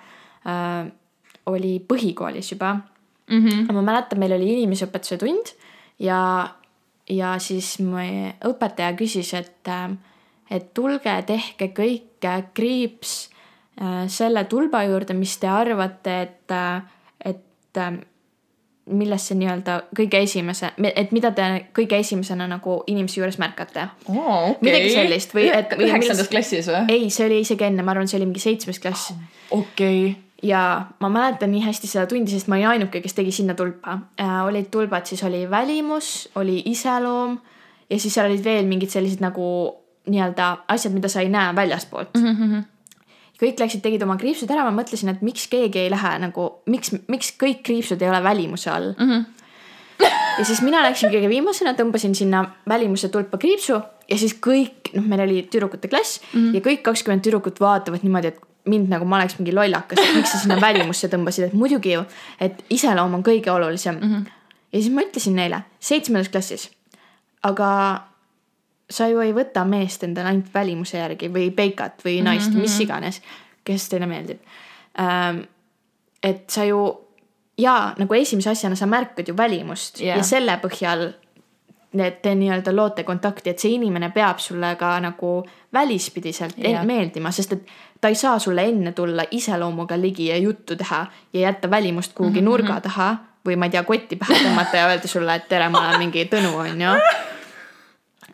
oli 1.47 1.79
põhikoolis 1.87 2.51
juba 2.51 2.73
mm. 3.27 3.45
-hmm. 3.45 3.73
ma 3.73 3.81
mäletan, 3.81 4.19
meil 4.19 4.31
oli 4.31 4.53
inimeseõpetuse 4.53 5.17
tund 5.17 5.51
ja, 5.99 6.49
ja 7.09 7.37
siis 7.39 7.79
meie 7.79 8.33
õpetaja 8.45 8.93
küsis, 8.97 9.33
et, 9.33 9.71
et 10.51 10.73
tulge, 10.73 11.13
tehke 11.25 11.71
kõik 11.75 12.27
kriips 12.53 13.29
äh, 13.81 14.05
selle 14.07 14.43
tulba 14.43 14.83
juurde, 14.83 15.13
mis 15.13 15.37
te 15.37 15.47
arvate, 15.47 16.21
et, 16.21 16.55
et 17.25 17.77
äh, 17.77 17.99
millest 18.87 19.31
see 19.31 19.37
nii-öelda 19.39 19.79
kõige 19.97 20.21
esimese, 20.23 20.71
et 20.87 21.11
mida 21.15 21.31
te 21.35 21.47
kõige 21.75 21.99
esimesena 21.99 22.47
nagu 22.49 22.79
inimese 22.87 23.19
juures 23.19 23.39
märkate. 23.41 23.87
oh, 24.09 24.51
okay. 24.51 24.69
Midagi 24.69 24.93
sellist 24.93 25.35
või 25.35 25.49
et- 25.53 25.75
üheksandas 25.77 26.29
klassis 26.31 26.69
või? 26.71 26.85
ei, 26.93 27.09
see 27.13 27.25
oli 27.27 27.41
isegi 27.43 27.67
enne, 27.67 27.83
ma 27.83 27.95
arvan, 27.95 28.07
see 28.07 28.19
oli 28.19 28.29
mingi 28.29 28.43
seitsmes 28.43 28.79
klass 28.83 29.11
okei 29.51 29.99
okay.. 30.11 30.15
ja 30.43 30.61
ma 31.03 31.09
mäletan 31.09 31.51
nii 31.51 31.65
hästi 31.65 31.89
seda 31.91 32.07
tundi, 32.07 32.31
sest 32.31 32.47
ma 32.47 32.59
olin 32.59 32.71
ainuke, 32.75 33.01
kes 33.03 33.17
tegi 33.17 33.35
sinna 33.35 33.57
tulpa 33.57 33.99
äh,. 34.19 34.39
olid 34.45 34.71
tulbad, 34.71 35.05
siis 35.05 35.23
oli 35.27 35.43
välimus, 35.49 36.29
oli 36.35 36.61
iseloom 36.71 37.37
ja 37.89 37.99
siis 37.99 38.13
seal 38.13 38.31
olid 38.31 38.43
veel 38.43 38.67
mingid 38.69 38.93
sellised 38.93 39.23
nagu 39.23 39.47
nii-öelda 40.07 40.57
asjad, 40.71 40.95
mida 40.95 41.11
sa 41.11 41.21
ei 41.21 41.29
näe 41.29 41.55
väljaspoolt 41.55 42.15
mm. 42.15 42.35
-hmm. 42.35 42.63
Kõik 43.41 43.59
läksid, 43.61 43.83
tegid 43.83 44.03
oma 44.05 44.17
kriipsud 44.19 44.51
ära, 44.53 44.65
ma 44.67 44.73
mõtlesin, 44.75 45.11
et 45.13 45.23
miks 45.25 45.47
keegi 45.51 45.83
ei 45.83 45.91
lähe 45.93 46.13
nagu, 46.23 46.47
miks, 46.69 46.93
miks 47.11 47.33
kõik 47.39 47.61
kriipsud 47.67 48.01
ei 48.01 48.09
ole 48.09 48.21
välimuse 48.23 48.71
all 48.73 48.93
mm. 48.97 49.11
-hmm. 49.11 50.09
ja 50.39 50.45
siis 50.45 50.61
mina 50.65 50.81
läksin 50.85 51.13
kõige 51.13 51.29
viimasena, 51.29 51.75
tõmbasin 51.77 52.15
sinna 52.15 52.45
välimuse 52.69 53.09
tulpa 53.13 53.37
kriipsu 53.37 53.81
ja 54.09 54.17
siis 54.17 54.37
kõik, 54.47 54.93
noh, 54.95 55.05
meil 55.05 55.25
oli 55.27 55.43
tüdrukute 55.51 55.87
klass 55.87 56.21
mm 56.21 56.39
-hmm. 56.39 56.55
ja 56.55 56.61
kõik 56.61 56.81
kakskümmend 56.81 57.23
tüdrukut 57.23 57.59
vaatavad 57.59 58.03
niimoodi, 58.03 58.27
et 58.27 58.39
mind 58.65 58.89
nagu 58.89 59.05
ma 59.05 59.15
oleks 59.15 59.37
mingi 59.39 59.53
lollakas, 59.55 59.99
et 59.99 60.15
miks 60.15 60.31
sa 60.31 60.37
sinna 60.37 60.61
välimusse 60.61 61.07
tõmbasid, 61.07 61.47
et 61.47 61.53
muidugi 61.53 61.93
ju, 61.93 62.03
et 62.39 62.63
iseloom 62.69 63.13
on 63.13 63.23
kõige 63.23 63.51
olulisem 63.51 63.95
mm. 63.95 64.13
-hmm. 64.13 64.25
ja 64.73 64.81
siis 64.81 64.93
ma 64.93 65.01
ütlesin 65.01 65.35
neile 65.35 65.61
seitsmendas 65.79 66.29
klassis, 66.29 66.71
aga 67.43 68.06
sa 68.89 69.07
ju 69.07 69.19
ei 69.19 69.33
võta 69.35 69.65
meest 69.67 70.03
endale 70.03 70.31
ainult 70.31 70.53
välimuse 70.53 70.97
järgi 70.97 71.29
või 71.33 71.49
peikat 71.51 72.05
või 72.05 72.21
naist 72.23 72.49
mm, 72.49 72.55
-hmm. 72.55 72.61
mis 72.61 72.79
iganes, 72.79 73.21
kes 73.63 73.89
teile 73.89 74.07
meeldib 74.07 74.39
ähm,. 74.99 75.43
et 76.23 76.49
sa 76.49 76.63
ju 76.63 77.07
ja 77.57 77.93
nagu 77.97 78.13
esimese 78.13 78.49
asjana 78.49 78.75
sa 78.75 78.85
märkad 78.85 79.27
ju 79.27 79.37
välimust 79.37 80.01
yeah. 80.01 80.17
ja 80.17 80.23
selle 80.23 80.59
põhjal 80.63 81.11
need 81.97 82.19
te 82.21 82.35
nii-öelda 82.35 82.75
loote 82.75 83.03
kontakti, 83.03 83.49
et 83.49 83.59
see 83.59 83.71
inimene 83.73 84.09
peab 84.13 84.39
sulle 84.39 84.75
ka 84.75 84.99
nagu 84.99 85.45
välispidiselt 85.73 86.57
yeah. 86.59 86.85
meeldima, 86.85 87.31
sest 87.31 87.53
et 87.53 87.71
ta 88.01 88.11
ei 88.11 88.15
saa 88.15 88.39
sulle 88.39 88.65
enne 88.69 88.91
tulla 88.91 89.23
iseloomuga 89.31 89.97
ligi 90.01 90.27
ja 90.27 90.37
juttu 90.37 90.75
teha 90.75 91.05
ja 91.33 91.39
jätta 91.41 91.69
välimust 91.69 92.13
kuhugi 92.13 92.41
mm 92.41 92.47
-hmm. 92.47 92.49
nurga 92.49 92.81
taha 92.81 93.15
või 93.47 93.55
ma 93.55 93.65
ei 93.65 93.71
tea, 93.71 93.83
kotti 93.83 94.15
pähe 94.15 94.43
tõmmata 94.43 94.75
ja 94.75 94.87
öelda 94.87 95.07
sulle, 95.07 95.35
et 95.35 95.47
tere, 95.47 95.69
ma 95.69 95.79
olen 95.79 95.99
mingi 95.99 96.25
Tõnu, 96.25 96.55
onju 96.55 96.91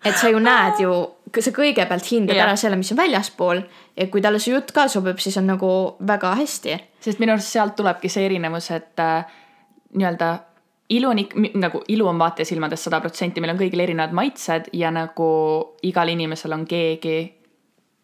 et 0.05 0.17
sa 0.19 0.29
ju 0.29 0.39
näed 0.43 0.81
ju, 0.83 0.93
sa 1.39 1.51
kõigepealt 1.55 2.07
hindad 2.11 2.37
Jah. 2.37 2.47
ära 2.47 2.55
selle, 2.59 2.77
mis 2.79 2.91
on 2.93 2.99
väljaspool 2.99 3.61
ja 3.97 4.07
kui 4.11 4.21
talle 4.21 4.41
see 4.43 4.53
jutt 4.53 4.73
ka 4.75 4.87
sobib, 4.91 5.21
siis 5.23 5.37
on 5.41 5.47
nagu 5.47 5.69
väga 5.99 6.35
hästi. 6.39 6.79
sest 7.03 7.19
minu 7.19 7.35
arust 7.35 7.51
sealt 7.51 7.75
tulebki 7.75 8.09
see 8.09 8.25
erinevus, 8.25 8.71
et 8.71 8.99
äh, 8.99 9.25
nii-öelda 9.93 10.33
ilu 10.89 11.09
on 11.09 11.21
nagu 11.61 11.83
ilu 11.87 12.07
on 12.07 12.19
vaataja 12.19 12.45
silmades 12.45 12.83
sada 12.83 12.99
protsenti, 13.01 13.41
meil 13.41 13.53
on 13.55 13.61
kõigil 13.61 13.83
erinevad 13.83 14.13
maitsed 14.15 14.69
ja 14.73 14.91
nagu 14.91 15.29
igal 15.83 16.11
inimesel 16.11 16.53
on 16.53 16.65
keegi 16.69 17.17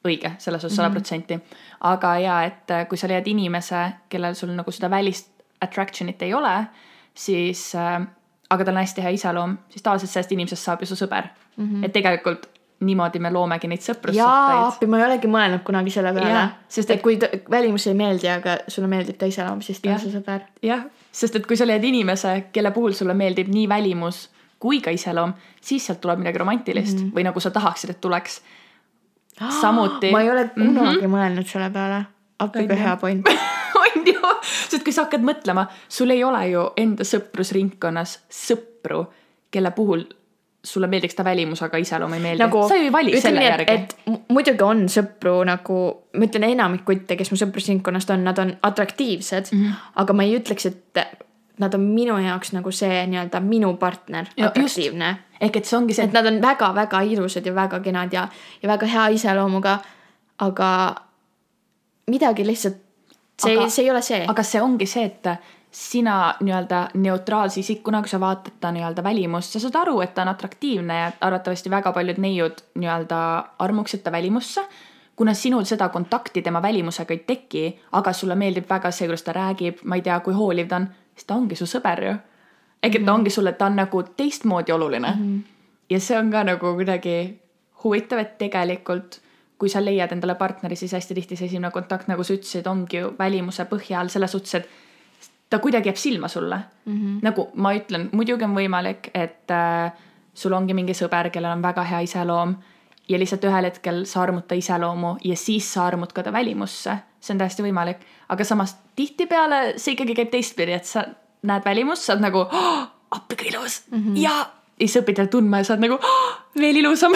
õige, 0.08 0.36
selles 0.40 0.64
osas 0.64 0.78
sada 0.80 0.90
protsenti. 0.94 1.40
aga 1.82 2.14
jaa, 2.20 2.44
et 2.46 2.72
äh, 2.72 2.88
kui 2.88 2.98
sa 2.98 3.08
leiad 3.08 3.28
inimese, 3.28 3.84
kellel 4.10 4.36
sul 4.36 4.56
nagu 4.56 4.72
seda 4.72 4.90
välist 4.90 5.32
attraction'it 5.66 6.22
ei 6.24 6.34
ole, 6.34 6.56
siis 7.14 7.76
äh, 7.76 8.00
aga 8.50 8.66
tal 8.66 8.76
on 8.76 8.82
hästi 8.82 9.04
hea 9.06 9.12
iseloom, 9.18 9.58
siis 9.70 9.84
tavaliselt 9.86 10.12
sellest 10.12 10.32
inimesest 10.32 10.64
saab 10.64 10.82
ju 10.82 10.90
su 10.90 10.96
sõber 10.96 11.28
mm. 11.58 11.66
-hmm. 11.66 11.86
et 11.86 11.94
tegelikult 11.94 12.50
niimoodi 12.80 13.20
me 13.20 13.32
loomegi 13.32 13.68
neid 13.68 13.82
jaa, 13.82 13.94
sõprussuhteid. 13.94 14.68
appi, 14.68 14.88
ma 14.88 15.00
ei 15.00 15.06
olegi 15.06 15.28
mõelnud 15.28 15.64
kunagi 15.68 15.92
selle 15.92 16.14
peale 16.16 16.30
Jaa,. 16.30 16.50
sest 16.68 16.92
et 16.92 17.02
kui 17.04 17.18
ta- 17.20 17.32
välimus 17.52 17.88
ei 17.88 17.94
meeldi, 17.94 18.30
aga 18.32 18.58
sulle 18.68 18.88
meeldib 18.88 19.18
ta 19.20 19.28
iseloom, 19.28 19.62
siis 19.62 19.82
ta 19.82 19.90
on 19.90 19.96
Jah. 19.96 20.02
su 20.02 20.12
sõber. 20.14 20.46
jah, 20.64 20.86
sest 21.12 21.36
et 21.36 21.48
kui 21.48 21.58
sa 21.60 21.68
leiad 21.68 21.84
inimese, 21.84 22.46
kelle 22.54 22.72
puhul 22.72 22.96
sulle 22.96 23.14
meeldib 23.14 23.52
nii 23.52 23.68
välimus 23.70 24.30
kui 24.60 24.82
ka 24.82 24.92
iseloom, 24.92 25.34
siis 25.62 25.86
sealt 25.86 26.02
tuleb 26.02 26.20
midagi 26.20 26.38
romantilist 26.38 26.98
mm 26.98 27.04
-hmm. 27.04 27.16
või 27.16 27.24
nagu 27.24 27.40
sa 27.40 27.52
tahaksid, 27.52 27.90
et 27.90 28.02
tuleks. 28.02 28.42
samuti. 29.62 30.12
ma 30.12 30.22
ei 30.22 30.32
ole 30.32 30.50
kunagi 30.54 31.08
mõelnud 31.08 31.48
selle 31.48 31.70
peale. 31.70 32.06
appi, 32.40 32.68
kui 32.68 32.76
On 32.76 32.84
hea 32.84 32.96
point. 32.96 33.26
sest 34.70 34.86
kui 34.86 34.94
sa 34.96 35.08
hakkad 35.08 35.26
mõtlema, 35.26 35.68
sul 35.90 36.14
ei 36.16 36.24
ole 36.24 36.46
ju 36.52 36.70
enda 36.78 37.08
sõprusringkonnas 37.08 38.20
sõpru, 38.30 39.06
kelle 39.52 39.72
puhul 39.76 40.06
sulle 40.64 40.88
meeldiks 40.92 41.16
ta 41.16 41.24
välimus, 41.24 41.62
aga 41.64 41.80
iseloom 41.80 42.14
ei 42.14 42.20
meeldi 42.20 42.44
nagu,. 42.44 42.66
sa 42.68 42.76
ju 42.76 42.90
ei 42.90 42.92
vali 42.92 43.22
selle 43.22 43.44
järgi. 43.44 43.72
et 43.74 43.96
mu- 44.06 44.20
muidugi 44.36 44.64
on 44.64 44.86
sõpru 44.92 45.38
nagu, 45.48 45.80
ma 46.14 46.28
ütlen 46.28 46.50
enamik 46.50 46.84
kutte, 46.86 47.16
kes 47.16 47.32
mu 47.32 47.40
sõprusringkonnast 47.40 48.12
on, 48.14 48.24
nad 48.28 48.40
on 48.40 48.54
atraktiivsed 48.62 49.54
mm. 49.54 49.64
-hmm. 49.64 49.90
aga 50.04 50.14
ma 50.14 50.28
ei 50.28 50.36
ütleks, 50.40 50.66
et 50.66 51.26
nad 51.60 51.74
on 51.74 51.82
minu 51.82 52.18
jaoks 52.24 52.54
nagu 52.56 52.72
see 52.72 53.06
nii-öelda 53.08 53.40
minu 53.44 53.74
partner, 53.78 54.28
Ja 54.38 54.48
atraktiivne. 54.48 55.18
ehk 55.42 55.56
et 55.56 55.66
see 55.66 55.78
ongi 55.78 55.94
see 55.94 56.06
et, 56.06 56.14
nad 56.14 56.26
on 56.26 56.42
väga-väga 56.42 57.02
ilusad 57.02 57.46
ja 57.46 57.56
väga 57.56 57.80
kenad 57.80 58.14
ja, 58.14 58.28
ja 58.62 58.70
väga 58.70 58.86
hea 58.86 59.08
iseloomuga, 59.08 59.80
aga 60.40 60.96
midagi 62.08 62.48
lihtsalt, 62.48 62.80
see 63.40 63.70
see 63.70 63.86
ei 63.86 63.92
ole 63.92 64.02
see. 64.02 64.26
aga 64.28 64.44
see 64.44 64.62
ongi 64.62 64.86
see, 64.86 65.06
et 65.06 65.28
sina 65.72 66.34
nii-öelda 66.40 66.90
neutraalse 66.94 67.60
isikuna, 67.60 68.02
kui 68.02 68.10
sa 68.10 68.20
vaatad 68.20 68.58
ta 68.60 68.72
nii-öelda 68.72 69.04
välimust, 69.04 69.54
sa 69.54 69.60
saad 69.60 69.76
aru, 69.76 70.00
et 70.02 70.14
ta 70.14 70.22
on 70.22 70.32
atraktiivne 70.34 71.00
ja 71.00 71.12
arvatavasti 71.22 71.70
väga 71.70 71.92
paljud 71.94 72.18
neiud 72.18 72.64
nii-öelda 72.76 73.20
armuksid 73.60 74.04
ta 74.04 74.12
välimusse. 74.12 74.66
kuna 75.16 75.34
sinul 75.34 75.64
seda 75.64 75.90
kontakti 75.90 76.42
tema 76.42 76.62
välimusega 76.62 77.14
ei 77.14 77.18
teki, 77.28 77.80
aga 77.92 78.14
sulle 78.14 78.36
meeldib 78.36 78.70
väga 78.70 78.92
see, 78.92 79.08
kuidas 79.08 79.24
ta 79.24 79.34
räägib, 79.36 79.82
ma 79.84 79.96
ei 79.96 80.02
tea, 80.02 80.20
kui 80.20 80.34
hooliv 80.34 80.68
ta 80.68 80.76
on, 80.76 80.88
siis 81.16 81.26
ta 81.28 81.36
ongi 81.36 81.56
su 81.56 81.66
sõber 81.68 82.04
ju. 82.04 82.14
ehk 82.84 82.96
et 82.96 83.06
ta 83.06 83.14
ongi 83.14 83.30
sulle, 83.30 83.52
ta 83.52 83.66
on 83.66 83.76
nagu 83.76 84.04
teistmoodi 84.04 84.72
oluline 84.72 85.12
mm. 85.12 85.24
-hmm. 85.24 85.42
ja 85.90 86.00
see 86.00 86.20
on 86.20 86.32
ka 86.32 86.44
nagu 86.44 86.74
kuidagi 86.76 87.40
huvitav, 87.84 88.20
et 88.20 88.38
tegelikult 88.38 89.20
kui 89.60 89.70
sa 89.70 89.82
leiad 89.84 90.12
endale 90.16 90.36
partneri, 90.40 90.76
siis 90.80 90.94
hästi 90.96 91.16
tihti 91.18 91.36
see 91.36 91.50
esimene 91.50 91.72
kontakt, 91.76 92.08
nagu 92.08 92.24
sa 92.24 92.34
ütlesid, 92.34 92.68
ongi 92.72 93.02
ju 93.02 93.14
välimuse 93.20 93.66
põhjal 93.68 94.10
selles 94.10 94.32
suhtes, 94.32 94.56
et 94.56 95.30
ta 95.50 95.60
kuidagi 95.60 95.90
jääb 95.90 95.98
silma 95.98 96.28
sulle 96.28 96.60
mm. 96.86 96.98
-hmm. 96.98 97.20
nagu 97.22 97.50
ma 97.56 97.74
ütlen, 97.76 98.10
muidugi 98.12 98.46
on 98.46 98.56
võimalik, 98.56 99.12
et 99.14 99.52
äh, 99.52 99.92
sul 100.34 100.54
ongi 100.54 100.74
mingi 100.74 100.94
sõber, 100.94 101.32
kellel 101.32 101.58
on 101.58 101.62
väga 101.62 101.84
hea 101.84 102.00
iseloom 102.08 102.56
ja 103.10 103.20
lihtsalt 103.20 103.44
ühel 103.44 103.66
hetkel 103.66 104.04
sa 104.06 104.22
armud 104.22 104.46
ta 104.48 104.56
iseloomu 104.56 105.16
ja 105.24 105.36
siis 105.36 105.74
sa 105.74 105.88
armud 105.88 106.14
ka 106.14 106.24
ta 106.24 106.34
välimusse. 106.34 106.98
see 107.20 107.34
on 107.34 107.40
täiesti 107.40 107.64
võimalik, 107.64 108.06
aga 108.30 108.44
samas 108.44 108.78
tihtipeale 108.96 109.74
see 109.78 109.92
ikkagi 109.94 110.16
käib 110.16 110.30
teistpidi, 110.32 110.72
et 110.72 110.86
sa 110.86 111.04
näed 111.44 111.66
välimust, 111.66 112.06
sa 112.06 112.14
oled 112.14 112.24
nagu 112.24 112.46
oh, 112.46 112.86
appi 113.12 113.36
kui 113.36 113.48
ilus 113.48 113.82
mm 113.92 114.00
-hmm. 114.00 114.18
ja 114.18 114.46
siis 114.78 114.96
õpid 115.02 115.16
teda 115.16 115.28
tundma 115.28 115.58
ja 115.58 115.64
sa 115.64 115.74
oled 115.74 115.84
nagu 115.88 115.98
oh, 116.00 116.32
veel 116.56 116.76
ilusam 116.76 117.16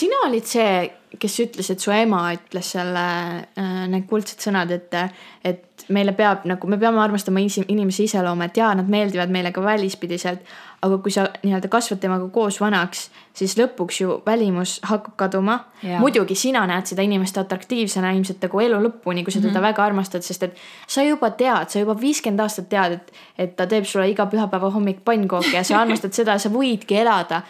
sina 0.00 0.16
olid 0.26 0.44
see, 0.44 0.90
kes 1.20 1.38
ütles, 1.44 1.70
et 1.70 1.80
su 1.80 1.92
ema 1.94 2.26
ütles 2.34 2.72
selle 2.76 3.06
äh,, 3.44 3.84
need 3.90 4.06
kuldsed 4.10 4.42
sõnad, 4.44 4.72
et, 4.74 4.94
et 5.44 5.74
meile 5.92 6.14
peab 6.16 6.44
nagu, 6.48 6.68
me 6.70 6.78
peame 6.80 7.00
armastama 7.02 7.42
inimese 7.42 8.06
iseloomu, 8.06 8.46
et 8.46 8.56
jaa, 8.56 8.72
nad 8.78 8.88
meeldivad 8.90 9.32
meile 9.32 9.52
ka 9.52 9.62
välispidiselt. 9.64 10.40
aga 10.84 10.98
kui 11.00 11.08
sa 11.08 11.22
nii-öelda 11.40 11.68
kasvad 11.72 11.96
temaga 11.96 12.26
koos 12.28 12.58
vanaks, 12.60 13.06
siis 13.32 13.54
lõpuks 13.56 14.02
ju 14.02 14.18
välimus 14.26 14.74
hakkab 14.84 15.14
kaduma 15.16 15.54
muidugi 16.02 16.34
sina 16.36 16.66
näed 16.68 16.84
seda 16.90 17.02
inimest 17.06 17.38
atraktiivsena 17.40 18.10
ilmselt 18.12 18.44
nagu 18.44 18.60
elu 18.60 18.80
lõpuni, 18.84 19.24
kui 19.24 19.32
sa 19.32 19.40
teda 19.40 19.48
mm 19.48 19.56
-hmm. 19.56 19.62
väga 19.62 19.84
armastad, 19.84 20.22
sest 20.22 20.42
et 20.42 20.58
sa 20.86 21.02
juba 21.02 21.30
tead, 21.30 21.70
sa 21.70 21.78
juba 21.78 21.96
viiskümmend 22.00 22.40
aastat 22.40 22.68
tead, 22.68 22.92
et, 22.92 23.12
et 23.38 23.56
ta 23.56 23.66
teeb 23.66 23.84
sulle 23.84 24.10
iga 24.10 24.26
pühapäeva 24.26 24.70
hommik 24.70 25.00
pannkooki 25.04 25.56
ja 25.56 25.64
sa 25.64 25.80
armastad 25.80 26.12
seda, 26.12 26.38
sa 26.38 26.48
võidki 26.48 27.00
elada 27.00 27.42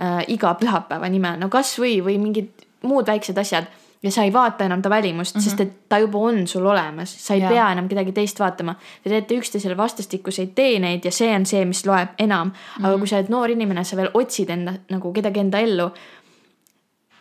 äh, 0.00 0.24
iga 0.28 0.54
pühapäeva 0.54 1.08
nimel, 1.08 1.40
no 1.40 1.48
kasvõi 1.48 2.02
või 2.04 2.18
mingid 2.18 2.63
muud 2.84 3.08
väiksed 3.08 3.38
asjad 3.40 3.66
ja 4.04 4.10
sa 4.12 4.22
ei 4.22 4.32
vaata 4.32 4.64
enam 4.64 4.82
ta 4.82 4.90
välimust 4.90 5.34
mm, 5.34 5.40
-hmm. 5.40 5.44
sest 5.44 5.60
et 5.60 5.88
ta 5.88 5.98
juba 5.98 6.18
on 6.18 6.46
sul 6.46 6.66
olemas, 6.66 7.26
sa 7.26 7.34
ei 7.34 7.40
ja. 7.40 7.48
pea 7.48 7.70
enam 7.72 7.88
kedagi 7.88 8.12
teist 8.12 8.40
vaatama. 8.40 8.74
Te 9.04 9.10
teete 9.10 9.34
üksteisele 9.34 9.76
vastastikuseid 9.76 10.52
teeneid 10.54 11.04
ja 11.04 11.10
see 11.10 11.36
on 11.36 11.46
see, 11.46 11.64
mis 11.64 11.86
loeb 11.86 12.08
enam. 12.18 12.52
aga 12.78 12.88
mm 12.88 12.94
-hmm. 12.94 12.98
kui 12.98 13.08
sa 13.08 13.16
oled 13.16 13.28
noor 13.28 13.50
inimene, 13.50 13.84
sa 13.84 13.96
veel 13.96 14.10
otsid 14.14 14.50
enda 14.50 14.72
nagu 14.90 15.12
kedagi 15.12 15.40
enda 15.40 15.58
ellu. 15.58 15.90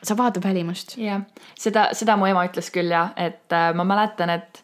sa 0.04 0.18
vaatad 0.18 0.44
välimust. 0.44 0.98
jah, 0.98 1.22
seda, 1.56 1.90
seda 1.94 2.18
mu 2.18 2.26
ema 2.26 2.46
ütles 2.46 2.72
küll 2.72 2.92
ja, 2.92 3.10
et 3.16 3.52
äh, 3.52 3.76
ma 3.76 3.84
mäletan, 3.84 4.30
et 4.30 4.64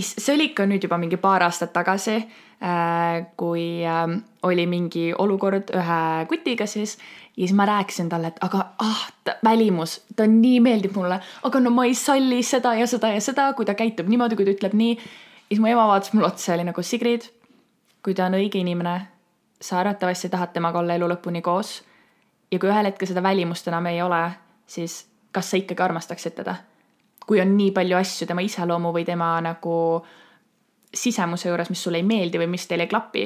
see 0.00 0.34
oli 0.34 0.44
ikka 0.44 0.66
nüüd 0.66 0.82
juba 0.82 0.98
mingi 0.98 1.16
paar 1.16 1.42
aastat 1.42 1.72
tagasi 1.72 2.16
äh,, 2.16 3.26
kui 3.36 3.84
äh, 3.84 4.22
oli 4.42 4.66
mingi 4.66 5.14
olukord 5.18 5.70
ühe 5.70 6.26
kutiga 6.28 6.66
siis 6.66 6.98
ja 7.36 7.46
siis 7.46 7.54
ma 7.56 7.66
rääkisin 7.66 8.08
talle, 8.08 8.32
et 8.32 8.40
aga 8.44 8.66
ah, 8.78 9.04
välimus, 9.44 10.00
ta 10.16 10.26
nii 10.28 10.60
meeldib 10.60 10.96
mulle, 10.96 11.20
aga 11.42 11.60
no 11.60 11.70
ma 11.70 11.86
ei 11.88 11.94
salli 11.94 12.42
seda 12.44 12.74
ja 12.76 12.86
seda 12.86 13.12
ja 13.14 13.20
seda, 13.24 13.52
kui 13.56 13.64
ta 13.68 13.74
käitub 13.74 14.08
niimoodi, 14.08 14.36
kui 14.36 14.44
ta 14.44 14.52
ütleb 14.52 14.76
nii. 14.76 14.98
siis 15.48 15.60
mu 15.60 15.70
ema 15.70 15.86
vaatas 15.88 16.12
mulle 16.12 16.28
otsa 16.28 16.52
ja 16.52 16.58
oli 16.58 16.68
nagu 16.68 16.82
Sigrid, 16.82 17.28
kui 18.04 18.14
ta 18.14 18.26
on 18.26 18.36
õige 18.36 18.60
inimene, 18.60 18.96
sa 19.60 19.78
arvatavasti 19.80 20.28
tahad 20.28 20.52
temaga 20.52 20.78
olla 20.78 20.94
elu 20.98 21.08
lõpuni 21.14 21.42
koos 21.42 21.80
ja 22.52 22.58
kui 22.58 22.68
ühel 22.68 22.90
hetkel 22.90 23.08
seda 23.08 23.22
välimust 23.22 23.68
enam 23.68 23.86
ei 23.88 24.02
ole, 24.02 24.22
siis 24.66 25.06
kas 25.32 25.50
sa 25.50 25.60
ikkagi 25.60 25.82
armastaksid 25.82 26.36
teda? 26.36 26.56
kui 27.26 27.40
on 27.40 27.52
nii 27.56 27.70
palju 27.70 27.96
asju 27.96 28.26
tema 28.26 28.42
iseloomu 28.42 28.90
või 28.92 29.04
tema 29.06 29.36
nagu 29.40 29.74
sisemuse 30.92 31.48
juures, 31.48 31.70
mis 31.70 31.82
sulle 31.82 32.00
ei 32.02 32.06
meeldi 32.06 32.40
või 32.40 32.50
mis 32.50 32.66
teile 32.66 32.84
ei 32.84 32.90
klapi. 32.90 33.24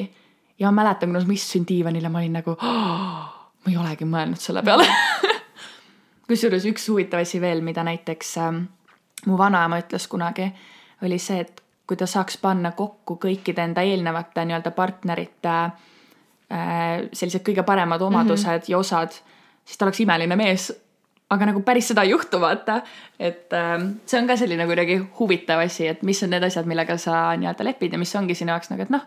ja 0.59 0.71
ma 0.71 0.83
mäletan, 0.83 1.11
kuidas 1.11 1.27
ma 1.27 1.33
istusin 1.33 1.65
diivanil 1.69 2.05
ja 2.05 2.11
ma 2.11 2.21
olin 2.21 2.37
nagu 2.39 2.53
oh,, 2.53 3.36
ma 3.67 3.73
ei 3.73 3.79
olegi 3.83 4.07
mõelnud 4.07 4.39
selle 4.39 4.63
peale. 4.63 4.87
kusjuures 6.29 6.65
üks 6.71 6.87
huvitav 6.91 7.23
asi 7.23 7.41
veel, 7.43 7.63
mida 7.67 7.83
näiteks 7.87 8.37
ähm, 8.43 8.65
mu 9.27 9.39
vanaema 9.39 9.81
ütles 9.83 10.07
kunagi, 10.11 10.47
oli 11.03 11.19
see, 11.23 11.43
et 11.43 11.63
kui 11.87 11.99
ta 11.99 12.07
saaks 12.11 12.39
panna 12.43 12.73
kokku 12.79 13.19
kõikide 13.23 13.63
enda 13.63 13.83
eelnevate 13.87 14.47
nii-öelda 14.47 14.73
partnerite 14.75 15.53
äh, 15.57 17.07
sellised 17.13 17.45
kõige 17.47 17.67
paremad 17.67 18.03
omadused 18.03 18.47
mm 18.47 18.59
-hmm. 18.59 18.71
ja 18.71 18.79
osad, 18.79 19.15
siis 19.65 19.79
ta 19.79 19.87
oleks 19.87 20.01
imeline 20.01 20.37
mees. 20.37 20.73
aga 21.31 21.47
nagu 21.47 21.61
päris 21.63 21.89
seda 21.89 22.03
ei 22.03 22.11
juhtu, 22.11 22.41
vaata. 22.41 22.83
et 23.19 23.53
äh, 23.53 23.79
see 24.07 24.21
on 24.21 24.27
ka 24.27 24.37
selline 24.37 24.67
kuidagi 24.67 24.99
huvitav 25.19 25.59
asi, 25.61 25.87
et 25.87 26.03
mis 26.03 26.23
on 26.23 26.31
need 26.31 26.43
asjad, 26.43 26.67
millega 26.67 26.97
sa 26.97 27.37
nii-öelda 27.37 27.65
lepid 27.65 27.93
ja 27.93 27.99
mis 27.99 28.17
ongi 28.17 28.35
sinu 28.35 28.51
jaoks 28.51 28.71
nagu, 28.71 28.83
et 28.83 28.91
noh, 28.91 29.03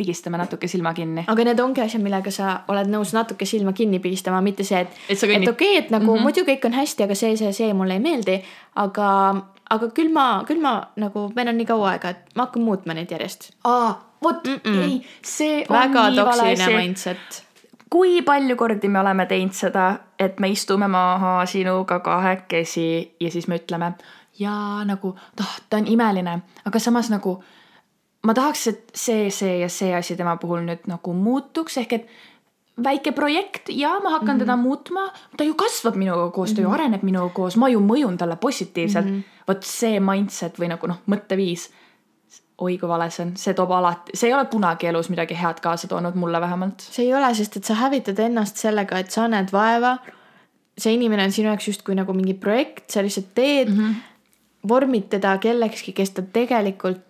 pigistame 0.00 0.40
natuke 0.40 0.68
silma 0.70 0.94
kinni. 0.96 1.24
aga 1.28 1.46
need 1.50 1.60
ongi 1.60 1.84
asjad, 1.84 2.02
millega 2.04 2.32
sa 2.34 2.56
oled 2.72 2.90
nõus 2.92 3.14
natuke 3.16 3.48
silma 3.48 3.74
kinni 3.76 4.00
pigistama, 4.02 4.40
mitte 4.44 4.66
see, 4.66 4.84
et, 4.86 5.00
Et 5.08 5.18
sa 5.18 5.28
et 5.28 5.36
okei 5.36 5.52
okay,, 5.52 5.84
et 5.84 5.90
nagu 5.94 6.06
mm 6.06 6.16
-hmm. 6.16 6.28
muidu 6.28 6.46
kõik 6.48 6.66
on 6.68 6.78
hästi, 6.80 7.06
aga 7.08 7.14
see, 7.14 7.36
see, 7.40 7.52
see 7.56 7.74
mulle 7.74 7.98
ei 7.98 8.04
meeldi, 8.04 8.38
aga, 8.84 9.10
aga 9.70 9.90
küll 9.96 10.12
ma, 10.12 10.28
küll 10.48 10.62
ma 10.62 10.74
nagu, 10.96 11.28
meil 11.36 11.52
on 11.52 11.60
nii 11.60 11.68
kaua 11.72 11.92
aega, 11.94 12.14
et 12.16 12.34
ma 12.34 12.48
hakkan 12.48 12.62
muutma 12.62 12.94
neid 12.94 13.10
järjest. 13.10 13.52
aa, 13.64 13.92
vot 14.22 14.46
mm 14.46 14.60
-mm. 14.64 14.82
ei, 14.82 15.02
see 15.22 15.64
on 15.68 15.76
väga 15.76 16.10
nii 16.10 16.24
vale 16.24 16.42
toksiline 16.42 16.64
asi. 16.64 16.76
mindset. 16.76 17.44
kui 17.90 18.22
palju 18.22 18.56
kordi 18.56 18.88
me 18.88 19.00
oleme 19.00 19.26
teinud 19.26 19.52
seda, 19.52 19.98
et 20.18 20.40
me 20.40 20.48
istume 20.48 20.88
maha 20.88 21.46
sinuga 21.46 22.00
kahekesi 22.00 23.16
ja 23.20 23.30
siis 23.30 23.48
me 23.48 23.56
ütleme 23.56 23.92
jaa 24.40 24.84
nagu 24.84 25.14
noh, 25.40 25.54
ta 25.70 25.76
on 25.76 25.86
imeline, 25.86 26.38
aga 26.64 26.78
samas 26.78 27.10
nagu 27.10 27.42
ma 28.22 28.34
tahaks, 28.36 28.66
et 28.66 28.90
see, 28.94 29.30
see 29.30 29.58
ja 29.60 29.68
see 29.68 29.94
asi 29.96 30.16
tema 30.16 30.36
puhul 30.36 30.64
nüüd 30.66 30.88
nagu 30.90 31.14
muutuks, 31.16 31.78
ehk 31.80 31.92
et 31.92 32.10
väike 32.84 33.12
projekt 33.16 33.68
ja 33.68 33.98
ma 34.02 34.10
hakkan 34.16 34.26
mm 34.26 34.34
-hmm. 34.34 34.38
teda 34.38 34.56
muutma, 34.56 35.12
ta 35.36 35.44
ju 35.44 35.54
kasvab 35.54 35.94
minuga 35.94 36.30
koos, 36.30 36.54
ta 36.54 36.60
ju 36.60 36.70
areneb 36.70 37.02
minuga 37.02 37.28
koos, 37.34 37.56
ma 37.56 37.68
ju 37.68 37.80
mõjun 37.80 38.16
talle 38.16 38.36
positiivselt 38.36 39.06
mm. 39.06 39.16
-hmm. 39.16 39.44
vot 39.48 39.64
see 39.64 40.00
mindset 40.00 40.58
või 40.58 40.68
nagu 40.68 40.86
noh, 40.86 40.98
mõtteviis, 41.06 41.70
oi 42.58 42.78
kui 42.78 42.88
vale 42.88 43.10
see 43.10 43.26
on, 43.26 43.36
see 43.36 43.54
toob 43.54 43.70
alati, 43.70 44.12
see 44.14 44.28
ei 44.28 44.34
ole 44.34 44.46
kunagi 44.46 44.86
elus 44.86 45.08
midagi 45.08 45.34
head 45.34 45.60
kaasa 45.60 45.88
toonud 45.88 46.14
mulle 46.14 46.40
vähemalt. 46.40 46.80
see 46.80 47.04
ei 47.04 47.14
ole, 47.14 47.34
sest 47.34 47.56
et 47.56 47.64
sa 47.64 47.74
hävitad 47.74 48.18
ennast 48.18 48.56
sellega, 48.56 48.98
et 48.98 49.10
sa 49.10 49.28
näed 49.28 49.52
vaeva. 49.52 49.98
see 50.78 50.94
inimene 50.94 51.24
on 51.24 51.32
sinu 51.32 51.48
jaoks 51.48 51.68
justkui 51.68 51.94
nagu 51.94 52.12
mingi 52.12 52.34
projekt, 52.34 52.90
sa 52.90 53.02
lihtsalt 53.02 53.34
teed 53.34 53.68
mm, 53.68 53.78
-hmm. 53.78 53.94
vormid 54.68 55.08
teda 55.08 55.38
kellekski, 55.38 55.92
kes 55.92 56.10
ta 56.10 56.22
tegelikult 56.22 57.09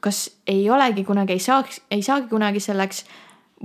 kas 0.00 0.30
ei 0.46 0.70
olegi 0.70 1.04
kunagi, 1.04 1.32
ei 1.32 1.44
saaks, 1.44 1.80
ei 1.90 2.02
saagi 2.02 2.28
kunagi 2.28 2.60
selleks 2.60 3.04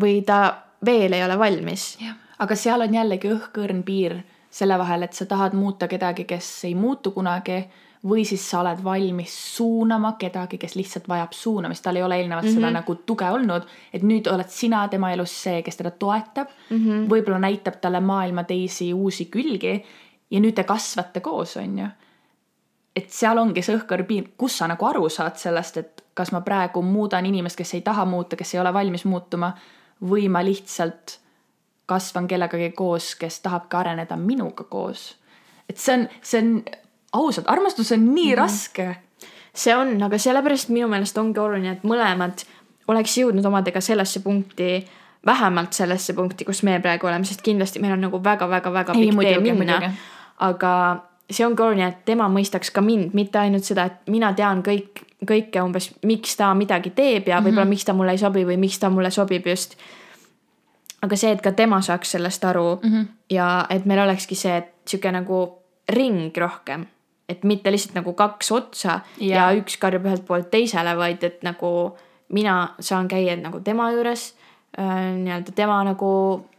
või 0.01 0.21
ta 0.25 0.55
veel 0.86 1.13
ei 1.13 1.23
ole 1.23 1.39
valmis. 1.39 1.97
aga 2.39 2.55
seal 2.55 2.81
on 2.81 2.93
jällegi 2.93 3.31
õhkõrn 3.31 3.83
piir 3.83 4.19
selle 4.51 4.77
vahel, 4.79 5.03
et 5.03 5.13
sa 5.13 5.25
tahad 5.25 5.53
muuta 5.53 5.88
kedagi, 5.88 6.25
kes 6.25 6.65
ei 6.67 6.75
muutu 6.75 7.11
kunagi 7.11 7.63
või 8.05 8.25
siis 8.27 8.43
sa 8.49 8.59
oled 8.61 8.83
valmis 8.83 9.33
suunama 9.57 10.13
kedagi, 10.19 10.57
kes 10.61 10.75
lihtsalt 10.75 11.07
vajab 11.09 11.33
suunamist, 11.33 11.83
tal 11.83 11.95
ei 11.95 12.03
ole 12.03 12.19
eelnevalt 12.19 12.45
mm 12.45 12.49
-hmm. 12.49 12.61
seda 12.61 12.67
mhm. 12.67 12.73
nagu 12.73 12.95
tuge 12.95 13.29
olnud, 13.31 13.63
et 13.93 14.03
nüüd 14.03 14.27
oled 14.31 14.49
sina 14.49 14.88
tema 14.88 15.11
elus 15.11 15.43
see, 15.43 15.61
kes 15.61 15.77
teda 15.77 15.91
toetab 15.91 16.47
mm 16.69 16.77
-hmm., 16.77 17.09
võib-olla 17.09 17.39
näitab 17.39 17.81
talle 17.81 17.99
maailma 17.99 18.43
teisi 18.43 18.93
uusi 18.93 19.25
külgi 19.25 19.83
ja 20.31 20.39
nüüd 20.39 20.53
te 20.53 20.63
kasvate 20.63 21.19
koos, 21.19 21.57
on 21.57 21.79
ju. 21.79 21.88
et 22.95 23.11
seal 23.11 23.38
ongi 23.38 23.61
see 23.61 23.75
õhkõr 23.75 24.03
piir, 24.03 24.29
kus 24.38 24.57
sa 24.57 24.67
nagu 24.67 24.86
aru 24.86 25.09
saad 25.09 25.36
sellest, 25.36 25.77
et 25.77 26.05
kas 26.16 26.32
ma 26.32 26.41
praegu 26.41 26.82
muudan 26.82 27.26
inimest, 27.26 27.57
kes 27.59 27.74
ei 27.74 27.82
taha 27.82 28.05
muuta, 28.05 28.36
kes 28.36 28.55
ei 28.55 28.59
ole 28.59 28.74
valmis 28.74 29.05
muutuma 29.05 29.51
või 30.09 30.30
ma 30.32 30.41
lihtsalt 30.43 31.20
kasvan 31.86 32.28
kellegagi 32.28 32.72
koos, 32.72 33.13
kes 33.20 33.39
tahabki 33.45 33.78
areneda 33.78 34.18
minuga 34.18 34.63
koos. 34.63 35.16
et 35.70 35.78
see 35.78 35.93
on, 35.93 36.07
see 36.22 36.41
on 36.41 36.63
ausalt, 37.13 37.49
armastus 37.49 37.91
on 37.91 38.16
nii 38.16 38.26
mm 38.26 38.32
-hmm. 38.32 38.38
raske. 38.38 38.95
see 39.53 39.76
on, 39.76 40.03
aga 40.03 40.18
sellepärast 40.18 40.70
minu 40.70 40.88
meelest 40.88 41.18
ongi 41.18 41.39
oluline, 41.39 41.72
et 41.72 41.84
mõlemad 41.84 42.45
oleks 42.88 43.18
jõudnud 43.18 43.45
omadega 43.45 43.82
sellesse 43.82 44.20
punkti, 44.20 44.88
vähemalt 45.26 45.74
sellesse 45.74 46.13
punkti, 46.13 46.45
kus 46.45 46.63
me 46.63 46.80
praegu 46.80 47.07
oleme, 47.07 47.26
sest 47.26 47.41
kindlasti 47.41 47.80
meil 47.80 47.93
on 47.93 48.01
nagu 48.01 48.24
väga-väga-väga 48.24 48.93
pikk 48.93 49.22
tee 49.22 49.39
minna. 49.39 49.93
aga 50.38 50.72
see 51.30 51.45
ongi 51.45 51.61
oluline, 51.61 51.88
et 51.88 52.05
tema 52.05 52.28
mõistaks 52.30 52.72
ka 52.74 52.82
mind, 52.82 53.13
mitte 53.13 53.39
ainult 53.39 53.63
seda, 53.63 53.86
et 53.86 54.11
mina 54.11 54.34
tean 54.34 54.61
kõik, 54.63 55.01
kõike 55.26 55.61
umbes, 55.63 55.91
miks 56.03 56.36
ta 56.36 56.53
midagi 56.53 56.89
teeb 56.95 57.28
ja 57.28 57.39
võib-olla 57.39 57.65
mm 57.65 57.67
-hmm. 57.67 57.69
miks 57.69 57.86
ta 57.86 57.93
mulle 57.93 58.11
ei 58.11 58.17
sobi 58.17 58.45
või 58.45 58.57
miks 58.57 58.80
ta 58.80 58.89
mulle 58.89 59.11
sobib 59.11 59.47
just. 59.47 59.76
aga 61.01 61.15
see, 61.15 61.32
et 61.32 61.41
ka 61.41 61.51
tema 61.51 61.82
saaks 61.82 62.11
sellest 62.11 62.45
aru 62.45 62.80
mm 62.84 62.89
-hmm. 62.89 63.05
ja 63.30 63.65
et 63.69 63.86
meil 63.86 63.99
olekski 63.99 64.36
see, 64.36 64.57
et 64.57 64.73
sihuke 64.86 65.11
nagu 65.11 65.59
ring 65.89 66.38
rohkem 66.38 66.86
et 67.30 67.43
mitte 67.43 67.71
lihtsalt 67.71 67.95
nagu 67.97 68.13
kaks 68.13 68.51
otsa 68.51 68.99
ja, 69.19 69.36
ja 69.36 69.45
üks 69.57 69.80
karjub 69.82 70.05
ühelt 70.05 70.26
poolt 70.28 70.51
teisele, 70.53 70.93
vaid 70.97 71.23
et 71.26 71.43
nagu 71.45 71.69
mina 72.34 72.76
saan 72.80 73.07
käia 73.09 73.36
nagu 73.39 73.61
tema 73.65 73.89
juures 73.93 74.34
äh,, 74.78 75.13
nii-öelda 75.17 75.55
tema 75.55 75.80
nagu 75.88 76.09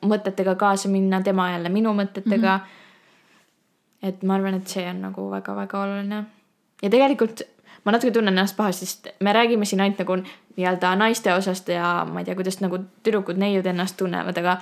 mõtetega 0.06 0.56
kaasa 0.58 0.90
minna, 0.90 1.22
tema 1.22 1.50
jälle 1.52 1.70
minu 1.72 1.94
mõtetega 1.94 2.56
mm. 2.58 2.64
-hmm. 2.64 4.08
et 4.08 4.22
ma 4.22 4.38
arvan, 4.38 4.58
et 4.58 4.68
see 4.68 4.86
on 4.90 5.02
nagu 5.08 5.30
väga-väga 5.30 5.82
oluline. 5.82 6.24
ja 6.82 6.90
tegelikult 6.90 7.42
ma 7.86 7.94
natuke 7.94 8.10
tunnen 8.12 8.34
ennast 8.34 8.56
pahasti, 8.58 8.86
sest 8.86 9.08
me 9.22 9.32
räägime 9.32 9.64
siin 9.64 9.80
ainult 9.80 10.02
nagu 10.02 10.18
nii-öelda 10.56 10.96
naiste 10.98 11.34
osast 11.34 11.68
ja 11.70 12.00
ma 12.10 12.20
ei 12.20 12.26
tea, 12.26 12.34
kuidas 12.34 12.58
nagu 12.60 12.80
tüdrukud, 13.06 13.38
neiud 13.38 13.66
ennast 13.70 13.96
tunnevad, 14.00 14.38
aga 14.42 14.56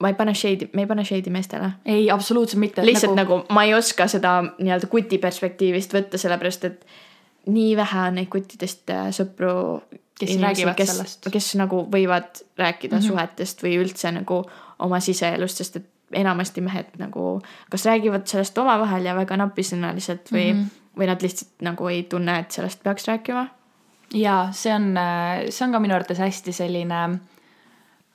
ma 0.00 0.10
ei 0.10 0.18
pane 0.18 0.34
shade'i, 0.36 0.68
me 0.74 0.84
ei 0.84 0.90
pane 0.90 1.04
shade'i 1.06 1.32
meestele. 1.32 1.70
ei, 1.84 2.10
absoluutselt 2.10 2.60
mitte. 2.60 2.86
lihtsalt 2.86 3.16
nagu... 3.16 3.40
nagu 3.40 3.54
ma 3.54 3.64
ei 3.64 3.74
oska 3.74 4.08
seda 4.10 4.36
nii-öelda 4.58 4.90
kuti 4.92 5.18
perspektiivist 5.22 5.96
võtta, 5.96 6.20
sellepärast 6.20 6.68
et 6.68 6.84
nii 7.46 7.76
vähe 7.76 8.06
on 8.08 8.20
neid 8.20 8.30
kuttidest 8.32 8.90
äh, 8.92 9.08
sõpru. 9.14 9.54
kes 10.14 10.30
inimesi, 10.30 10.44
räägivad 10.44 10.76
kes, 10.78 10.92
sellest. 10.92 11.26
kes 11.32 11.48
nagu 11.58 11.80
võivad 11.90 12.44
rääkida 12.58 12.96
mm 12.96 13.02
-hmm. 13.02 13.08
suhetest 13.08 13.62
või 13.64 13.74
üldse 13.82 14.12
nagu 14.14 14.44
oma 14.78 15.00
siseelust, 15.00 15.56
sest 15.56 15.76
et 15.76 15.90
enamasti 16.12 16.60
mehed 16.60 16.94
nagu 16.98 17.40
kas 17.70 17.84
räägivad 17.86 18.26
sellest 18.26 18.58
omavahel 18.58 19.04
ja 19.04 19.14
väga 19.16 19.36
napisõnaliselt 19.36 20.30
või 20.32 20.52
mm, 20.52 20.60
-hmm. 20.60 20.83
Või 20.98 21.06
nad 21.10 21.22
lihtsalt 21.22 21.62
nagu 21.66 21.88
ei 21.88 22.02
tunne, 22.02 22.38
et 22.38 22.50
sellest 22.50 22.82
peaks 22.82 23.08
rääkima. 23.08 23.46
ja 24.14 24.48
see 24.52 24.74
on, 24.74 24.96
äh, 24.96 25.46
see 25.50 25.66
on 25.66 25.72
ka 25.72 25.80
minu 25.80 25.94
arvates 25.94 26.18
hästi 26.18 26.52
selline 26.52 27.00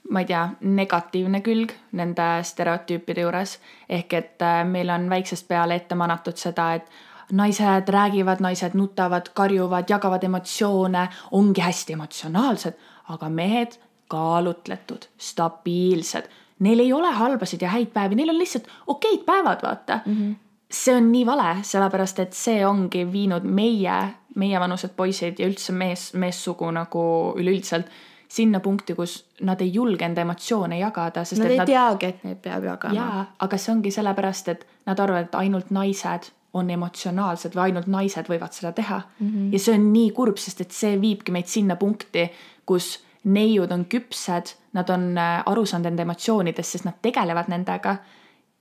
ma 0.09 0.19
ei 0.19 0.25
tea, 0.25 0.47
negatiivne 0.61 1.41
külg 1.45 1.73
nende 1.91 2.30
stereotüüpide 2.43 3.21
juures. 3.21 3.59
ehk 3.89 4.13
et 4.13 4.41
äh, 4.41 4.63
meil 4.65 4.89
on 4.89 5.09
väiksest 5.09 5.47
peale 5.47 5.75
ette 5.75 5.95
manatud 5.95 6.38
seda, 6.38 6.73
et 6.73 6.89
naised 7.32 7.89
räägivad, 7.89 8.41
naised 8.41 8.73
nutavad, 8.73 9.30
karjuvad, 9.34 9.89
jagavad 9.89 10.23
emotsioone, 10.23 11.07
ongi 11.32 11.61
hästi 11.61 11.93
emotsionaalsed, 11.93 12.73
aga 13.13 13.30
mehed 13.30 13.77
kaalutletud, 14.09 15.05
stabiilsed. 15.17 16.30
Neil 16.59 16.80
ei 16.80 16.93
ole 16.93 17.11
halbasid 17.13 17.61
ja 17.61 17.69
häid 17.69 17.93
päevi, 17.93 18.17
neil 18.17 18.34
on 18.34 18.39
lihtsalt 18.39 18.67
okeid 18.88 19.21
päevad, 19.25 19.61
vaata 19.63 19.99
mm. 20.05 20.15
-hmm. 20.15 20.36
See 20.72 20.95
on 20.95 21.11
nii 21.11 21.26
vale, 21.26 21.63
sellepärast 21.65 22.20
et 22.20 22.38
see 22.38 22.61
ongi 22.65 23.05
viinud 23.11 23.45
meie, 23.45 23.97
meievanused 24.39 24.93
poisid 24.95 25.39
ja 25.41 25.49
üldse 25.49 25.74
mees, 25.74 26.11
meessugu 26.13 26.70
nagu 26.72 27.03
üleüldiselt 27.39 27.89
sinna 28.30 28.59
punkti, 28.61 28.93
kus 28.93 29.15
nad 29.41 29.61
ei 29.61 29.72
julge 29.74 30.05
enda 30.05 30.22
emotsioone 30.22 30.78
jagada, 30.80 31.24
sest 31.26 31.41
nad 31.41 31.49
ei 31.49 31.57
nad... 31.57 31.70
teagi, 31.70 32.11
et 32.13 32.28
neid 32.28 32.41
peab 32.43 32.67
jagama. 32.67 32.93
jaa, 32.93 33.24
aga 33.45 33.57
see 33.57 33.74
ongi 33.74 33.93
sellepärast, 33.93 34.51
et 34.53 34.67
nad 34.86 35.01
arvavad, 35.01 35.32
et 35.32 35.39
ainult 35.39 35.72
naised 35.74 36.30
on 36.53 36.70
emotsionaalsed 36.70 37.57
või 37.57 37.70
ainult 37.70 37.89
naised 37.89 38.30
võivad 38.30 38.53
seda 38.53 38.72
teha 38.74 38.99
mm. 39.01 39.28
-hmm. 39.28 39.49
ja 39.53 39.59
see 39.59 39.76
on 39.78 39.89
nii 39.93 40.11
kurb, 40.17 40.38
sest 40.41 40.61
et 40.61 40.72
see 40.74 40.95
viibki 41.01 41.34
meid 41.34 41.49
sinna 41.49 41.76
punkti, 41.76 42.28
kus 42.65 42.99
neiud 43.24 43.72
on 43.72 43.86
küpsed, 43.89 44.53
nad 44.74 44.89
on 44.89 45.17
äh, 45.17 45.41
aru 45.45 45.65
saanud 45.65 45.89
enda 45.89 46.05
emotsioonidest, 46.05 46.78
sest 46.78 46.86
nad 46.86 47.01
tegelevad 47.01 47.49
nendega. 47.49 47.97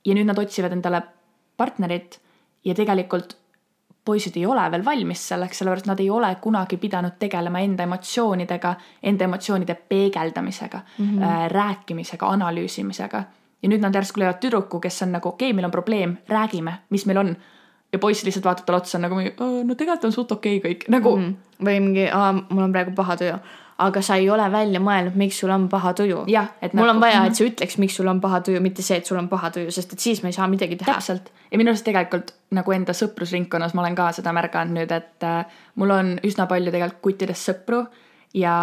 ja 0.05 0.13
nüüd 0.15 0.25
nad 0.25 0.37
otsivad 0.39 0.71
endale 0.71 1.01
partnerit 1.59 2.19
ja 2.65 2.75
tegelikult 2.75 3.35
poisid 4.09 4.37
ei 4.39 4.45
ole 4.45 4.63
veel 4.71 4.85
valmis 4.85 5.21
selleks, 5.31 5.59
sellepärast 5.59 5.89
nad 5.89 5.99
ei 6.01 6.09
ole 6.09 6.29
kunagi 6.41 6.79
pidanud 6.81 7.19
tegelema 7.19 7.61
enda 7.65 7.85
emotsioonidega, 7.85 8.73
enda 9.03 9.27
emotsioonide 9.27 9.75
peegeldamisega 9.75 10.81
mm, 10.97 11.05
-hmm. 11.05 11.23
äh, 11.23 11.45
rääkimisega, 11.51 12.27
analüüsimisega. 12.27 13.23
ja 13.61 13.69
nüüd 13.69 13.81
nad 13.83 13.95
järsku 13.95 14.21
leiavad 14.21 14.39
tüdruku, 14.39 14.79
kes 14.79 15.01
on 15.03 15.11
nagu, 15.11 15.29
okei 15.29 15.49
okay,, 15.49 15.55
meil 15.55 15.65
on 15.65 15.71
probleem, 15.71 16.17
räägime, 16.29 16.73
mis 16.89 17.05
meil 17.05 17.17
on. 17.17 17.35
ja 17.93 17.99
poiss 17.99 18.23
lihtsalt 18.23 18.45
vaatab 18.45 18.65
talle 18.65 18.77
otsa 18.77 18.99
nagu, 18.99 19.15
no 19.63 19.75
tegelikult 19.75 20.05
on 20.05 20.11
suht 20.11 20.31
okei 20.31 20.57
okay 20.57 20.71
kõik, 20.71 20.85
nagu 20.87 21.15
mm. 21.17 21.23
-hmm. 21.23 21.65
või 21.65 21.79
mingi, 21.79 22.05
mul 22.49 22.63
on 22.63 22.71
praegu 22.71 22.91
paha 22.95 23.17
tuju 23.17 23.39
aga 23.79 24.01
sa 24.03 24.17
ei 24.19 24.29
ole 24.29 24.45
välja 24.51 24.81
mõelnud, 24.83 25.15
miks 25.19 25.39
sul 25.39 25.51
on 25.55 25.69
paha 25.71 25.93
tuju. 25.95 26.23
mul 26.73 26.85
nagu, 26.85 26.97
on 26.97 27.01
vaja, 27.03 27.23
et 27.23 27.31
mhm. 27.31 27.37
sa 27.37 27.47
ütleks, 27.47 27.77
miks 27.79 27.95
sul 27.99 28.11
on 28.11 28.21
paha 28.21 28.41
tuju, 28.45 28.61
mitte 28.63 28.83
see, 28.85 28.99
et 28.99 29.07
sul 29.07 29.19
on 29.19 29.29
paha 29.31 29.51
tuju, 29.55 29.71
sest 29.71 29.95
et 29.95 30.03
siis 30.03 30.23
me 30.23 30.33
ei 30.33 30.37
saa 30.37 30.47
midagi 30.51 30.79
teha. 30.79 30.93
täpselt 30.93 31.31
ja 31.51 31.57
minu 31.57 31.71
arust 31.71 31.87
tegelikult 31.87 32.33
nagu 32.55 32.75
enda 32.75 32.95
sõprusringkonnas 32.97 33.75
ma 33.77 33.85
olen 33.85 33.97
ka 33.97 34.11
seda 34.19 34.33
märganud 34.35 34.75
nüüd, 34.75 34.93
et 34.95 35.27
äh, 35.27 35.59
mul 35.79 35.95
on 35.95 36.15
üsna 36.27 36.47
palju 36.51 36.73
tegelikult 36.75 37.03
kuttidest 37.07 37.51
sõpru 37.51 37.83
ja 38.37 38.55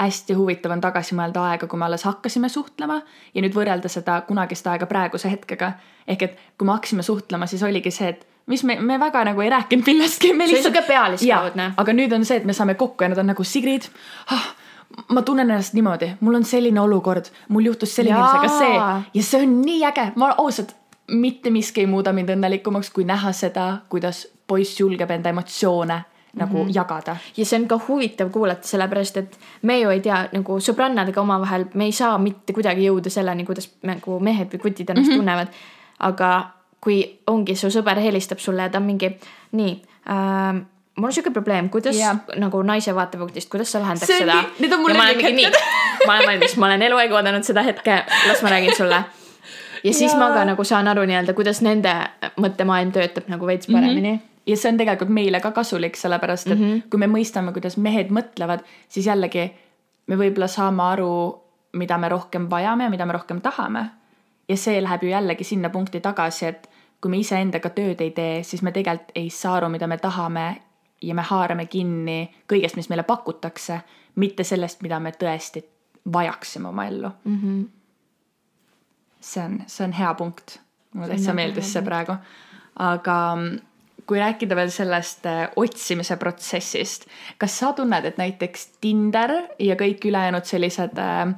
hästi 0.00 0.36
huvitav 0.36 0.74
on 0.74 0.82
tagasi 0.84 1.16
mõelda 1.16 1.46
aega, 1.50 1.66
kui 1.66 1.78
me 1.80 1.86
alles 1.86 2.04
hakkasime 2.04 2.50
suhtlema 2.52 3.00
ja 3.34 3.44
nüüd 3.44 3.54
võrrelda 3.56 3.88
seda 3.92 4.20
kunagist 4.28 4.66
aega 4.68 4.88
praeguse 4.90 5.30
hetkega. 5.32 5.72
ehk 6.06 6.22
et 6.22 6.38
kui 6.58 6.66
me 6.66 6.76
hakkasime 6.76 7.02
suhtlema, 7.02 7.46
siis 7.46 7.62
oligi 7.62 7.90
see, 7.90 8.08
et 8.08 8.26
mis 8.46 8.64
me, 8.64 8.78
me 8.80 9.00
väga 9.00 9.24
nagu 9.24 9.40
ei 9.40 9.50
rääkinud 9.50 9.86
millestki. 9.86 10.28
see 10.28 10.38
lihtsalt... 10.38 10.54
oli 10.54 10.62
sihuke 10.62 10.82
pealiskaudne. 10.88 11.72
aga 11.76 11.92
nüüd 11.92 12.14
on 12.14 12.24
see, 12.24 12.36
et 12.36 12.44
me 12.44 12.52
saame 12.52 12.74
kokku 12.74 13.04
ja 13.04 13.08
nad 13.12 13.18
on 13.18 13.26
nagu 13.32 13.44
Sigrid 13.44 13.88
ah, 14.30 14.48
ma 15.08 15.22
tunnen 15.22 15.50
ennast 15.50 15.74
niimoodi, 15.74 16.12
mul 16.20 16.40
on 16.40 16.44
selline 16.44 16.80
olukord, 16.80 17.30
mul 17.48 17.70
juhtus 17.70 17.94
selline 17.96 18.16
inimesega 18.16 18.58
see 18.58 18.74
ja 19.14 19.22
see 19.22 19.42
on 19.42 19.60
nii 19.62 19.84
äge, 19.90 20.10
ma 20.16 20.32
ausalt, 20.38 20.74
mitte 21.10 21.50
miski 21.50 21.84
ei 21.84 21.90
muuda 21.90 22.12
mind 22.12 22.32
õnnelikumaks, 22.34 22.90
kui 22.94 23.06
näha 23.06 23.32
seda, 23.36 23.68
kuidas 23.88 24.26
poiss 24.46 24.80
julgeb 24.80 25.10
enda 25.10 25.30
emotsioone 25.34 26.02
nagu 26.36 26.58
mm 26.58 26.68
-hmm. 26.68 26.74
jagada. 26.74 27.16
ja 27.36 27.44
see 27.44 27.60
on 27.60 27.68
ka 27.68 27.80
huvitav 27.88 28.30
kuulata, 28.30 28.68
sellepärast 28.68 29.16
et 29.16 29.38
me 29.62 29.80
ju 29.80 29.90
ei 29.90 30.00
tea 30.00 30.28
nagu 30.32 30.58
sõbrannadega 30.60 31.20
omavahel, 31.20 31.64
me 31.74 31.84
ei 31.84 31.92
saa 31.92 32.18
mitte 32.18 32.52
kuidagi 32.52 32.86
jõuda 32.88 33.10
selleni, 33.10 33.44
kuidas 33.44 33.70
nagu 33.82 34.20
mehed 34.20 34.52
või 34.52 34.58
kutid 34.58 34.90
ennast 34.90 35.08
mm 35.08 35.12
-hmm. 35.12 35.18
tunnevad. 35.18 35.48
aga 35.98 36.55
kui 36.86 37.02
ongi 37.26 37.56
su 37.58 37.70
sõber 37.74 37.98
helistab 38.02 38.38
sulle 38.42 38.68
ja 38.68 38.70
ta 38.70 38.78
on 38.78 38.86
mingi 38.86 39.10
nii 39.58 39.74
äh, 40.06 40.62
mul 40.96 41.10
on 41.10 41.12
siuke 41.12 41.30
probleem, 41.30 41.68
kuidas 41.70 41.96
yeah. 41.98 42.16
nagu 42.40 42.62
naise 42.62 42.94
vaatepunktist, 42.94 43.50
kuidas 43.50 43.72
sa 43.72 43.82
lahendaks 43.82 44.08
see 44.10 44.22
seda? 44.22 44.38
Need 44.58 44.72
on 44.72 44.80
mul 44.84 44.94
lemmikhetked. 44.94 45.58
ma 46.06 46.16
olen 46.16 46.30
valmis, 46.30 46.56
ma 46.56 46.70
olen 46.70 46.86
eluaeg 46.88 47.12
oodanud 47.12 47.44
seda 47.46 47.64
hetke, 47.66 47.98
las 48.28 48.42
ma 48.42 48.54
räägin 48.54 48.76
sulle. 48.76 49.02
ja 49.84 49.92
siis 49.92 50.12
yeah. 50.12 50.20
ma 50.22 50.30
ka 50.34 50.46
nagu 50.48 50.64
saan 50.64 50.88
aru 50.88 51.04
nii-öelda, 51.08 51.34
kuidas 51.36 51.60
nende 51.66 51.92
mõttemaailm 52.40 52.94
töötab 52.94 53.28
nagu 53.32 53.46
veits 53.46 53.68
paremini 53.72 54.12
mm. 54.12 54.16
-hmm 54.16 54.32
ja 54.46 54.54
see 54.56 54.70
on 54.70 54.76
tegelikult 54.78 55.10
meile 55.10 55.40
ka 55.42 55.50
kasulik, 55.50 55.96
sellepärast 55.98 56.46
et 56.46 56.58
mm 56.58 56.64
-hmm. 56.64 56.82
kui 56.90 56.98
me 57.02 57.06
mõistame, 57.10 57.52
kuidas 57.52 57.76
mehed 57.76 58.12
mõtlevad, 58.14 58.60
siis 58.88 59.06
jällegi 59.06 59.50
me 60.06 60.16
võib-olla 60.16 60.46
saame 60.46 60.82
aru, 60.82 61.42
mida 61.72 61.98
me 61.98 62.08
rohkem 62.08 62.50
vajame 62.50 62.84
ja 62.84 62.90
mida 62.90 63.06
me 63.06 63.12
rohkem 63.12 63.40
tahame. 63.40 63.90
ja 64.48 64.56
see 64.56 64.82
läheb 64.82 65.02
ju 65.02 65.08
jällegi 65.08 65.44
sinna 65.44 65.68
punkti 65.70 66.00
tagasi, 66.00 66.46
et 66.46 66.68
kui 67.00 67.12
me 67.12 67.20
iseendaga 67.20 67.70
tööd 67.76 68.00
ei 68.00 68.10
tee, 68.16 68.42
siis 68.42 68.62
me 68.62 68.72
tegelikult 68.72 69.12
ei 69.14 69.30
saa 69.30 69.56
aru, 69.60 69.68
mida 69.72 69.86
me 69.86 69.98
tahame 69.98 70.46
ja 71.02 71.14
me 71.14 71.22
haarame 71.22 71.66
kinni 71.70 72.20
kõigest, 72.48 72.76
mis 72.76 72.88
meile 72.88 73.04
pakutakse, 73.06 73.80
mitte 74.22 74.44
sellest, 74.44 74.82
mida 74.82 75.00
me 75.00 75.12
tõesti 75.12 75.62
vajaksime 76.12 76.68
oma 76.68 76.86
ellu 76.86 77.10
mm. 77.24 77.38
-hmm. 77.42 77.64
see 79.20 79.44
on, 79.44 79.60
see 79.66 79.84
on 79.84 79.92
hea 79.92 80.14
punkt. 80.14 80.58
mulle 80.94 81.08
täitsa 81.08 81.34
meeldis 81.34 81.72
see 81.72 81.82
praegu. 81.82 82.16
aga 82.78 83.36
mm, 83.36 83.58
kui 84.06 84.18
rääkida 84.18 84.56
veel 84.56 84.70
sellest 84.70 85.26
äh, 85.26 85.48
otsimise 85.56 86.16
protsessist, 86.16 87.06
kas 87.38 87.58
sa 87.58 87.72
tunned, 87.72 88.04
et 88.04 88.18
näiteks 88.18 88.66
Tinder 88.80 89.32
ja 89.58 89.74
kõik 89.74 90.04
ülejäänud 90.04 90.44
sellised 90.44 90.98
äh, 90.98 91.34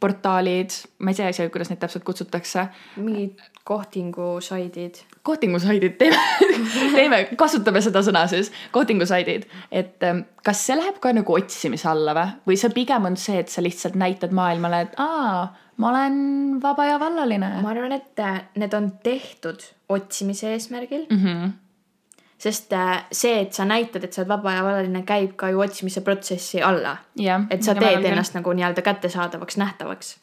portaalid, 0.00 0.70
ma 0.98 1.10
ei 1.10 1.18
tea 1.18 1.28
isegi, 1.28 1.50
kuidas 1.50 1.70
neid 1.70 1.80
täpselt 1.82 2.04
kutsutakse. 2.04 2.68
mingid 2.96 3.40
kohtingusaidid. 3.64 4.94
kohtingusaidid, 5.22 5.92
teeme, 5.98 6.16
teeme, 6.98 7.24
kasutame 7.38 7.80
seda 7.84 8.02
sõna 8.02 8.24
siis, 8.30 8.50
kohtingusaidid. 8.74 9.46
et 9.70 10.02
ähm, 10.02 10.24
kas 10.44 10.66
see 10.66 10.76
läheb 10.76 10.98
ka 11.02 11.12
nagu 11.14 11.36
otsimise 11.36 11.88
alla 11.88 12.14
või, 12.16 12.32
või 12.50 12.58
see 12.58 12.74
pigem 12.74 13.06
on 13.12 13.16
see, 13.16 13.38
et 13.38 13.52
sa 13.52 13.62
lihtsalt 13.62 13.98
näitad 13.98 14.34
maailmale, 14.34 14.80
et 14.88 14.98
aa, 15.02 15.46
ma 15.76 15.90
olen 15.92 16.16
vaba 16.62 16.88
ja 16.90 16.98
vallaline 17.00 17.52
ma 17.62 17.70
arvan, 17.70 17.94
et 17.94 18.18
äh, 18.22 18.40
need 18.58 18.74
on 18.74 18.90
tehtud 19.02 19.62
otsimise 19.88 20.50
eesmärgil, 20.56 21.06
mm. 21.10 21.22
-hmm. 21.22 21.52
sest 22.38 22.72
äh, 22.72 23.04
see, 23.12 23.40
et 23.40 23.52
sa 23.52 23.64
näitad, 23.64 24.04
et 24.04 24.12
sa 24.12 24.22
oled 24.22 24.34
vaba 24.34 24.56
ja 24.58 24.64
vallaline, 24.64 25.04
käib 25.06 25.36
ka 25.36 25.48
ju 25.54 25.60
otsimise 25.60 26.00
protsessi 26.00 26.62
alla. 26.62 26.96
jah. 27.16 27.46
et 27.50 27.62
sa 27.62 27.74
teed 27.74 28.04
ennast 28.04 28.34
nagu 28.34 28.52
nii-öelda 28.52 28.82
kättesaadavaks, 28.82 29.56
nähtavaks. 29.56 30.16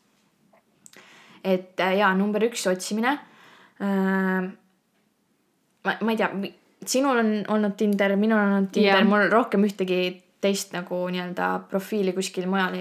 et 1.44 1.80
äh, 1.80 1.98
jaa, 2.04 2.14
number 2.16 2.44
üks 2.44 2.68
otsimine. 2.68 3.20
ma, 5.84 5.94
ma 6.02 6.12
ei 6.12 6.18
tea, 6.18 6.30
sinul 6.86 7.22
on 7.22 7.30
olnud 7.48 7.78
Tinder, 7.78 8.16
minul 8.20 8.40
on 8.40 8.58
olnud 8.58 8.74
Tinder 8.76 9.06
mul 9.08 9.30
rohkem 9.32 9.64
ühtegi 9.68 10.02
teist 10.42 10.74
nagu 10.76 11.04
nii-öelda 11.12 11.52
profiili 11.70 12.14
kuskil 12.16 12.48
mujal 12.48 12.76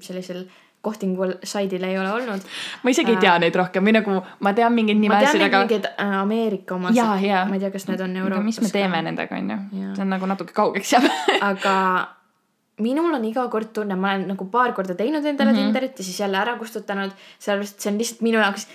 sellisel 0.00 0.46
kohtingul 0.82 1.36
saidil 1.46 1.84
ei 1.86 1.98
ole 1.98 2.12
olnud. 2.12 2.40
ma 2.82 2.90
isegi 2.90 3.14
ei 3.14 3.20
tea 3.22 3.34
neid 3.38 3.54
rohkem 3.54 3.84
või 3.86 3.94
nagu 3.94 4.16
ma 4.42 4.52
tean 4.56 4.74
mingeid 4.74 4.98
nimesid, 4.98 5.44
aga. 5.46 5.60
mingeid 5.62 5.86
äh, 5.92 6.16
Ameerika 6.22 6.74
omasid 6.74 6.98
ma 7.02 7.58
ei 7.58 7.62
tea, 7.62 7.70
kas 7.74 7.86
need 7.90 8.02
on 8.02 8.16
Euroopas 8.24 8.48
mis 8.48 8.60
me 8.64 8.72
teeme 8.72 9.02
nendega, 9.06 9.38
onju. 9.38 9.60
See 9.92 10.02
on 10.02 10.10
nagu 10.16 10.26
natuke 10.26 10.56
kaugeks 10.56 10.96
jääb. 10.96 11.06
aga 11.50 11.76
minul 12.82 13.14
on 13.14 13.28
iga 13.28 13.46
kord 13.52 13.70
tunne, 13.76 13.94
ma 13.94 14.14
olen 14.16 14.32
nagu 14.32 14.48
paar 14.50 14.74
korda 14.74 14.96
teinud 14.98 15.24
endale 15.24 15.52
mm. 15.52 15.58
-hmm. 15.58 15.70
Tinderit 15.70 15.98
ja 15.98 16.04
siis 16.04 16.20
jälle 16.20 16.38
ära 16.38 16.56
kustutanud, 16.58 17.12
sellepärast 17.38 17.78
et 17.78 17.86
see 17.86 17.92
on 17.92 17.98
lihtsalt 17.98 18.26
minu 18.26 18.42
jaoks 18.42 18.66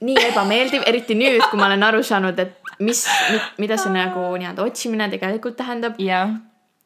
nii 0.00 0.16
ebameeldiv, 0.30 0.82
eriti 0.86 1.14
nüüd, 1.18 1.44
kui 1.50 1.60
ma 1.60 1.66
olen 1.66 1.82
aru 1.82 2.02
saanud, 2.02 2.38
et 2.38 2.74
mis, 2.80 3.04
mida 3.58 3.78
see 3.78 3.92
nagu 3.94 4.26
nii-öelda 4.40 4.66
otsimine 4.66 5.08
tegelikult 5.12 5.56
tähendab. 5.56 6.00
jah, 6.02 6.34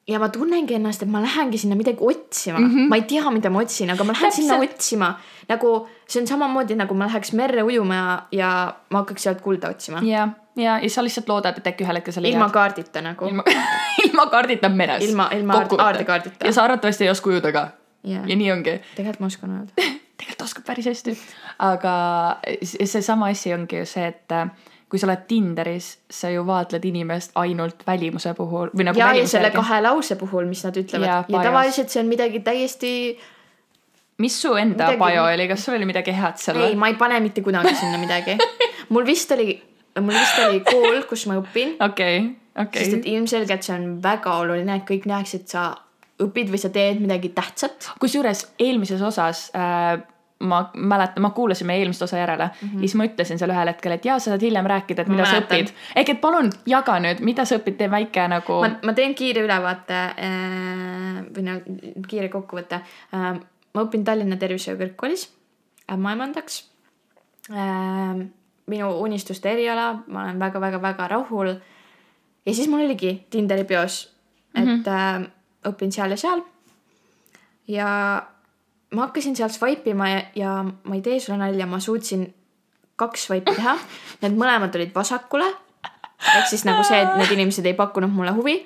ja 0.08 0.18
ma 0.18 0.28
tunnengi 0.32 0.76
ennast, 0.78 1.02
et 1.04 1.10
ma 1.12 1.20
lähengi 1.22 1.58
sinna 1.60 1.76
midagi 1.76 2.00
otsima 2.00 2.58
mm. 2.58 2.68
-hmm. 2.68 2.88
ma 2.88 2.96
ei 2.96 3.02
tea, 3.02 3.30
mida 3.30 3.50
ma 3.50 3.60
otsin, 3.64 3.90
aga 3.90 4.04
ma 4.04 4.12
lähen 4.12 4.30
Täpselt. 4.30 4.48
sinna 4.48 4.58
otsima. 4.64 5.14
nagu 5.48 5.88
see 6.08 6.20
on 6.20 6.26
samamoodi 6.26 6.74
nagu 6.76 6.94
ma 6.94 7.06
läheks 7.06 7.32
merre 7.32 7.62
ujuma 7.62 7.94
ja, 7.94 8.22
ja 8.32 8.74
ma 8.90 8.98
hakkaks 8.98 9.22
sealt 9.22 9.40
kulda 9.40 9.68
otsima. 9.68 10.00
ja, 10.02 10.28
ja, 10.56 10.78
ja 10.78 10.90
sa 10.90 11.04
lihtsalt 11.04 11.28
loodad, 11.28 11.58
et 11.58 11.66
äkki 11.66 11.84
ühel 11.84 12.00
hetkel 12.00 12.12
sa 12.12 12.22
leiad. 12.22 12.34
ilma 12.34 12.48
kaardita 12.48 13.00
nagu. 13.00 13.28
ilma, 13.28 13.42
ilma 14.04 14.26
kaardita 14.26 14.68
meres. 14.68 15.04
Ilma- 15.04 15.30
ilma 15.36 15.54
aard- 15.54 15.80
aardekaardita. 15.80 16.46
ja 16.46 16.52
sa 16.52 16.64
arvatavasti 16.64 17.04
ei 17.04 17.10
oska 17.10 17.30
ujuda 17.30 17.52
ka. 17.52 17.68
Jaa. 18.04 18.24
ja 18.26 18.36
nii 18.36 18.52
ongi. 18.52 18.78
tegelikult 18.94 19.20
ma 19.20 19.26
oskan 19.26 19.54
öelda. 19.58 19.72
tegelikult 20.18 20.42
oskab 20.46 20.66
päris 20.66 20.86
hästi. 20.90 21.16
aga 21.58 21.94
seesama 22.62 23.30
asi 23.34 23.54
ongi 23.54 23.80
ju 23.82 23.86
see, 23.86 24.06
et 24.06 24.34
äh, 24.34 24.50
kui 24.88 25.00
sa 25.00 25.08
oled 25.08 25.24
Tinderis, 25.28 25.88
sa 26.10 26.30
ju 26.32 26.44
vaatled 26.48 26.84
inimest 26.88 27.34
ainult 27.38 27.82
välimuse 27.86 28.32
puhul 28.36 28.70
või 28.72 28.86
nagu 28.88 29.00
ja, 29.00 29.10
ja 29.12 29.26
selle 29.28 29.50
järgi. 29.50 29.60
kahe 29.60 29.80
lause 29.84 30.16
puhul, 30.20 30.48
mis 30.48 30.64
nad 30.64 30.76
ütlevad 30.80 31.08
ja, 31.08 31.18
ja 31.28 31.42
tavaliselt 31.44 31.92
see 31.92 32.00
on 32.02 32.08
midagi 32.08 32.40
täiesti, 32.44 32.92
mis 34.24 34.38
su 34.42 34.54
enda 34.56 34.88
midagi- 34.88 35.02
bio 35.02 35.26
oli, 35.28 35.48
kas 35.50 35.66
sul 35.66 35.76
oli 35.76 35.88
midagi 35.88 36.14
head 36.16 36.40
seal 36.40 36.62
ei, 36.64 36.76
ma 36.78 36.88
ei 36.88 36.96
pane 37.00 37.20
mitte 37.24 37.44
kunagi 37.44 37.74
sinna 37.76 38.00
midagi. 38.00 38.38
mul 38.94 39.06
vist 39.06 39.32
oli, 39.36 39.58
mul 40.00 40.16
vist 40.16 40.40
oli 40.46 40.62
kool, 40.64 41.02
kus 41.10 41.26
ma 41.28 41.36
õpin, 41.42 41.76
okei, 41.84 42.24
sest 42.56 42.96
et 42.96 43.02
okei. 43.02 43.18
ilmselgelt 43.18 43.68
see 43.68 43.76
on 43.76 43.90
väga 44.02 44.38
oluline, 44.40 44.80
et 44.80 44.88
kõik 44.88 45.04
näeksid, 45.10 45.44
sa 45.52 45.68
õpid 46.22 46.50
või 46.50 46.58
sa 46.58 46.68
teed 46.68 47.00
midagi 47.00 47.28
tähtsat. 47.28 47.92
kusjuures 48.00 48.46
eelmises 48.58 49.02
osas 49.02 49.50
äh, 49.54 49.98
ma 50.40 50.70
mäletan, 50.74 51.22
ma 51.22 51.30
kuulasin 51.30 51.66
meie 51.66 51.82
eelmist 51.82 52.02
osa 52.02 52.18
järele 52.18 52.46
mm 52.46 52.68
-hmm. 52.68 52.74
ja 52.74 52.80
siis 52.80 52.94
ma 52.94 53.04
ütlesin 53.04 53.38
seal 53.38 53.50
ühel 53.50 53.68
hetkel, 53.68 53.92
et 53.92 54.04
jaa, 54.04 54.18
sa 54.18 54.30
saad 54.30 54.42
hiljem 54.42 54.66
rääkida, 54.66 55.02
et 55.02 55.08
Mhm. 55.08 55.16
Ma 55.16 55.22
mida 55.22 55.30
sa 55.30 55.40
õpid. 55.40 55.72
ehk 55.96 56.08
et 56.08 56.20
palun 56.20 56.50
jaga 56.66 56.98
nüüd, 56.98 57.20
mida 57.20 57.44
sa 57.44 57.56
õpid, 57.56 57.76
tee 57.76 57.90
väike 57.90 58.28
nagu 58.28 58.60
ma, 58.82 58.92
teen 58.92 59.14
kiire 59.14 59.42
ülevaate 59.42 59.94
äh, 59.94 61.24
või 61.34 61.42
no 61.42 61.60
kiire 62.08 62.28
kokkuvõtte 62.28 62.80
äh,. 63.14 63.40
ma 63.74 63.82
õpin 63.82 64.04
Tallinna 64.04 64.36
Tervishoiu 64.36 64.78
Kõrgkoolis 64.78 65.28
ämmaemandaks 65.92 66.70
äh,. 67.50 68.26
minu 68.66 69.00
unistuste 69.00 69.52
eriala, 69.52 70.02
ma 70.06 70.22
olen 70.22 70.38
väga-väga-väga 70.38 71.08
rahul. 71.08 71.54
ja 72.46 72.54
siis 72.54 72.68
mul 72.68 72.84
oligi 72.84 73.26
Tinderi 73.30 73.64
bios, 73.64 74.14
et 74.54 74.64
mm 74.64 74.82
-hmm. 74.82 74.88
äh, 74.88 75.30
õpin 75.66 75.92
seal 75.94 76.14
ja 76.14 76.20
seal. 76.20 76.42
ja 77.68 77.88
ma 78.94 79.06
hakkasin 79.06 79.36
seal 79.36 79.52
swipe 79.52 79.90
ima 79.90 80.08
ja, 80.08 80.20
ja 80.34 80.50
ma 80.64 80.96
ei 80.96 81.04
tee 81.04 81.20
sulle 81.20 81.38
nalja, 81.40 81.66
ma 81.66 81.80
suutsin 81.80 82.26
kaks 82.98 83.28
swipe'i 83.28 83.56
teha. 83.56 83.76
Need 84.24 84.36
mõlemad 84.38 84.74
olid 84.74 84.92
vasakule. 84.94 85.46
ehk 86.18 86.48
siis 86.50 86.64
nagu 86.66 86.82
see, 86.82 86.98
et 86.98 87.16
need 87.20 87.32
inimesed 87.36 87.66
ei 87.66 87.76
pakkunud 87.78 88.10
mulle 88.10 88.34
huvi. 88.34 88.58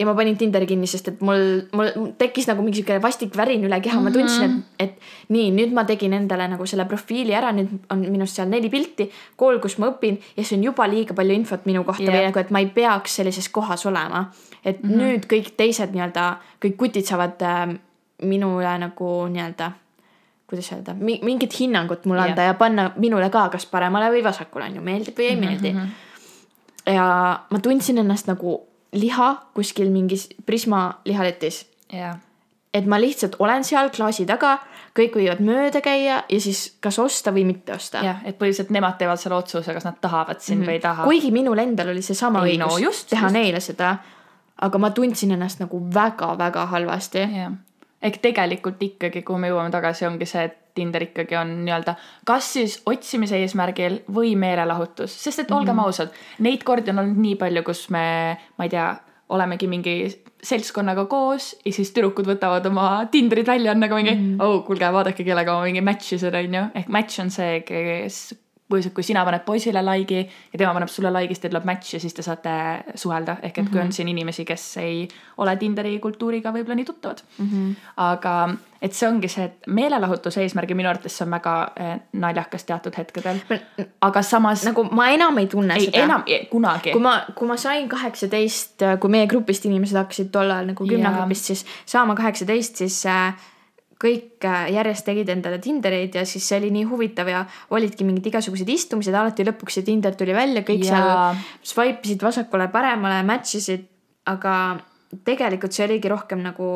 ja 0.00 0.06
ma 0.08 0.14
panin 0.16 0.36
Tinderi 0.38 0.64
kinni, 0.64 0.86
sest 0.88 1.08
et 1.10 1.18
mul, 1.20 1.66
mul 1.76 1.90
tekkis 2.16 2.46
nagu 2.48 2.62
mingi 2.64 2.78
sihuke 2.78 2.96
vastik 3.04 3.34
värin 3.36 3.66
üle 3.68 3.76
keha, 3.84 3.98
ma 4.00 4.08
tundsin, 4.10 4.54
et, 4.78 4.94
et 4.96 5.34
nii, 5.34 5.50
nüüd 5.52 5.74
ma 5.76 5.84
tegin 5.84 6.14
endale 6.16 6.46
nagu 6.48 6.64
selle 6.64 6.86
profiili 6.88 7.34
ära, 7.36 7.50
nüüd 7.52 7.74
on 7.92 8.06
minust 8.06 8.38
seal 8.38 8.48
neli 8.48 8.70
pilti, 8.72 9.10
kool, 9.36 9.60
kus 9.60 9.76
ma 9.76 9.90
õpin 9.90 10.16
ja 10.38 10.44
see 10.44 10.56
on 10.56 10.64
juba 10.70 10.86
liiga 10.88 11.12
palju 11.18 11.36
infot 11.36 11.68
minu 11.68 11.84
kohta 11.84 12.06
yeah. 12.06 12.16
või 12.16 12.30
nagu, 12.30 12.40
et 12.40 12.54
ma 12.54 12.64
ei 12.64 12.70
peaks 12.72 13.18
sellises 13.20 13.50
kohas 13.52 13.84
olema. 13.90 14.30
Et 14.64 14.82
mm 14.82 14.90
-hmm. 14.90 14.96
nüüd 14.96 15.26
kõik 15.26 15.52
teised 15.56 15.94
nii-öelda, 15.94 16.36
kõik 16.64 16.76
kutid 16.76 17.04
saavad 17.04 17.42
äh, 17.42 17.78
minule 18.22 18.78
nagu 18.78 19.26
nii-öelda 19.28 19.72
kuidas 20.50 20.72
öelda, 20.72 20.94
mingit 20.98 21.60
hinnangut 21.60 22.04
mulle 22.04 22.20
anda 22.20 22.42
Jah. 22.42 22.52
ja 22.52 22.54
panna 22.54 22.90
minule 22.96 23.30
ka 23.30 23.48
kas 23.48 23.66
paremale 23.66 24.10
või 24.10 24.24
vasakule 24.24 24.64
on 24.64 24.80
ju, 24.80 24.82
meeldib 24.82 25.18
või 25.18 25.28
ei 25.28 25.36
meeldi 25.36 25.72
mm. 25.72 25.78
-hmm. 25.78 26.94
ja 26.94 27.04
ma 27.50 27.58
tundsin 27.58 27.98
ennast 27.98 28.26
nagu 28.26 28.56
liha 28.92 29.28
kuskil 29.54 29.90
mingis 29.90 30.28
Prisma 30.46 31.00
lihaletis. 31.04 31.66
jah, 31.92 32.18
et 32.74 32.86
ma 32.86 33.00
lihtsalt 33.00 33.36
olen 33.38 33.64
seal 33.64 33.90
klaasi 33.94 34.26
taga, 34.26 34.58
kõik 34.98 35.16
võivad 35.18 35.42
mööda 35.44 35.80
käia 35.84 36.22
ja 36.28 36.40
siis 36.40 36.76
kas 36.80 36.98
osta 36.98 37.32
või 37.34 37.44
mitte 37.46 37.74
osta. 37.74 38.02
jah, 38.04 38.22
et 38.24 38.38
põhiliselt 38.38 38.70
nemad 38.70 38.98
teevad 38.98 39.22
selle 39.22 39.38
otsuse, 39.38 39.74
kas 39.74 39.86
nad 39.86 40.00
tahavad 40.00 40.40
sind 40.40 40.58
mm 40.58 40.62
-hmm. 40.62 40.68
või 40.68 40.72
ei 40.72 40.80
taha. 40.80 41.04
kuigi 41.04 41.30
minul 41.30 41.58
endal 41.58 41.94
oli 41.94 42.02
seesama 42.02 42.42
õigus 42.42 42.66
no 42.66 42.78
just, 42.78 43.08
teha 43.10 43.26
just. 43.26 43.34
neile 43.34 43.60
seda. 43.60 43.96
Aga 44.60 44.78
ma 44.78 44.90
tundsin 44.90 45.34
ennast 45.36 45.60
nagu 45.62 45.80
väga-väga 45.94 46.66
halvasti. 46.74 47.18
jah, 47.18 47.52
ehk 48.02 48.20
tegelikult 48.22 48.82
ikkagi, 48.82 49.22
kuhu 49.22 49.38
me 49.38 49.50
jõuame 49.52 49.72
tagasi, 49.74 50.06
ongi 50.08 50.28
see, 50.28 50.48
et 50.48 50.56
Tinder 50.74 51.02
ikkagi 51.02 51.34
on 51.34 51.48
nii-öelda 51.64 51.96
kas 52.28 52.52
siis 52.54 52.76
otsimise 52.86 53.40
eesmärgil 53.42 54.00
või 54.14 54.36
meelelahutus, 54.38 55.16
sest 55.24 55.42
et 55.42 55.50
olgem 55.50 55.74
mm 55.74 55.80
-hmm. 55.80 55.86
ausad, 55.86 56.12
neid 56.38 56.62
kordi 56.64 56.92
on 56.92 57.02
olnud 57.02 57.18
nii 57.18 57.36
palju, 57.36 57.62
kus 57.66 57.88
me, 57.90 58.36
ma 58.56 58.64
ei 58.64 58.70
tea, 58.70 58.88
olemegi 59.28 59.66
mingi 59.70 59.94
seltskonnaga 60.42 61.04
koos 61.10 61.50
ja 61.64 61.72
siis 61.72 61.90
tüdrukud 61.94 62.26
võtavad 62.26 62.66
oma 62.66 63.06
Tinderid 63.10 63.46
välja, 63.46 63.72
on 63.72 63.80
nagu 63.80 63.94
mingi 63.94 64.14
mm, 64.14 64.38
-hmm. 64.38 64.44
oh 64.44 64.64
kuulge, 64.66 64.92
vaadake, 64.92 65.24
kellega 65.24 65.54
ma 65.54 65.64
mingi 65.64 65.80
match 65.80 66.14
isin, 66.14 66.34
onju. 66.34 66.64
ehk 66.74 66.88
match 66.88 67.20
on 67.20 67.30
see, 67.30 67.60
kes 67.60 68.34
põhiliselt, 68.70 68.94
kui 68.96 69.06
sina 69.06 69.24
paned 69.26 69.44
poisile 69.46 69.82
like'i 69.84 70.22
ja 70.22 70.58
tema 70.58 70.72
paneb 70.76 70.90
sulle 70.92 71.12
like'i, 71.14 71.34
siis 71.34 71.44
teil 71.44 71.54
tuleb 71.54 71.68
match 71.68 71.94
ja 71.96 72.00
siis 72.02 72.16
te 72.16 72.24
saate 72.26 72.54
suhelda. 72.94 73.36
ehk 73.42 73.58
et 73.58 73.70
kui 73.70 73.82
on 73.82 73.92
siin 73.92 74.08
inimesi, 74.08 74.44
kes 74.48 74.64
ei 74.82 75.06
ole 75.38 75.56
Tinderi 75.60 75.98
kultuuriga 76.00 76.52
võib-olla 76.54 76.78
nii 76.78 76.88
tuttavad 76.88 77.22
mm. 77.38 77.46
-hmm. 77.46 77.74
aga 77.96 78.34
et 78.82 78.96
see 78.96 79.08
ongi 79.08 79.28
see, 79.28 79.44
et 79.44 79.66
meelelahutuse 79.66 80.42
eesmärgil 80.42 80.76
minu 80.78 80.88
arvates 80.88 81.16
see 81.18 81.26
on 81.26 81.30
väga 81.36 81.54
eh, 81.76 81.92
naljakas 82.12 82.64
teatud 82.64 82.96
hetkedel. 82.96 83.40
aga 84.08 84.22
samas 84.22 84.64
nagu 84.64 84.84
ma 84.90 85.10
enam 85.10 85.38
ei 85.38 85.46
tunne 85.46 85.74
ei 85.74 85.88
seda. 85.90 86.04
enam 86.04 86.24
kunagi 86.50 86.92
kui. 86.92 87.00
ma, 87.00 87.14
kui 87.34 87.48
ma 87.48 87.56
sain 87.56 87.88
kaheksateist, 87.88 88.86
kui 89.00 89.10
meie 89.10 89.26
grupist 89.26 89.64
inimesed 89.64 89.96
hakkasid 89.96 90.30
tol 90.32 90.50
ajal 90.50 90.72
nagu 90.72 90.86
gümnagrupist 90.86 91.52
siis 91.52 91.66
saama 91.86 92.14
kaheksateist, 92.14 92.76
siis 92.76 93.02
äh, 93.06 93.34
kõik 94.00 94.46
äh, 94.48 94.70
järjest 94.72 95.04
tegid 95.04 95.28
endale 95.28 95.58
Tindereid 95.60 96.14
ja 96.16 96.24
siis 96.28 96.46
see 96.48 96.58
oli 96.60 96.70
nii 96.72 96.86
huvitav 96.88 97.28
ja 97.28 97.44
olidki 97.76 98.06
mingid 98.08 98.30
igasugused 98.30 98.68
istumised, 98.72 99.14
alati 99.14 99.44
lõpuks 99.44 99.76
see 99.78 99.86
Tinder 99.86 100.16
tuli 100.16 100.36
välja, 100.36 100.64
kõik 100.66 100.86
Jaa. 100.86 101.00
seal 101.34 101.72
swipe 101.72 102.08
isid 102.08 102.24
vasakule-paremale, 102.24 103.20
match 103.28 103.58
isid, 103.60 103.84
aga 104.30 104.54
tegelikult 105.26 105.76
see 105.76 105.84
oligi 105.88 106.12
rohkem 106.12 106.40
nagu 106.44 106.70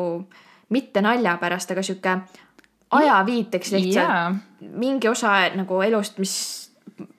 mitte 0.75 1.01
nalja 1.01 1.37
pärast, 1.41 1.71
aga 1.71 1.83
sihuke 1.85 2.19
ajaviiteks 2.95 3.73
lihtsalt 3.73 3.97
jaa, 3.97 4.29
mingi 4.77 5.09
osa 5.09 5.33
nagu 5.55 5.81
elust, 5.85 6.19
mis 6.21 6.35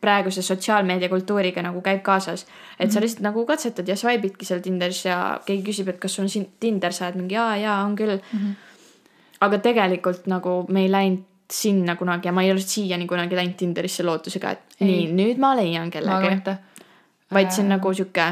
praeguse 0.01 0.43
sotsiaalmeedia 0.43 1.09
kultuuriga 1.13 1.63
nagu 1.65 1.83
käib 1.85 2.01
kaasas. 2.07 2.47
et 2.79 2.93
sa 2.93 3.01
lihtsalt 3.01 3.25
nagu 3.27 3.45
katsetad 3.47 3.89
ja 3.89 3.97
swipe'idki 3.97 4.47
seal 4.49 4.63
Tinderis 4.65 5.05
ja 5.05 5.41
keegi 5.47 5.67
küsib, 5.67 5.91
et 5.91 5.99
kas 6.01 6.19
on 6.23 6.29
siin 6.33 6.47
Tinder, 6.61 6.93
sa 6.93 7.09
oled 7.09 7.19
mingi 7.21 7.35
jaa, 7.35 7.57
jaa, 7.61 7.83
on 7.85 7.97
küll 7.97 8.17
mm. 8.17 8.39
-hmm. 8.39 8.55
Aga 9.41 9.59
tegelikult 9.59 10.27
nagu 10.27 10.65
me 10.69 10.87
ei 10.87 10.93
läinud 10.93 11.25
sinna 11.53 11.95
kunagi 11.97 12.29
ja 12.29 12.33
ma 12.33 12.43
ei 12.43 12.51
ole 12.51 12.61
siiani 12.61 13.07
kunagi 13.07 13.37
läinud 13.37 13.55
Tinderisse 13.57 14.03
lootusega, 14.03 14.51
et 14.51 14.81
Ei. 14.81 14.87
nii, 14.89 15.13
nüüd 15.15 15.39
ma 15.39 15.55
leian 15.57 15.91
kellegi. 15.91 16.57
vaid 17.33 17.51
see 17.51 17.63
on 17.63 17.69
nagu 17.77 17.93
sihuke 17.95 18.27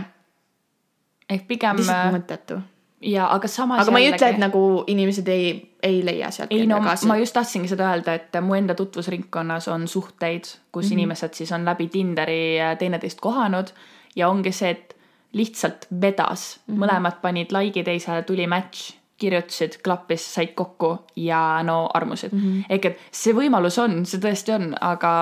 ehk 1.30 1.46
pigem 1.48 1.78
lihtsalt 1.78 2.14
mõttetu. 2.14 2.58
ja 3.04 3.28
aga 3.34 3.48
samas 3.48 3.84
aga 3.84 3.94
ma 3.94 4.02
ei 4.02 4.10
ütle, 4.12 4.30
et 4.34 4.40
nagu 4.40 4.64
inimesed 4.90 5.28
ei, 5.28 5.54
ei 5.82 6.00
leia 6.06 6.30
sealt 6.34 6.52
ei 6.52 6.66
no 6.66 6.78
endaga 6.80 6.96
ma 7.06 7.18
just 7.20 7.36
tahtsingi 7.36 7.70
seda 7.70 7.92
öelda, 7.92 8.16
et 8.18 8.40
mu 8.42 8.56
enda 8.58 8.74
tutvusringkonnas 8.74 9.68
on 9.68 9.88
suhteid, 9.88 10.44
kus 10.72 10.84
mm 10.84 10.88
-hmm. 10.88 10.92
inimesed 10.92 11.34
siis 11.34 11.52
on 11.52 11.64
läbi 11.64 11.88
Tinderi 11.88 12.60
äh, 12.60 12.78
teineteist 12.78 13.20
kohanud 13.20 13.70
ja 14.16 14.28
ongi 14.28 14.52
see, 14.52 14.70
et 14.70 14.96
lihtsalt 15.32 15.86
vedas 16.00 16.60
mm. 16.66 16.74
-hmm. 16.74 16.84
mõlemad 16.84 17.20
panid 17.22 17.52
like'i 17.52 17.84
teisele, 17.84 18.22
tuli 18.22 18.46
match, 18.46 18.94
kirjutasid, 19.18 19.78
klappis, 19.84 20.24
said 20.34 20.54
kokku 20.58 20.96
ja 21.16 21.62
no 21.62 21.88
armusid 21.94 22.32
mm. 22.32 22.40
-hmm. 22.40 22.64
ehk 22.68 22.84
et 22.84 23.00
see 23.10 23.34
võimalus 23.34 23.78
on, 23.78 24.04
see 24.06 24.20
tõesti 24.20 24.54
on, 24.54 24.74
aga 24.80 25.12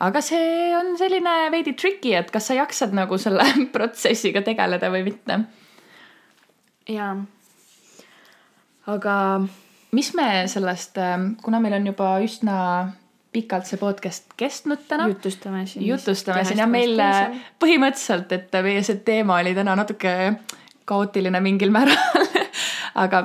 aga 0.00 0.20
see 0.20 0.72
on 0.76 0.96
selline 0.98 1.36
veidi 1.52 1.72
tricky, 1.72 2.14
et 2.16 2.30
kas 2.30 2.48
sa 2.48 2.56
jaksad 2.56 2.92
nagu 2.96 3.18
selle 3.18 3.44
protsessiga 3.76 4.42
tegeleda 4.42 4.90
või 4.90 5.04
mitte 5.10 5.40
jaa. 6.88 7.16
aga 8.86 9.14
mis 9.96 10.14
me 10.14 10.28
sellest, 10.46 11.00
kuna 11.42 11.60
meil 11.60 11.78
on 11.80 11.86
juba 11.92 12.16
üsna 12.24 12.56
pikalt 13.36 13.68
see 13.68 13.80
podcast 13.80 14.32
kestnud 14.38 14.86
täna, 14.88 15.08
jutustame 15.12 15.66
siin. 15.66 15.86
jutustame 15.86 16.44
siin 16.44 16.62
ja 16.62 16.66
meil 16.70 16.96
äh, 17.02 17.36
põhimõtteliselt, 17.60 18.32
et 18.32 18.56
meie 18.64 18.84
see 18.86 19.02
teema 19.04 19.40
oli 19.42 19.52
täna 19.56 19.76
natuke 19.76 20.14
kaootiline 20.86 21.40
mingil 21.44 21.74
määral. 21.74 21.98
aga 22.96 23.22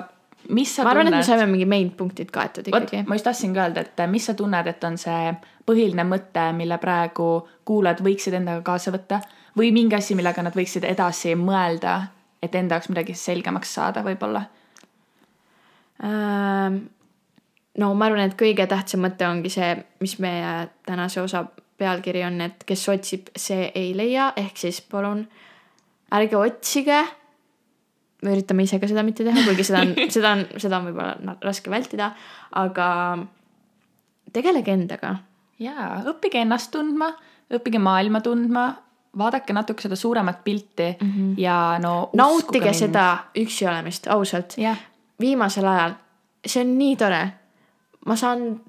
mis 0.50 0.76
sa 0.76 0.84
ma 0.84 0.94
arvan, 0.94 1.12
et 1.12 1.16
me 1.16 1.26
saime 1.26 1.48
mingi 1.50 1.68
main 1.70 1.92
punktid 1.98 2.32
kaetud 2.34 2.68
ikkagi. 2.68 3.04
ma 3.08 3.18
just 3.18 3.30
tahtsingi 3.30 3.62
öelda, 3.62 3.86
et 3.86 4.06
mis 4.12 4.26
sa 4.26 4.36
tunned, 4.38 4.68
et 4.68 4.84
on 4.84 4.98
see 5.00 5.36
põhiline 5.68 6.06
mõte, 6.08 6.48
mille 6.58 6.78
praegu 6.82 7.28
kuulajad 7.66 8.02
võiksid 8.04 8.40
endaga 8.42 8.66
kaasa 8.72 8.94
võtta 8.94 9.22
või 9.58 9.74
mingi 9.76 9.96
asi, 9.96 10.16
millega 10.16 10.44
nad 10.44 10.56
võiksid 10.56 10.88
edasi 10.88 11.36
mõelda, 11.36 12.00
et 12.42 12.56
enda 12.56 12.78
jaoks 12.78 12.90
midagi 12.92 13.16
selgemaks 13.18 13.74
saada 13.78 14.04
võib-olla 14.06 14.46
Ähm, 16.04 16.78
no 17.78 17.94
ma 17.94 18.08
arvan, 18.10 18.26
et 18.26 18.38
kõige 18.40 18.66
tähtsam 18.70 19.04
mõte 19.06 19.28
ongi 19.28 19.52
see, 19.54 19.76
mis 20.02 20.18
meie 20.24 20.70
tänase 20.88 21.22
osa 21.22 21.46
pealkiri 21.82 22.24
on, 22.26 22.40
et 22.46 22.66
kes 22.68 22.88
otsib, 22.94 23.30
see 23.38 23.70
ei 23.78 23.94
leia, 23.98 24.32
ehk 24.38 24.58
siis 24.58 24.82
palun 24.82 25.26
ärge 26.14 26.38
otsige. 26.38 27.04
Me 28.22 28.36
üritame 28.36 28.66
ise 28.68 28.80
ka 28.80 28.90
seda 28.90 29.04
mitte 29.06 29.26
teha, 29.26 29.46
kuigi 29.48 29.66
seda 29.66 29.82
on, 29.86 29.96
seda 30.16 30.36
on, 30.36 30.46
seda 30.62 30.80
on 30.80 30.90
võib-olla 30.90 31.36
raske 31.42 31.74
vältida, 31.74 32.12
aga 32.62 32.88
tegelege 34.34 34.74
endaga. 34.76 35.16
jaa, 35.62 36.02
õppige 36.10 36.42
ennast 36.42 36.72
tundma, 36.74 37.12
õppige 37.54 37.82
maailma 37.82 38.22
tundma, 38.26 38.70
vaadake 39.18 39.54
natuke 39.54 39.84
seda 39.84 39.98
suuremat 40.00 40.44
pilti 40.44 40.88
mm 40.94 41.12
-hmm. 41.12 41.34
ja 41.38 41.78
no. 41.82 42.10
nautige. 42.14 42.74
seda 42.74 43.18
üksi 43.38 43.68
olemist, 43.68 44.08
ausalt. 44.08 44.58
jah, 44.58 44.78
viimasel 45.20 45.68
ajal, 45.68 45.94
see 46.46 46.64
on 46.64 46.78
nii 46.78 46.96
tore. 46.96 47.32
ma 48.06 48.16
saan, 48.16 48.62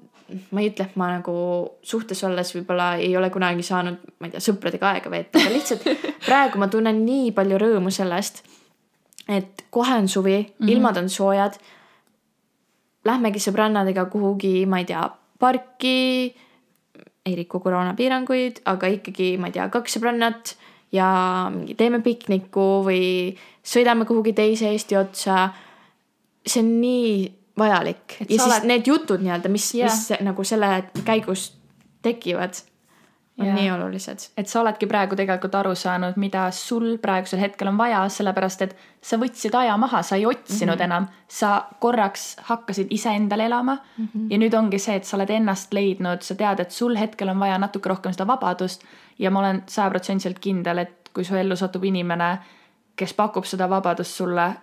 ma 0.51 0.61
ei 0.61 0.69
ütle, 0.69 0.85
et 0.85 0.95
ma 0.95 1.07
nagu 1.11 1.33
suhtes 1.81 2.23
olles 2.23 2.55
võib-olla 2.55 2.95
ei 2.95 3.17
ole 3.17 3.29
kunagi 3.29 3.63
saanud, 3.63 3.97
ma 4.19 4.27
ei 4.27 4.31
tea, 4.31 4.39
sõpradega 4.39 4.91
aega 4.91 5.09
veeta, 5.09 5.39
aga 5.39 5.53
lihtsalt 5.53 5.83
praegu 6.27 6.57
ma 6.57 6.67
tunnen 6.67 7.05
nii 7.05 7.31
palju 7.31 7.57
rõõmu 7.57 7.91
sellest, 7.91 8.43
et 9.27 9.65
kohe 9.71 9.95
on 9.95 10.07
suvi 10.07 10.37
mm, 10.39 10.65
-hmm. 10.65 10.71
ilmad 10.71 10.97
on 10.97 11.09
soojad. 11.09 11.53
Lähmegi 13.05 13.39
sõbrannadega 13.39 14.05
kuhugi, 14.05 14.65
ma 14.65 14.79
ei 14.79 14.85
tea, 14.85 15.09
parki. 15.39 16.35
ei 17.25 17.35
riku 17.35 17.59
koroonapiiranguid, 17.59 18.61
aga 18.65 18.87
ikkagi, 18.87 19.37
ma 19.37 19.47
ei 19.47 19.53
tea, 19.55 19.69
kaks 19.69 19.95
sõbrannat 19.95 20.55
ja 20.91 21.07
mingi 21.53 21.75
teeme 21.75 22.01
pikniku 22.03 22.83
või 22.83 23.37
sõidame 23.63 24.05
kuhugi 24.05 24.33
teise 24.33 24.67
Eesti 24.67 24.97
otsa 24.97 25.53
see 26.45 26.59
on 26.63 26.81
nii 26.81 27.31
vajalik 27.59 28.17
Et 28.21 28.29
ja 28.31 28.37
siis 28.37 28.45
oled- 28.47 28.67
need 28.67 28.87
jutud 28.87 29.23
nii-öelda, 29.23 29.49
mis 29.49 29.73
yeah., 29.75 29.91
mis 29.91 30.25
nagu 30.25 30.43
selle 30.43 30.83
käigus 31.05 31.53
tekivad, 32.01 32.59
on 33.39 33.45
yeah. 33.45 33.55
nii 33.55 33.71
olulised. 33.71 34.17
et 34.37 34.47
sa 34.47 34.61
oledki 34.61 34.87
praegu 34.87 35.15
tegelikult 35.15 35.55
aru 35.55 35.75
saanud, 35.75 36.17
mida 36.21 36.45
sul 36.51 36.97
praegusel 37.01 37.39
hetkel 37.39 37.67
on 37.67 37.77
vaja, 37.77 38.03
sellepärast 38.09 38.61
et 38.61 38.75
sa 39.01 39.17
võtsid 39.17 39.55
aja 39.57 39.77
maha, 39.77 40.01
sa 40.01 40.15
ei 40.15 40.25
otsinud 40.25 40.75
mm 40.75 40.79
-hmm. 40.79 40.85
enam, 40.85 41.07
sa 41.27 41.65
korraks 41.79 42.35
hakkasid 42.49 42.87
iseendale 42.89 43.45
elama 43.45 43.77
mm. 43.97 44.07
-hmm. 44.07 44.27
ja 44.29 44.37
nüüd 44.37 44.53
ongi 44.57 44.79
see, 44.79 44.95
et 44.95 45.03
sa 45.03 45.17
oled 45.17 45.29
ennast 45.29 45.73
leidnud, 45.73 46.21
sa 46.21 46.35
tead, 46.35 46.59
et 46.59 46.71
sul 46.71 46.95
hetkel 46.95 47.29
on 47.29 47.39
vaja 47.39 47.57
natuke 47.57 47.89
rohkem 47.89 48.13
seda 48.13 48.27
vabadust 48.27 48.83
ja 49.19 49.31
ma 49.31 49.39
olen 49.39 49.63
sajaprotsendiliselt 49.65 50.39
kindel, 50.39 50.77
et 50.77 51.09
kui 51.13 51.23
su 51.23 51.35
ellu 51.35 51.55
satub 51.55 51.83
inimene, 51.83 52.37
kes 52.95 53.13
pakub 53.13 53.45
seda 53.45 53.69
vabadust 53.69 54.11
sulle 54.11 54.53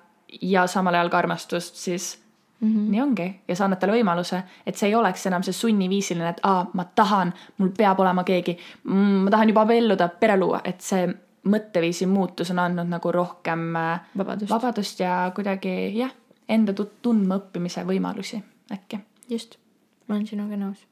ja 0.42 0.66
samal 0.66 0.94
ajal 0.94 1.08
ka 1.08 1.18
armastust, 1.18 1.74
siis 1.74 2.22
Mm 2.60 2.68
-hmm. 2.68 2.90
nii 2.90 3.00
ongi 3.00 3.40
ja 3.48 3.56
sa 3.56 3.64
annad 3.64 3.78
talle 3.80 3.94
võimaluse, 3.96 4.42
et 4.66 4.76
see 4.76 4.88
ei 4.88 4.94
oleks 4.94 5.26
enam 5.26 5.42
see 5.42 5.52
sunniviisiline, 5.52 6.28
et 6.28 6.40
aa, 6.42 6.66
ma 6.72 6.84
tahan, 6.84 7.32
mul 7.58 7.70
peab 7.78 8.00
olema 8.00 8.24
keegi, 8.24 8.58
ma 8.84 9.30
tahan 9.30 9.48
juba 9.48 9.62
abielluda, 9.62 10.08
pere 10.08 10.36
luua, 10.36 10.60
et 10.64 10.80
see 10.80 11.08
mõtteviisi 11.48 12.06
muutus 12.06 12.50
on 12.50 12.58
andnud 12.58 12.88
nagu 12.88 13.12
rohkem 13.12 13.76
äh, 13.76 14.00
Vabadust. 14.18 14.50
vabadust 14.50 15.00
ja 15.00 15.32
kuidagi 15.34 15.98
jah, 15.98 16.12
enda 16.48 16.72
tut- 16.72 17.00
tundma 17.02 17.38
õppimise 17.40 17.84
võimalusi 17.86 18.42
äkki. 18.72 19.00
just, 19.28 19.56
ma 20.08 20.14
olen 20.14 20.26
sinuga 20.26 20.56
nõus. 20.56 20.84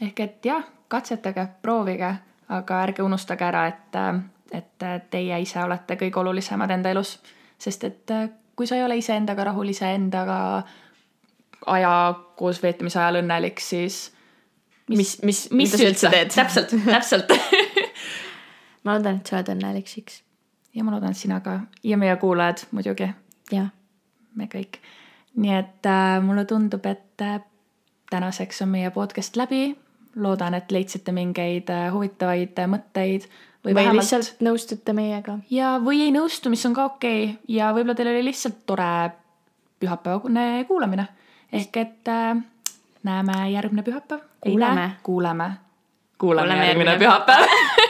ehk 0.00 0.20
et 0.20 0.44
jah, 0.44 0.64
katsetage, 0.88 1.46
proovige, 1.62 2.14
aga 2.48 2.82
ärge 2.82 3.02
unustage 3.02 3.44
ära, 3.44 3.66
et, 3.66 3.96
et 4.52 5.10
teie 5.10 5.40
ise 5.40 5.62
olete 5.62 5.96
kõige 5.96 6.20
olulisemad 6.20 6.70
enda 6.70 6.90
elus, 6.90 7.20
sest 7.58 7.84
et 7.84 8.10
äh, 8.10 8.30
kui 8.60 8.68
sa 8.68 8.76
ei 8.76 8.82
ole 8.84 8.98
iseendaga 9.00 9.44
rahul, 9.48 9.70
iseendaga 9.72 10.38
aja 11.72 11.92
koos 12.36 12.58
veetmise 12.60 12.98
ajal 13.00 13.22
õnnelik, 13.22 13.62
siis 13.64 14.10
mis, 14.92 15.14
mis, 15.24 15.46
mida 15.56 15.78
sa 15.80 15.86
üldse 15.86 16.10
teed? 16.12 16.34
täpselt, 16.34 16.74
täpselt. 16.90 17.32
ma 18.84 18.98
loodan, 18.98 19.22
et 19.22 19.32
sa 19.32 19.38
oled 19.38 19.48
õnnelik 19.54 19.88
siks. 19.88 20.20
ja 20.76 20.84
ma 20.84 20.92
loodan, 20.92 21.16
et 21.16 21.22
sina 21.22 21.40
ka 21.40 21.62
ja 21.88 21.96
meie 21.96 22.18
kuulajad 22.20 22.66
muidugi, 22.76 23.08
jah, 23.48 23.70
me 24.36 24.50
kõik. 24.52 24.76
nii 25.40 25.56
et 25.56 25.88
äh, 25.88 26.18
mulle 26.20 26.44
tundub, 26.44 26.84
et 26.84 27.24
äh, 27.24 27.40
tänaseks 28.12 28.60
on 28.66 28.74
meie 28.76 28.92
podcast 28.92 29.40
läbi. 29.40 29.70
loodan, 30.20 30.60
et 30.60 30.68
leidsite 30.68 31.16
mingeid 31.16 31.72
äh, 31.72 31.88
huvitavaid 31.96 32.60
äh, 32.60 32.68
mõtteid 32.76 33.30
või, 33.64 33.72
või 33.72 33.74
vähemalt 33.74 34.02
lihtsalt 34.02 34.44
nõustute 34.44 34.92
meiega. 34.96 35.38
ja, 35.50 35.74
või 35.84 36.02
ei 36.06 36.12
nõustu, 36.14 36.50
mis 36.52 36.64
on 36.66 36.76
ka 36.76 36.84
okei 36.92 37.24
okay. 37.24 37.56
ja 37.56 37.72
võib-olla 37.76 37.96
teil 37.98 38.12
oli 38.12 38.24
lihtsalt 38.30 38.62
tore 38.66 38.90
pühapäevane 39.80 40.64
kuulamine. 40.68 41.08
ehk 41.52 41.76
et 41.76 42.08
äh, 42.08 42.36
näeme 43.02 43.50
järgmine 43.50 43.82
pühapäev. 43.82 44.20
Kuuleme. 44.40 44.90
kuuleme 45.02 45.50
Kuuleme 46.18 46.56
järgmine 46.56 46.66
järgmine 46.66 46.98
pühapäev 46.98 47.48